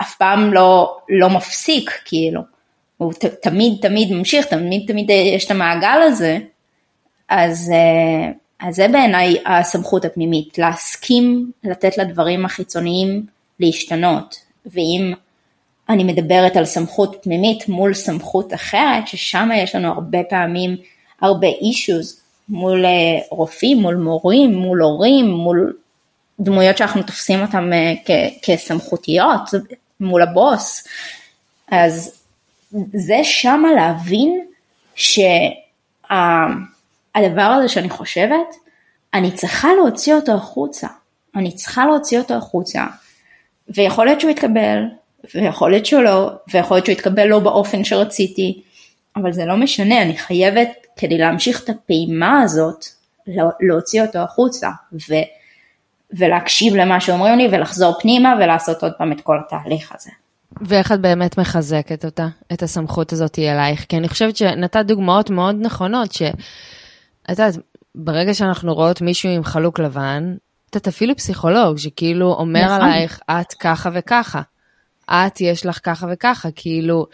אף 0.00 0.14
פעם 0.16 0.52
לא, 0.52 0.96
לא 1.08 1.30
מפסיק 1.30 2.00
כאילו, 2.04 2.40
הוא 3.04 3.12
ת, 3.12 3.24
תמיד 3.24 3.78
תמיד 3.82 4.12
ממשיך, 4.12 4.46
תמיד 4.46 4.84
תמיד 4.86 5.10
יש 5.10 5.44
את 5.44 5.50
המעגל 5.50 5.98
הזה, 6.02 6.38
אז, 7.28 7.72
אה, 7.74 8.32
אז 8.68 8.74
זה 8.76 8.88
בעיניי 8.88 9.36
הסמכות 9.46 10.04
הפנימית, 10.04 10.58
להסכים 10.58 11.50
לתת 11.64 11.98
לדברים 11.98 12.44
החיצוניים 12.44 13.26
להשתנות, 13.60 14.36
ואם 14.66 15.12
אני 15.88 16.04
מדברת 16.04 16.56
על 16.56 16.64
סמכות 16.64 17.16
פנימית 17.22 17.68
מול 17.68 17.94
סמכות 17.94 18.54
אחרת, 18.54 19.08
ששם 19.08 19.48
יש 19.54 19.74
לנו 19.74 19.88
הרבה 19.88 20.18
פעמים 20.30 20.76
הרבה 21.20 21.48
אישוז 21.48 22.20
מול 22.48 22.86
אה, 22.86 22.90
רופאים, 23.30 23.78
מול 23.78 23.96
מורים, 23.96 24.54
מול 24.54 24.82
הורים, 24.82 25.30
מול 25.30 25.76
דמויות 26.40 26.78
שאנחנו 26.78 27.02
תופסים 27.02 27.42
אותם 27.42 27.70
אה, 27.72 27.94
כסמכותיות, 28.42 29.40
מול 30.00 30.22
הבוס, 30.22 30.88
אז 31.70 32.23
זה 32.92 33.20
שמה 33.22 33.68
להבין 33.72 34.46
שהדבר 34.94 36.12
הזה 37.42 37.68
שאני 37.68 37.90
חושבת, 37.90 38.54
אני 39.14 39.30
צריכה 39.32 39.68
להוציא 39.74 40.14
אותו 40.14 40.32
החוצה. 40.32 40.86
אני 41.36 41.52
צריכה 41.52 41.86
להוציא 41.86 42.18
אותו 42.18 42.34
החוצה, 42.34 42.84
ויכול 43.68 44.06
להיות 44.06 44.20
שהוא 44.20 44.30
יתקבל, 44.30 44.84
ויכול 45.34 45.70
להיות 45.70 45.86
שהוא 45.86 46.02
לא, 46.02 46.30
ויכול 46.52 46.76
להיות 46.76 46.86
שהוא 46.86 46.92
יתקבל 46.92 47.26
לא 47.26 47.38
באופן 47.38 47.84
שרציתי, 47.84 48.62
אבל 49.16 49.32
זה 49.32 49.44
לא 49.44 49.56
משנה, 49.56 50.02
אני 50.02 50.16
חייבת, 50.16 50.68
כדי 50.96 51.18
להמשיך 51.18 51.64
את 51.64 51.68
הפעימה 51.68 52.42
הזאת, 52.42 52.84
להוציא 53.60 54.02
אותו 54.02 54.18
החוצה, 54.18 54.68
ו, 54.92 55.14
ולהקשיב 56.12 56.74
למה 56.74 57.00
שאומרים 57.00 57.38
לי, 57.38 57.48
ולחזור 57.52 58.00
פנימה, 58.00 58.34
ולעשות 58.40 58.82
עוד 58.82 58.92
פעם 58.98 59.12
את 59.12 59.20
כל 59.20 59.38
התהליך 59.46 59.92
הזה. 59.94 60.10
ואיך 60.60 60.92
את 60.92 61.00
באמת 61.00 61.38
מחזקת 61.38 62.04
אותה, 62.04 62.28
את 62.52 62.62
הסמכות 62.62 63.12
הזאת 63.12 63.38
אלייך? 63.38 63.84
כי 63.88 63.96
אני 63.96 64.08
חושבת 64.08 64.36
שנתת 64.36 64.84
דוגמאות 64.86 65.30
מאוד 65.30 65.56
נכונות, 65.60 66.12
שאת 66.12 66.34
יודעת, 67.28 67.54
ברגע 67.94 68.34
שאנחנו 68.34 68.74
רואות 68.74 69.00
מישהו 69.00 69.30
עם 69.30 69.44
חלוק 69.44 69.78
לבן, 69.78 70.34
את 70.76 70.88
אפילו 70.88 71.16
פסיכולוג 71.16 71.78
שכאילו 71.78 72.34
אומר 72.34 72.64
נכון. 72.64 72.80
עלייך, 72.80 73.20
את 73.30 73.52
ככה 73.52 73.90
וככה. 73.94 74.42
את 75.10 75.40
יש 75.40 75.66
לך 75.66 75.78
ככה 75.82 76.06
וככה, 76.12 76.48
כאילו... 76.56 77.06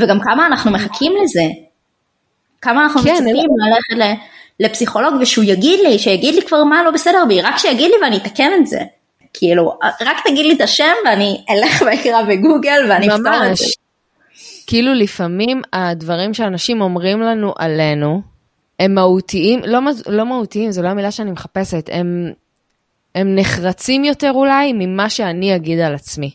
וגם 0.00 0.20
כמה 0.20 0.46
אנחנו 0.46 0.70
מחכים 0.70 1.12
לזה. 1.22 1.42
כמה 2.60 2.82
אנחנו 2.82 3.00
כן, 3.02 3.14
מצפים 3.14 3.46
ללכת 3.66 4.18
לפסיכולוג 4.60 5.14
ושהוא 5.20 5.44
יגיד 5.44 5.80
לי, 5.80 5.98
שיגיד 5.98 6.34
לי 6.34 6.42
כבר 6.42 6.64
מה 6.64 6.82
לא 6.82 6.90
בסדר 6.90 7.24
בי, 7.28 7.42
רק 7.42 7.58
שיגיד 7.58 7.90
לי 7.90 7.96
ואני 8.02 8.16
אתקן 8.16 8.50
את 8.60 8.66
זה. 8.66 8.80
כאילו, 9.38 9.78
רק 10.00 10.16
תגיד 10.24 10.46
לי 10.46 10.54
את 10.54 10.60
השם 10.60 10.92
ואני 11.04 11.44
אלך 11.50 11.82
ואקרא 11.86 12.22
בגוגל 12.22 12.86
ואני 12.88 13.08
אפתור 13.08 13.50
את 13.50 13.56
זה. 13.56 13.64
כאילו 14.66 14.94
לפעמים 14.94 15.62
הדברים 15.72 16.34
שאנשים 16.34 16.80
אומרים 16.80 17.20
לנו 17.20 17.54
עלינו, 17.58 18.22
הם 18.80 18.94
מהותיים, 18.94 19.60
לא, 19.64 19.78
לא 20.06 20.26
מהותיים, 20.26 20.70
זו 20.70 20.82
לא 20.82 20.88
המילה 20.88 21.10
שאני 21.10 21.30
מחפשת, 21.30 21.90
הם, 21.92 22.32
הם 23.14 23.34
נחרצים 23.34 24.04
יותר 24.04 24.32
אולי 24.34 24.72
ממה 24.72 25.10
שאני 25.10 25.56
אגיד 25.56 25.78
על 25.78 25.94
עצמי. 25.94 26.30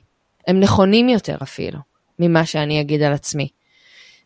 הם 0.47 0.59
נכונים 0.59 1.09
יותר 1.09 1.35
אפילו 1.43 1.79
ממה 2.19 2.45
שאני 2.45 2.81
אגיד 2.81 3.01
על 3.01 3.13
עצמי. 3.13 3.47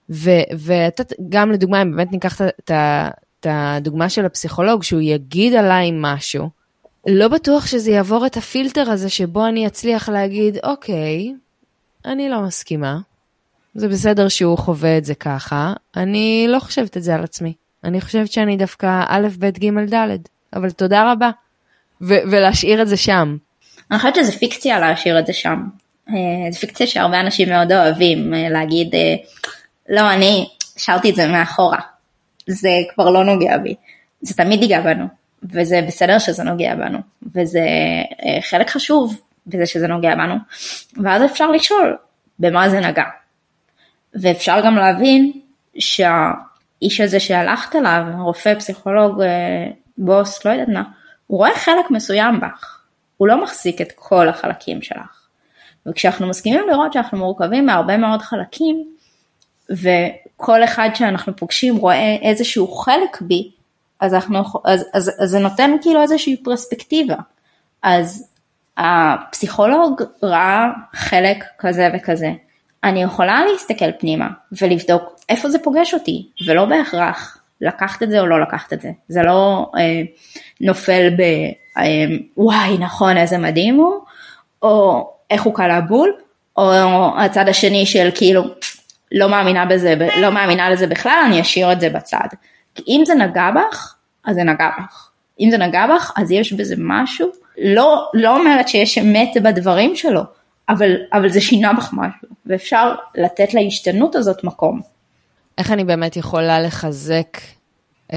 וגם 0.10 1.52
לדוגמה, 1.52 1.82
אם 1.82 1.92
באמת 1.92 2.12
ניקח 2.12 2.42
את 2.42 3.46
הדוגמה 3.46 4.10
של 4.10 4.26
הפסיכולוג, 4.26 4.84
שהוא 4.84 5.02
יגיד 5.02 5.54
עליי 5.54 5.92
משהו, 5.94 6.50
לא 7.08 7.28
בטוח 7.28 7.66
שזה 7.66 7.92
יעבור 7.92 8.26
את 8.26 8.38
הפילטר 8.38 8.92
הזה 8.92 9.10
שבו 9.10 9.46
אני 9.46 9.68
אצליח 9.68 10.10
להגיד, 10.10 10.58
אוקיי, 10.64 11.34
אני 12.06 12.30
לא 12.30 12.42
מסכימה, 12.42 12.98
זה 13.76 13.88
בסדר 13.88 14.28
שהוא 14.28 14.58
חווה 14.58 14.98
את 14.98 15.06
זה 15.06 15.16
ככה, 15.16 15.74
אני 15.98 16.46
לא 16.50 16.60
חושבת 16.60 16.98
את 16.98 17.04
זה 17.04 17.16
על 17.16 17.24
עצמי. 17.24 17.54
אני 17.84 18.02
חושבת 18.02 18.32
שאני 18.32 18.58
דווקא 18.58 19.04
א', 19.08 19.28
ב', 19.40 19.46
ג', 19.46 19.94
ד', 19.94 20.18
אבל 20.54 20.72
תודה 20.72 21.12
רבה. 21.12 21.30
ו- 22.02 22.24
ולהשאיר 22.32 22.82
את 22.82 22.88
זה 22.88 22.98
שם. 22.98 23.38
אני 23.92 24.00
חושבת 24.00 24.16
שזה 24.16 24.32
פיקציה 24.32 24.80
להשאיר 24.80 25.20
את 25.20 25.26
זה 25.26 25.34
שם. 25.34 25.64
אה, 26.10 26.52
זה 26.52 26.60
פיקציה 26.60 26.88
שהרבה 26.88 27.20
אנשים 27.20 27.50
מאוד 27.50 27.72
אוהבים 27.72 28.34
אה, 28.34 28.50
להגיד, 28.50 28.96
אה, 28.96 29.16
לא, 29.90 30.14
אני 30.14 30.50
שרתי 30.78 31.10
את 31.10 31.16
זה 31.16 31.28
מאחורה. 31.28 31.80
זה 32.48 32.70
כבר 32.94 33.10
לא 33.10 33.26
נוגע 33.26 33.58
בי. 33.58 33.76
זה 34.22 34.34
תמיד 34.34 34.62
ייגע 34.62 34.82
בנו. 34.82 35.06
וזה 35.44 35.82
בסדר 35.88 36.20
שזה 36.20 36.44
נוגע 36.44 36.76
בנו, 36.76 37.00
וזה 37.36 37.60
אה, 38.26 38.42
חלק 38.42 38.70
חשוב 38.70 39.22
בזה 39.48 39.66
שזה 39.66 39.88
נוגע 39.88 40.16
בנו, 40.16 40.36
ואז 41.04 41.26
אפשר 41.26 41.52
לשאול 41.52 41.98
במה 42.40 42.70
זה 42.70 42.80
נגע. 42.80 43.04
ואפשר 44.14 44.62
גם 44.66 44.76
להבין 44.76 45.32
שהאיש 45.80 47.02
הזה 47.02 47.20
שהלכת 47.20 47.76
אליו, 47.76 48.04
רופא, 48.20 48.56
פסיכולוג, 48.56 49.22
אה, 49.22 49.68
בוס, 49.98 50.46
לא 50.46 50.52
יודעת 50.52 50.68
מה, 50.68 50.84
הוא 51.28 51.38
רואה 51.38 51.56
חלק 51.56 51.92
מסוים 51.92 52.40
בך, 52.40 52.82
הוא 53.18 53.28
לא 53.28 53.44
מחזיק 53.44 53.82
את 53.82 53.92
כל 53.96 54.30
החלקים 54.30 54.82
שלך. 54.82 55.28
וכשאנחנו 55.86 56.28
מסכימים 56.28 56.68
לראות 56.70 56.94
שאנחנו 56.94 57.18
מורכבים 57.18 57.66
מהרבה 57.66 57.98
מאוד 57.98 58.22
חלקים, 58.22 58.88
וכל 59.70 60.64
אחד 60.64 60.90
שאנחנו 60.94 61.36
פוגשים 61.36 61.76
רואה 61.76 62.16
איזשהו 62.22 62.68
חלק 62.68 63.22
בי, 63.22 63.52
אז, 64.00 64.14
אנחנו, 64.14 64.60
אז, 64.66 64.86
אז, 64.94 65.12
אז 65.20 65.30
זה 65.30 65.40
נותן 65.40 65.72
כאילו 65.82 66.02
איזושהי 66.02 66.44
פרספקטיבה. 66.44 67.16
אז 67.84 68.30
הפסיכולוג 68.78 70.02
ראה 70.24 70.68
חלק 70.94 71.44
כזה 71.60 71.90
וכזה. 71.94 72.32
אני 72.84 73.04
יכולה 73.04 73.42
להסתכל 73.52 73.92
פנימה 74.00 74.28
ולבדוק 74.62 75.20
איפה 75.30 75.50
זה 75.50 75.60
פוגש 75.60 75.94
אותי, 75.94 76.28
ולא 76.48 76.66
בהכרח 76.66 77.38
לקחת 77.62 78.04
את 78.04 78.10
זה 78.10 78.20
או 78.20 78.26
לא 78.26 78.42
לקחת 78.42 78.74
את 78.74 78.82
זה. 78.82 78.92
זה 79.08 79.22
לא 79.22 79.72
אה, 79.78 80.02
נופל 80.62 81.10
ב... 81.18 81.22
אה, 81.78 82.06
וואי 82.38 82.78
נכון 82.80 83.18
איזה 83.18 83.38
מדהים 83.38 83.76
הוא, 83.76 83.94
או 84.62 85.08
איך 85.32 85.44
הוא 85.44 85.54
קלע 85.54 85.80
בול, 85.80 86.14
או 86.58 86.72
הצד 87.18 87.50
השני 87.50 87.86
של 87.86 88.10
כאילו 88.16 88.44
לא 89.12 89.30
מאמינה 89.30 89.66
בזה, 89.66 89.96
לא 90.22 90.32
מאמינה 90.32 90.70
לזה 90.70 90.88
בכלל, 90.88 91.24
אני 91.26 91.42
אשאיר 91.42 91.72
את 91.72 91.80
זה 91.80 91.90
בצד. 91.90 92.28
אם 92.88 93.02
זה 93.06 93.16
נגע 93.16 93.50
בך, 93.52 93.96
אז 94.26 94.36
זה 94.36 94.44
נגע 94.44 94.70
בך. 94.80 95.10
אם 95.40 95.48
זה 95.52 95.58
נגע 95.58 95.86
בך, 95.96 96.12
אז 96.16 96.32
יש 96.32 96.54
בזה 96.54 96.76
משהו. 96.78 97.28
לא, 97.58 98.10
לא 98.14 98.38
אומרת 98.38 98.68
שיש 98.68 98.98
אמת 98.98 99.30
בדברים 99.44 99.96
שלו, 99.96 100.22
אבל, 100.70 100.92
אבל 101.14 101.30
זה 101.30 101.42
שינה 101.42 101.74
בך 101.74 101.90
משהו, 101.94 102.28
ואפשר 102.46 102.96
לתת 103.16 103.54
להשתנות 103.54 104.16
הזאת 104.16 104.44
מקום. 104.44 104.82
איך 105.58 105.72
אני 105.72 105.84
באמת 105.84 106.18
יכולה 106.18 106.60
לחזק 106.60 107.38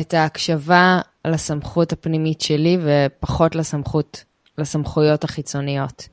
את 0.00 0.14
ההקשבה 0.14 1.00
לסמכות 1.26 1.92
הפנימית 1.92 2.40
שלי 2.40 2.78
ופחות 2.82 3.54
לסמכות, 3.54 4.24
לסמכויות 4.58 5.24
החיצוניות. 5.24 6.08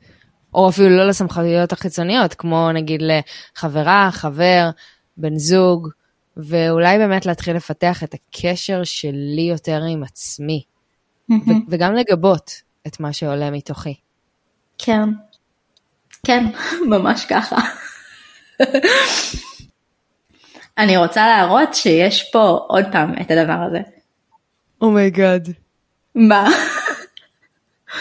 או 0.54 0.70
אפילו 0.70 0.90
לא 0.90 1.08
לסמכויות 1.08 1.72
החיצוניות, 1.72 2.34
כמו 2.34 2.72
נגיד 2.72 3.02
לחברה, 3.04 4.10
חבר, 4.12 4.70
בן 5.18 5.38
זוג, 5.38 5.90
ואולי 6.38 6.98
באמת 6.98 7.26
להתחיל 7.26 7.56
לפתח 7.56 8.04
את 8.04 8.14
הקשר 8.14 8.84
שלי 8.84 9.48
יותר 9.52 9.82
עם 9.92 10.04
עצמי, 10.04 10.64
ו- 11.30 11.52
וגם 11.70 11.94
לגבות 11.96 12.52
את 12.88 13.00
מה 13.00 13.14
שעולה 13.14 13.52
מתוכי. 13.52 13.96
כן, 14.78 15.10
כן, 16.26 16.46
ממש 16.92 17.26
ככה. 17.30 17.56
אני 20.78 20.98
רוצה 20.98 21.28
להראות 21.28 21.74
שיש 21.74 22.32
פה 22.32 22.60
עוד 22.68 22.86
פעם 22.92 23.14
את 23.22 23.32
הדבר 23.32 23.64
הזה. 23.68 23.80
Oh 24.82 24.98
my 24.98 25.15
God. 25.15 25.48
Oh 25.48 25.52
מה? 26.16 26.50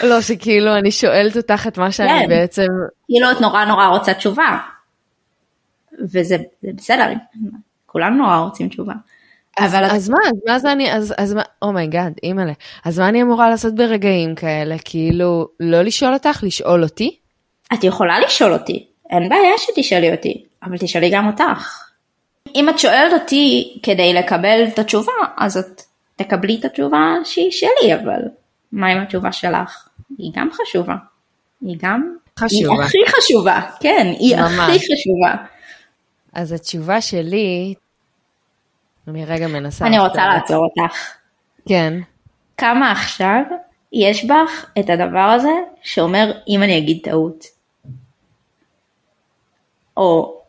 לא, 0.03 0.21
שכאילו 0.21 0.75
אני 0.77 0.91
שואלת 0.91 1.37
אותך 1.37 1.67
את 1.67 1.77
מה 1.77 1.91
שאני 1.91 2.09
כן. 2.09 2.29
בעצם... 2.29 2.67
כאילו 3.05 3.31
את 3.31 3.41
נורא 3.41 3.65
נורא 3.65 3.87
רוצה 3.87 4.13
תשובה. 4.13 4.57
וזה 6.13 6.37
בסדר, 6.63 7.13
כולנו 7.97 8.17
נורא 8.17 8.37
רוצים 8.37 8.69
תשובה. 8.69 8.93
אז, 9.57 9.75
אבל 9.75 9.83
אז 9.83 10.09
מה, 10.09 10.17
אז 10.27 10.33
מה 10.47 10.59
זה 10.59 10.71
אני, 10.71 10.93
אז, 10.93 11.13
אז 11.17 11.33
מה, 11.33 11.41
oh 11.61 11.74
my 11.74 11.86
God, 11.86 12.11
oh 12.11 12.19
אימא'לה, 12.23 12.53
אז 12.85 12.99
מה 12.99 13.09
אני 13.09 13.21
אמורה 13.21 13.49
לעשות 13.49 13.75
ברגעים 13.75 14.35
כאלה? 14.35 14.75
כאילו, 14.85 15.47
לא 15.59 15.81
לשאול 15.81 16.13
אותך, 16.13 16.39
לשאול 16.43 16.83
אותי? 16.83 17.17
את 17.73 17.83
יכולה 17.83 18.19
לשאול 18.19 18.53
אותי, 18.53 18.85
אין 19.09 19.29
בעיה 19.29 19.57
שתשאלי 19.57 20.11
אותי, 20.11 20.43
אבל 20.63 20.77
תשאלי 20.77 21.09
גם 21.09 21.27
אותך. 21.27 21.83
אם 22.55 22.69
את 22.69 22.79
שואלת 22.79 23.21
אותי 23.21 23.79
כדי 23.83 24.13
לקבל 24.13 24.65
את 24.67 24.79
התשובה, 24.79 25.11
אז 25.37 25.57
את 25.57 25.81
תקבלי 26.15 26.57
את 26.59 26.65
התשובה 26.65 27.15
שהיא 27.23 27.51
שלי, 27.51 27.95
אבל 27.95 28.21
מה 28.71 28.87
עם 28.87 29.01
התשובה 29.01 29.31
שלך? 29.31 29.87
היא 30.17 30.31
גם 30.35 30.49
חשובה. 30.51 30.95
היא 31.61 31.77
גם... 31.81 32.15
חשובה. 32.39 32.73
היא 32.73 32.83
הכי 32.83 32.97
חשובה, 33.07 33.61
כן, 33.79 34.07
היא 34.19 34.35
ממש. 34.35 34.59
הכי 34.59 34.77
חשובה. 34.77 35.45
אז 36.33 36.51
התשובה 36.51 37.01
שלי, 37.01 37.73
אני 39.07 39.25
רגע 39.25 39.47
מנסה... 39.47 39.85
אני 39.87 39.99
רוצה 39.99 40.27
לעצור 40.27 40.65
אותך. 40.65 41.15
כן. 41.69 41.93
כמה 42.57 42.91
עכשיו 42.91 43.41
יש 43.93 44.25
בך 44.25 44.65
את 44.79 44.89
הדבר 44.89 45.19
הזה 45.19 45.53
שאומר 45.81 46.31
אם 46.47 46.63
אני 46.63 46.77
אגיד 46.77 46.99
טעות. 47.03 47.45
או 49.97 50.41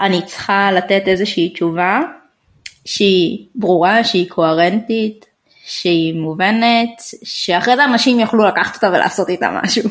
אני 0.00 0.26
צריכה 0.26 0.72
לתת 0.72 1.02
איזושהי 1.06 1.48
תשובה 1.48 2.00
שהיא 2.84 3.46
ברורה, 3.54 4.04
שהיא 4.04 4.30
קוהרנטית, 4.30 5.26
שהיא 5.64 6.14
מובנת, 6.14 7.02
שאחרי 7.24 7.76
זה 7.76 7.84
אנשים 7.84 8.20
יוכלו 8.20 8.44
לקחת 8.44 8.74
אותה 8.74 8.88
ולעשות 8.88 9.28
איתה 9.28 9.60
משהו. 9.62 9.90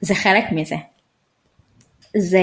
זה 0.00 0.14
חלק 0.14 0.44
מזה. 0.52 0.76
זה, 2.16 2.40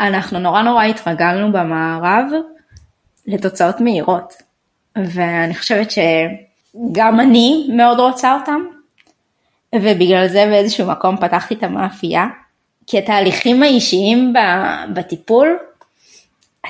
אנחנו 0.00 0.38
נורא 0.38 0.62
נורא 0.62 0.84
התרגלנו 0.84 1.52
במערב 1.52 2.24
לתוצאות 3.28 3.80
מהירות, 3.80 4.34
ואני 4.96 5.54
חושבת 5.54 5.90
שגם 5.90 7.20
אני 7.20 7.68
מאוד 7.76 8.00
רוצה 8.00 8.34
אותם, 8.40 8.60
ובגלל 9.74 10.28
זה 10.28 10.46
באיזשהו 10.50 10.86
מקום 10.86 11.16
פתחתי 11.16 11.54
את 11.54 11.62
המאפייה, 11.62 12.26
כי 12.86 12.98
התהליכים 12.98 13.62
האישיים 13.62 14.32
בטיפול, 14.94 15.58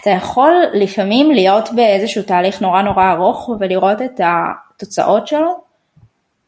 אתה 0.00 0.10
יכול 0.10 0.52
לפעמים 0.74 1.30
להיות 1.30 1.68
באיזשהו 1.74 2.22
תהליך 2.22 2.62
נורא 2.62 2.82
נורא 2.82 3.12
ארוך 3.12 3.50
ולראות 3.60 4.02
את 4.02 4.20
התוצאות 4.24 5.26
שלו 5.26 5.60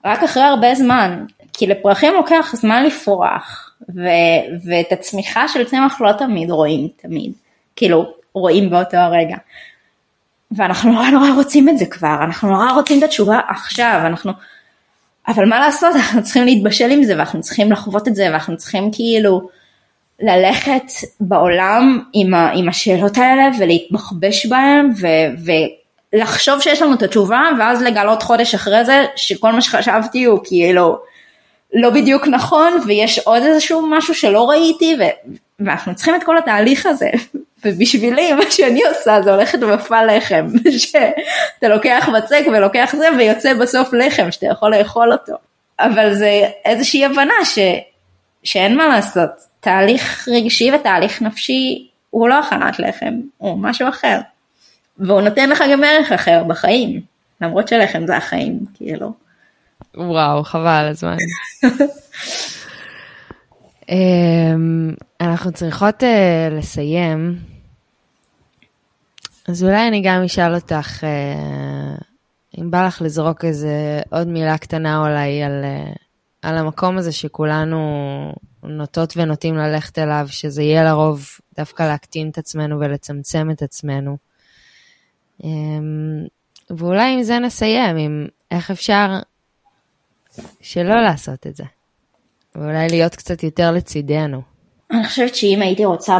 רק 0.04 0.22
אחרי 0.22 0.42
הרבה 0.42 0.74
זמן, 0.74 1.24
כי 1.52 1.66
לפרחים 1.66 2.12
לוקח 2.14 2.54
זמן 2.56 2.84
לפרוח, 2.84 3.70
ו- 3.94 4.64
ואת 4.64 4.92
הצמיחה 4.92 5.48
של 5.48 5.64
צמח 5.64 6.00
לא 6.00 6.12
תמיד 6.12 6.50
רואים, 6.50 6.88
תמיד, 6.96 7.32
כאילו 7.76 8.12
רואים 8.34 8.70
באותו 8.70 8.96
הרגע. 8.96 9.36
ואנחנו 10.56 10.92
נורא 10.92 11.10
נורא 11.10 11.30
רוצים 11.30 11.68
את 11.68 11.78
זה 11.78 11.86
כבר, 11.86 12.16
אנחנו 12.24 12.50
נורא 12.50 12.72
רוצים 12.72 12.98
את 12.98 13.02
התשובה 13.02 13.40
עכשיו, 13.48 14.00
אנחנו... 14.06 14.32
אבל 15.28 15.48
מה 15.48 15.60
לעשות, 15.60 15.96
אנחנו 15.96 16.22
צריכים 16.22 16.44
להתבשל 16.44 16.90
עם 16.90 17.04
זה, 17.04 17.12
ואנחנו 17.16 17.40
צריכים 17.40 17.72
לחוות 17.72 18.08
את 18.08 18.14
זה, 18.14 18.24
ואנחנו 18.24 18.56
צריכים 18.56 18.90
כאילו 18.92 19.48
ללכת 20.20 20.84
בעולם 21.20 22.02
עם, 22.12 22.34
ה, 22.34 22.50
עם 22.54 22.68
השאלות 22.68 23.18
האלה 23.18 23.48
ולהתבחבש 23.58 24.46
בהן 24.46 24.90
ו, 25.00 25.06
ולחשוב 26.14 26.60
שיש 26.60 26.82
לנו 26.82 26.94
את 26.94 27.02
התשובה 27.02 27.42
ואז 27.58 27.82
לגלות 27.82 28.22
חודש 28.22 28.54
אחרי 28.54 28.84
זה 28.84 29.04
שכל 29.16 29.52
מה 29.52 29.60
שחשבתי 29.60 30.24
הוא 30.24 30.40
כאילו 30.44 30.98
לא 31.74 31.90
בדיוק 31.90 32.26
נכון 32.26 32.72
ויש 32.86 33.18
עוד 33.18 33.42
איזשהו 33.42 33.86
משהו 33.90 34.14
שלא 34.14 34.50
ראיתי 34.50 34.96
ו, 35.00 35.02
ואנחנו 35.60 35.94
צריכים 35.94 36.14
את 36.14 36.24
כל 36.24 36.38
התהליך 36.38 36.86
הזה 36.86 37.10
ובשבילי 37.64 38.32
מה 38.32 38.50
שאני 38.50 38.84
עושה 38.84 39.22
זה 39.22 39.34
הולכת 39.34 39.62
ומפה 39.62 40.04
לחם 40.04 40.46
שאתה 40.78 41.68
לוקח 41.68 42.08
בצק 42.16 42.42
ולוקח 42.52 42.94
זה 42.98 43.08
ויוצא 43.18 43.54
בסוף 43.54 43.92
לחם 43.92 44.30
שאתה 44.30 44.46
יכול 44.46 44.74
לאכול 44.74 45.12
אותו 45.12 45.34
אבל 45.80 46.14
זה 46.14 46.48
איזושהי 46.64 47.04
הבנה 47.04 47.44
ש, 47.44 47.58
שאין 48.44 48.76
מה 48.76 48.88
לעשות 48.88 49.30
תהליך 49.60 50.28
רגשי 50.28 50.72
ותהליך 50.72 51.22
נפשי 51.22 51.88
הוא 52.10 52.28
לא 52.28 52.38
הכנת 52.38 52.78
לחם, 52.78 53.14
הוא 53.38 53.58
משהו 53.58 53.88
אחר. 53.88 54.18
והוא 54.98 55.20
נותן 55.20 55.50
לך 55.50 55.64
גם 55.72 55.84
ערך 55.84 56.12
אחר 56.12 56.44
בחיים, 56.44 57.00
למרות 57.40 57.68
שלחם 57.68 58.06
זה 58.06 58.16
החיים, 58.16 58.58
כאילו. 58.74 59.12
וואו, 59.96 60.44
חבל 60.44 60.66
על 60.68 60.88
הזמן. 60.88 61.16
אמ, 63.88 64.94
אנחנו 65.20 65.52
צריכות 65.52 66.02
uh, 66.02 66.54
לסיים, 66.58 67.38
אז 69.50 69.64
אולי 69.64 69.88
אני 69.88 70.02
גם 70.02 70.22
אשאל 70.22 70.54
אותך, 70.54 71.04
uh, 71.04 72.04
אם 72.58 72.70
בא 72.70 72.86
לך 72.86 73.02
לזרוק 73.02 73.44
איזה 73.44 74.00
עוד 74.10 74.28
מילה 74.28 74.58
קטנה 74.58 75.00
אולי 75.00 75.42
על, 75.42 75.64
uh, 75.64 75.98
על 76.42 76.58
המקום 76.58 76.98
הזה 76.98 77.12
שכולנו 77.12 77.78
נוטות 78.62 79.12
ונוטים 79.16 79.56
ללכת 79.56 79.98
אליו, 79.98 80.26
שזה 80.28 80.62
יהיה 80.62 80.84
לרוב 80.84 81.28
דווקא 81.56 81.82
להקטין 81.82 82.30
את 82.30 82.38
עצמנו 82.38 82.80
ולצמצם 82.80 83.50
את 83.50 83.62
עצמנו. 83.62 84.16
אמ, 85.44 86.26
ואולי 86.70 87.12
עם 87.14 87.22
זה 87.22 87.38
נסיים, 87.38 87.96
עם 87.96 88.26
איך 88.50 88.70
אפשר 88.70 89.08
שלא 90.60 91.00
לעשות 91.02 91.46
את 91.46 91.56
זה. 91.56 91.64
ואולי 92.54 92.88
להיות 92.88 93.14
קצת 93.14 93.42
יותר 93.42 93.70
לצידנו. 93.70 94.42
אני 94.90 95.04
חושבת 95.04 95.34
שאם 95.34 95.62
הייתי 95.62 95.84
רוצה 95.84 96.18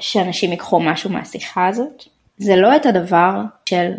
שאנשים 0.00 0.50
ייקחו 0.50 0.80
משהו 0.80 1.10
מהשיחה 1.10 1.66
הזאת, 1.66 2.04
זה 2.38 2.56
לא 2.56 2.76
את 2.76 2.86
הדבר 2.86 3.42
של 3.66 3.92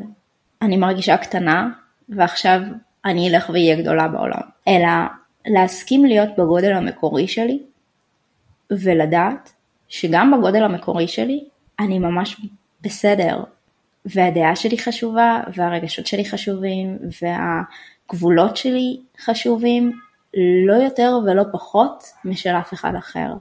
אני 0.62 0.78
מרגישה 0.78 1.18
קטנה 1.18 1.70
ועכשיו 2.10 2.62
אני 3.06 3.30
אלך 3.30 3.50
ואהיה 3.50 3.82
גדולה 3.82 4.08
בעולם, 4.08 4.42
אלא 4.68 4.90
להסכים 5.46 6.06
להיות 6.06 6.30
בגודל 6.38 6.74
המקורי 6.74 7.28
שלי 7.28 7.60
ולדעת 8.72 9.54
שגם 9.88 10.34
בגודל 10.38 10.64
המקורי 10.64 11.08
שלי 11.08 11.44
אני 11.80 12.00
ממש 12.00 12.42
בסדר 12.82 13.44
והדעה 14.06 14.56
שלי 14.56 14.78
חשובה 14.78 15.42
והרגשות 15.56 16.08
שלי 16.08 16.26
חשובים 16.26 16.98
והגבולות 17.22 18.58
שלי 18.58 19.00
חשובים 19.24 20.00
לא 20.68 20.74
יותר 20.74 21.20
ולא 21.26 21.44
פחות 21.52 22.04
משל 22.26 22.50
אף 22.50 22.74
אחד 22.74 22.96
אחר. 22.96 23.34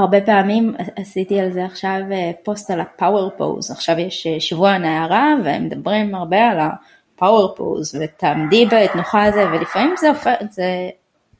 הרבה 0.00 0.20
פעמים 0.20 0.74
עשיתי 0.96 1.40
על 1.40 1.52
זה 1.52 1.64
עכשיו 1.64 2.00
אה, 2.12 2.30
פוסט 2.42 2.70
על 2.70 2.80
הפאוור 2.80 3.30
פוז, 3.36 3.70
עכשיו 3.70 3.98
יש 3.98 4.26
אה, 4.26 4.40
שבוע 4.40 4.70
הנערה 4.70 5.34
והם 5.44 5.64
מדברים 5.64 6.14
הרבה 6.14 6.48
על 6.48 6.58
הפאוור 6.60 7.54
פוז 7.56 7.94
ותעמדי 8.00 8.66
בתנוחה 8.66 9.24
הזה 9.24 9.46
ולפעמים 9.52 9.94
זה, 9.98 10.08
הופך, 10.08 10.30
זה 10.50 10.90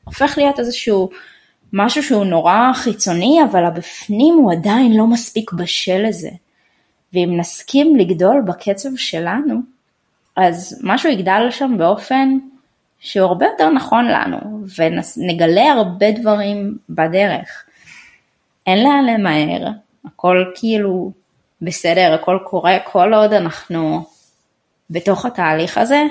הופך 0.03 0.33
להיות 0.37 0.59
איזשהו 0.59 1.09
משהו 1.73 2.03
שהוא 2.03 2.25
נורא 2.25 2.73
חיצוני, 2.73 3.39
אבל 3.51 3.65
הבפנים 3.65 4.33
הוא 4.33 4.51
עדיין 4.51 4.97
לא 4.97 5.07
מספיק 5.07 5.53
בשל 5.53 6.07
לזה. 6.07 6.29
ואם 7.13 7.33
נסכים 7.37 7.95
לגדול 7.95 8.41
בקצב 8.47 8.89
שלנו, 8.95 9.55
אז 10.35 10.81
משהו 10.83 11.09
יגדל 11.09 11.47
שם 11.51 11.75
באופן 11.77 12.37
שהוא 12.99 13.27
הרבה 13.27 13.45
יותר 13.45 13.69
נכון 13.69 14.05
לנו, 14.05 14.37
ונגלה 14.77 15.71
הרבה 15.71 16.11
דברים 16.11 16.77
בדרך. 16.89 17.65
אין 18.67 18.83
לאן 18.83 19.05
למהר, 19.05 19.67
הכל 20.05 20.45
כאילו 20.55 21.11
בסדר, 21.61 22.17
הכל 22.21 22.39
קורה, 22.45 22.77
כל 22.91 23.13
עוד 23.13 23.33
אנחנו 23.33 24.05
בתוך 24.89 25.25
התהליך 25.25 25.77
הזה, 25.77 26.01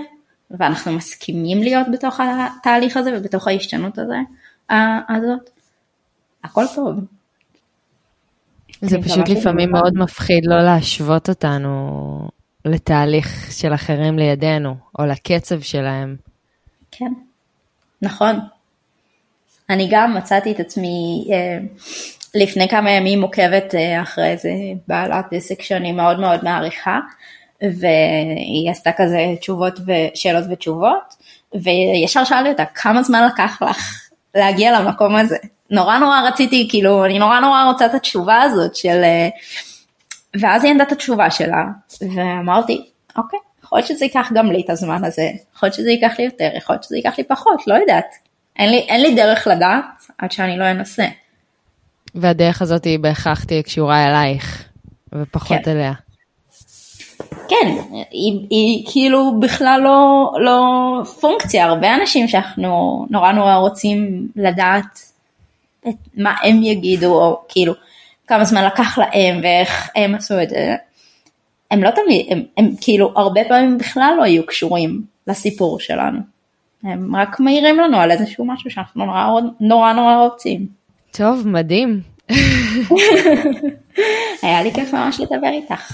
ואנחנו 0.51 0.93
מסכימים 0.93 1.63
להיות 1.63 1.87
בתוך 1.93 2.21
התהליך 2.21 2.97
הזה 2.97 3.11
ובתוך 3.17 3.49
ההשתנות 3.49 3.99
הזה, 3.99 4.19
הזאת, 5.09 5.51
הכל 6.45 6.65
טוב. 6.75 7.01
זה 8.81 8.99
פשוט 9.03 9.29
לפעמים 9.29 9.71
מאוד 9.71 9.95
מפחיד 9.95 10.45
לא 10.47 10.61
להשוות 10.63 11.29
אותנו 11.29 12.29
לתהליך 12.65 13.53
של 13.53 13.75
אחרים 13.75 14.19
לידינו, 14.19 14.75
או 14.99 15.07
לקצב 15.07 15.61
שלהם. 15.61 16.17
כן, 16.91 17.13
נכון. 18.03 18.39
אני 19.71 19.89
גם 19.91 20.15
מצאתי 20.15 20.53
את 20.53 20.61
עצמי 20.61 21.27
אה, 21.33 21.59
לפני 22.35 22.69
כמה 22.69 22.91
ימים 22.91 23.23
עוקבת 23.23 23.75
אה, 23.75 24.03
אחרי 24.03 24.27
איזה 24.27 24.51
בעלת 24.89 25.25
עסק 25.33 25.63
שאני 25.63 25.93
מאוד 25.93 26.21
מאוד 26.21 26.45
מעריכה, 26.45 26.99
והיא 27.63 28.71
עשתה 28.71 28.93
כזה 28.93 29.19
תשובות 29.41 29.81
ושאלות 29.87 30.45
ותשובות, 30.51 31.15
וישר 31.55 32.25
שאלתי 32.25 32.49
אותה 32.49 32.65
כמה 32.65 33.03
זמן 33.03 33.29
לקח 33.33 33.63
לך 33.63 34.11
להגיע 34.35 34.81
למקום 34.81 35.17
הזה. 35.17 35.37
נורא 35.71 35.99
נורא 35.99 36.21
רציתי, 36.29 36.67
כאילו, 36.71 37.05
אני 37.05 37.19
נורא 37.19 37.41
נורא 37.41 37.65
רוצה 37.65 37.87
את 37.87 37.95
התשובה 37.95 38.43
הזאת 38.43 38.77
של... 38.77 39.03
אה, 39.03 39.29
ואז 40.41 40.65
היא 40.65 40.73
ענתה 40.73 40.83
את 40.83 40.93
התשובה 40.93 41.31
שלה, 41.31 41.65
ואמרתי, 42.15 42.91
אוקיי, 43.17 43.39
יכול 43.65 43.79
להיות 43.79 43.89
שזה 43.89 44.05
ייקח 44.05 44.31
גם 44.35 44.53
לי 44.53 44.63
את 44.65 44.71
הזמן 44.71 45.05
הזה, 45.05 45.31
יכול 45.55 45.67
להיות 45.67 45.75
שזה 45.75 45.91
ייקח 45.91 46.19
לי 46.19 46.25
יותר, 46.25 46.51
יכול 46.57 46.75
להיות 46.75 46.85
שזה 46.85 46.97
ייקח 46.97 47.19
לי 47.19 47.25
פחות, 47.25 47.67
לא 47.67 47.75
יודעת. 47.75 48.15
אין 48.59 48.71
לי, 48.71 48.79
אין 48.79 49.03
לי 49.03 49.15
דרך 49.15 49.47
לדעת 49.47 49.85
עד 50.19 50.33
שאני 50.33 50.59
לא 50.59 50.71
אנסה. 50.71 51.05
והדרך 52.15 52.63
הזאת 52.63 52.85
היא 52.85 52.99
בהכרח 52.99 53.45
תהיה 53.45 53.63
קשורה 53.63 54.07
אלייך, 54.07 54.65
ופחות 55.15 55.59
כן. 55.65 55.71
אליה. 55.71 55.93
כן, 57.49 57.97
היא, 58.11 58.47
היא 58.51 58.87
כאילו 58.93 59.41
בכלל 59.41 59.81
לא, 59.85 60.33
לא 60.41 60.63
פונקציה, 61.21 61.67
הרבה 61.67 61.95
אנשים 61.95 62.29
שאנחנו 62.29 63.07
נורא 63.11 63.33
נורא 63.33 63.55
רוצים 63.55 64.29
לדעת 64.37 65.01
את 65.89 65.95
מה 66.15 66.35
הם 66.43 66.63
יגידו, 66.63 67.15
או 67.15 67.41
כאילו 67.49 67.75
כמה 68.27 68.45
זמן 68.45 68.65
לקח 68.65 68.99
להם 68.99 69.41
ואיך 69.43 69.91
הם 69.97 70.15
עשו 70.15 70.43
את 70.43 70.51
זה, 70.51 70.77
הם 71.71 71.83
לא 71.83 71.91
תמיד, 71.91 72.27
הם, 72.31 72.43
הם 72.57 72.71
כאילו 72.81 73.13
הרבה 73.17 73.41
פעמים 73.49 73.79
בכלל 73.79 74.15
לא 74.19 74.27
יהיו 74.27 74.47
קשורים 74.47 75.03
לסיפור 75.27 75.81
שלנו. 75.81 76.19
הם 76.85 77.17
רק 77.17 77.41
מעירים 77.41 77.79
לנו 77.79 78.01
על 78.01 78.11
איזשהו 78.11 78.45
משהו 78.45 78.71
שאנחנו 78.71 79.07
נורא 79.07 79.41
נורא, 79.61 79.93
נורא 79.93 80.17
רוצים. 80.17 80.80
טוב, 81.11 81.49
מדהים. 81.49 82.01
היה 84.43 84.63
לי 84.63 84.75
כיף 84.75 84.95
ממש 84.95 85.21
לדבר 85.21 85.51
איתך. 85.53 85.93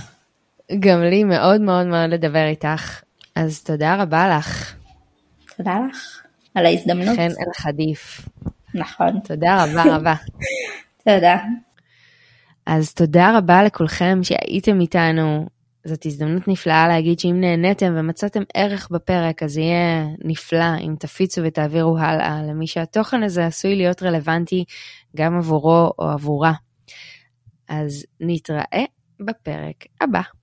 גם 0.81 1.03
לי 1.03 1.25
מאוד 1.25 1.61
מאוד 1.61 1.87
מאוד 1.87 2.11
לדבר 2.11 2.47
איתך, 2.47 3.01
אז 3.35 3.63
תודה 3.63 4.03
רבה 4.03 4.29
לך. 4.29 4.75
תודה 5.57 5.79
לך 5.91 6.23
על 6.55 6.67
ההזדמנות. 6.67 7.17
חן 7.17 7.23
אל 7.23 7.53
חדיף. 7.57 8.29
נכון. 8.75 9.21
תודה 9.25 9.65
רבה 9.65 9.83
רבה. 9.97 10.15
תודה. 11.05 11.37
אז 12.67 12.95
תודה 12.95 13.39
רבה 13.39 13.63
לכולכם 13.63 14.19
שהייתם 14.23 14.81
איתנו. 14.81 15.47
זאת 15.85 16.07
הזדמנות 16.07 16.49
נפלאה 16.49 16.89
להגיד 16.89 17.19
שאם 17.19 17.41
נהניתם 17.41 17.95
ומצאתם 17.97 18.43
ערך 18.55 18.89
בפרק, 18.91 19.43
אז 19.43 19.59
יהיה 19.59 20.07
נפלא 20.25 20.79
אם 20.81 20.95
תפיצו 20.99 21.43
ותעבירו 21.45 21.99
הלאה 21.99 22.43
למי 22.49 22.67
שהתוכן 22.67 23.23
הזה 23.23 23.47
עשוי 23.47 23.77
להיות 23.77 24.03
רלוונטי 24.03 24.65
גם 25.17 25.39
עבורו 25.39 25.93
או 25.99 26.05
עבורה. 26.11 26.53
אז 27.69 28.07
נתראה 28.21 28.85
בפרק 29.21 29.85
הבא. 30.01 30.36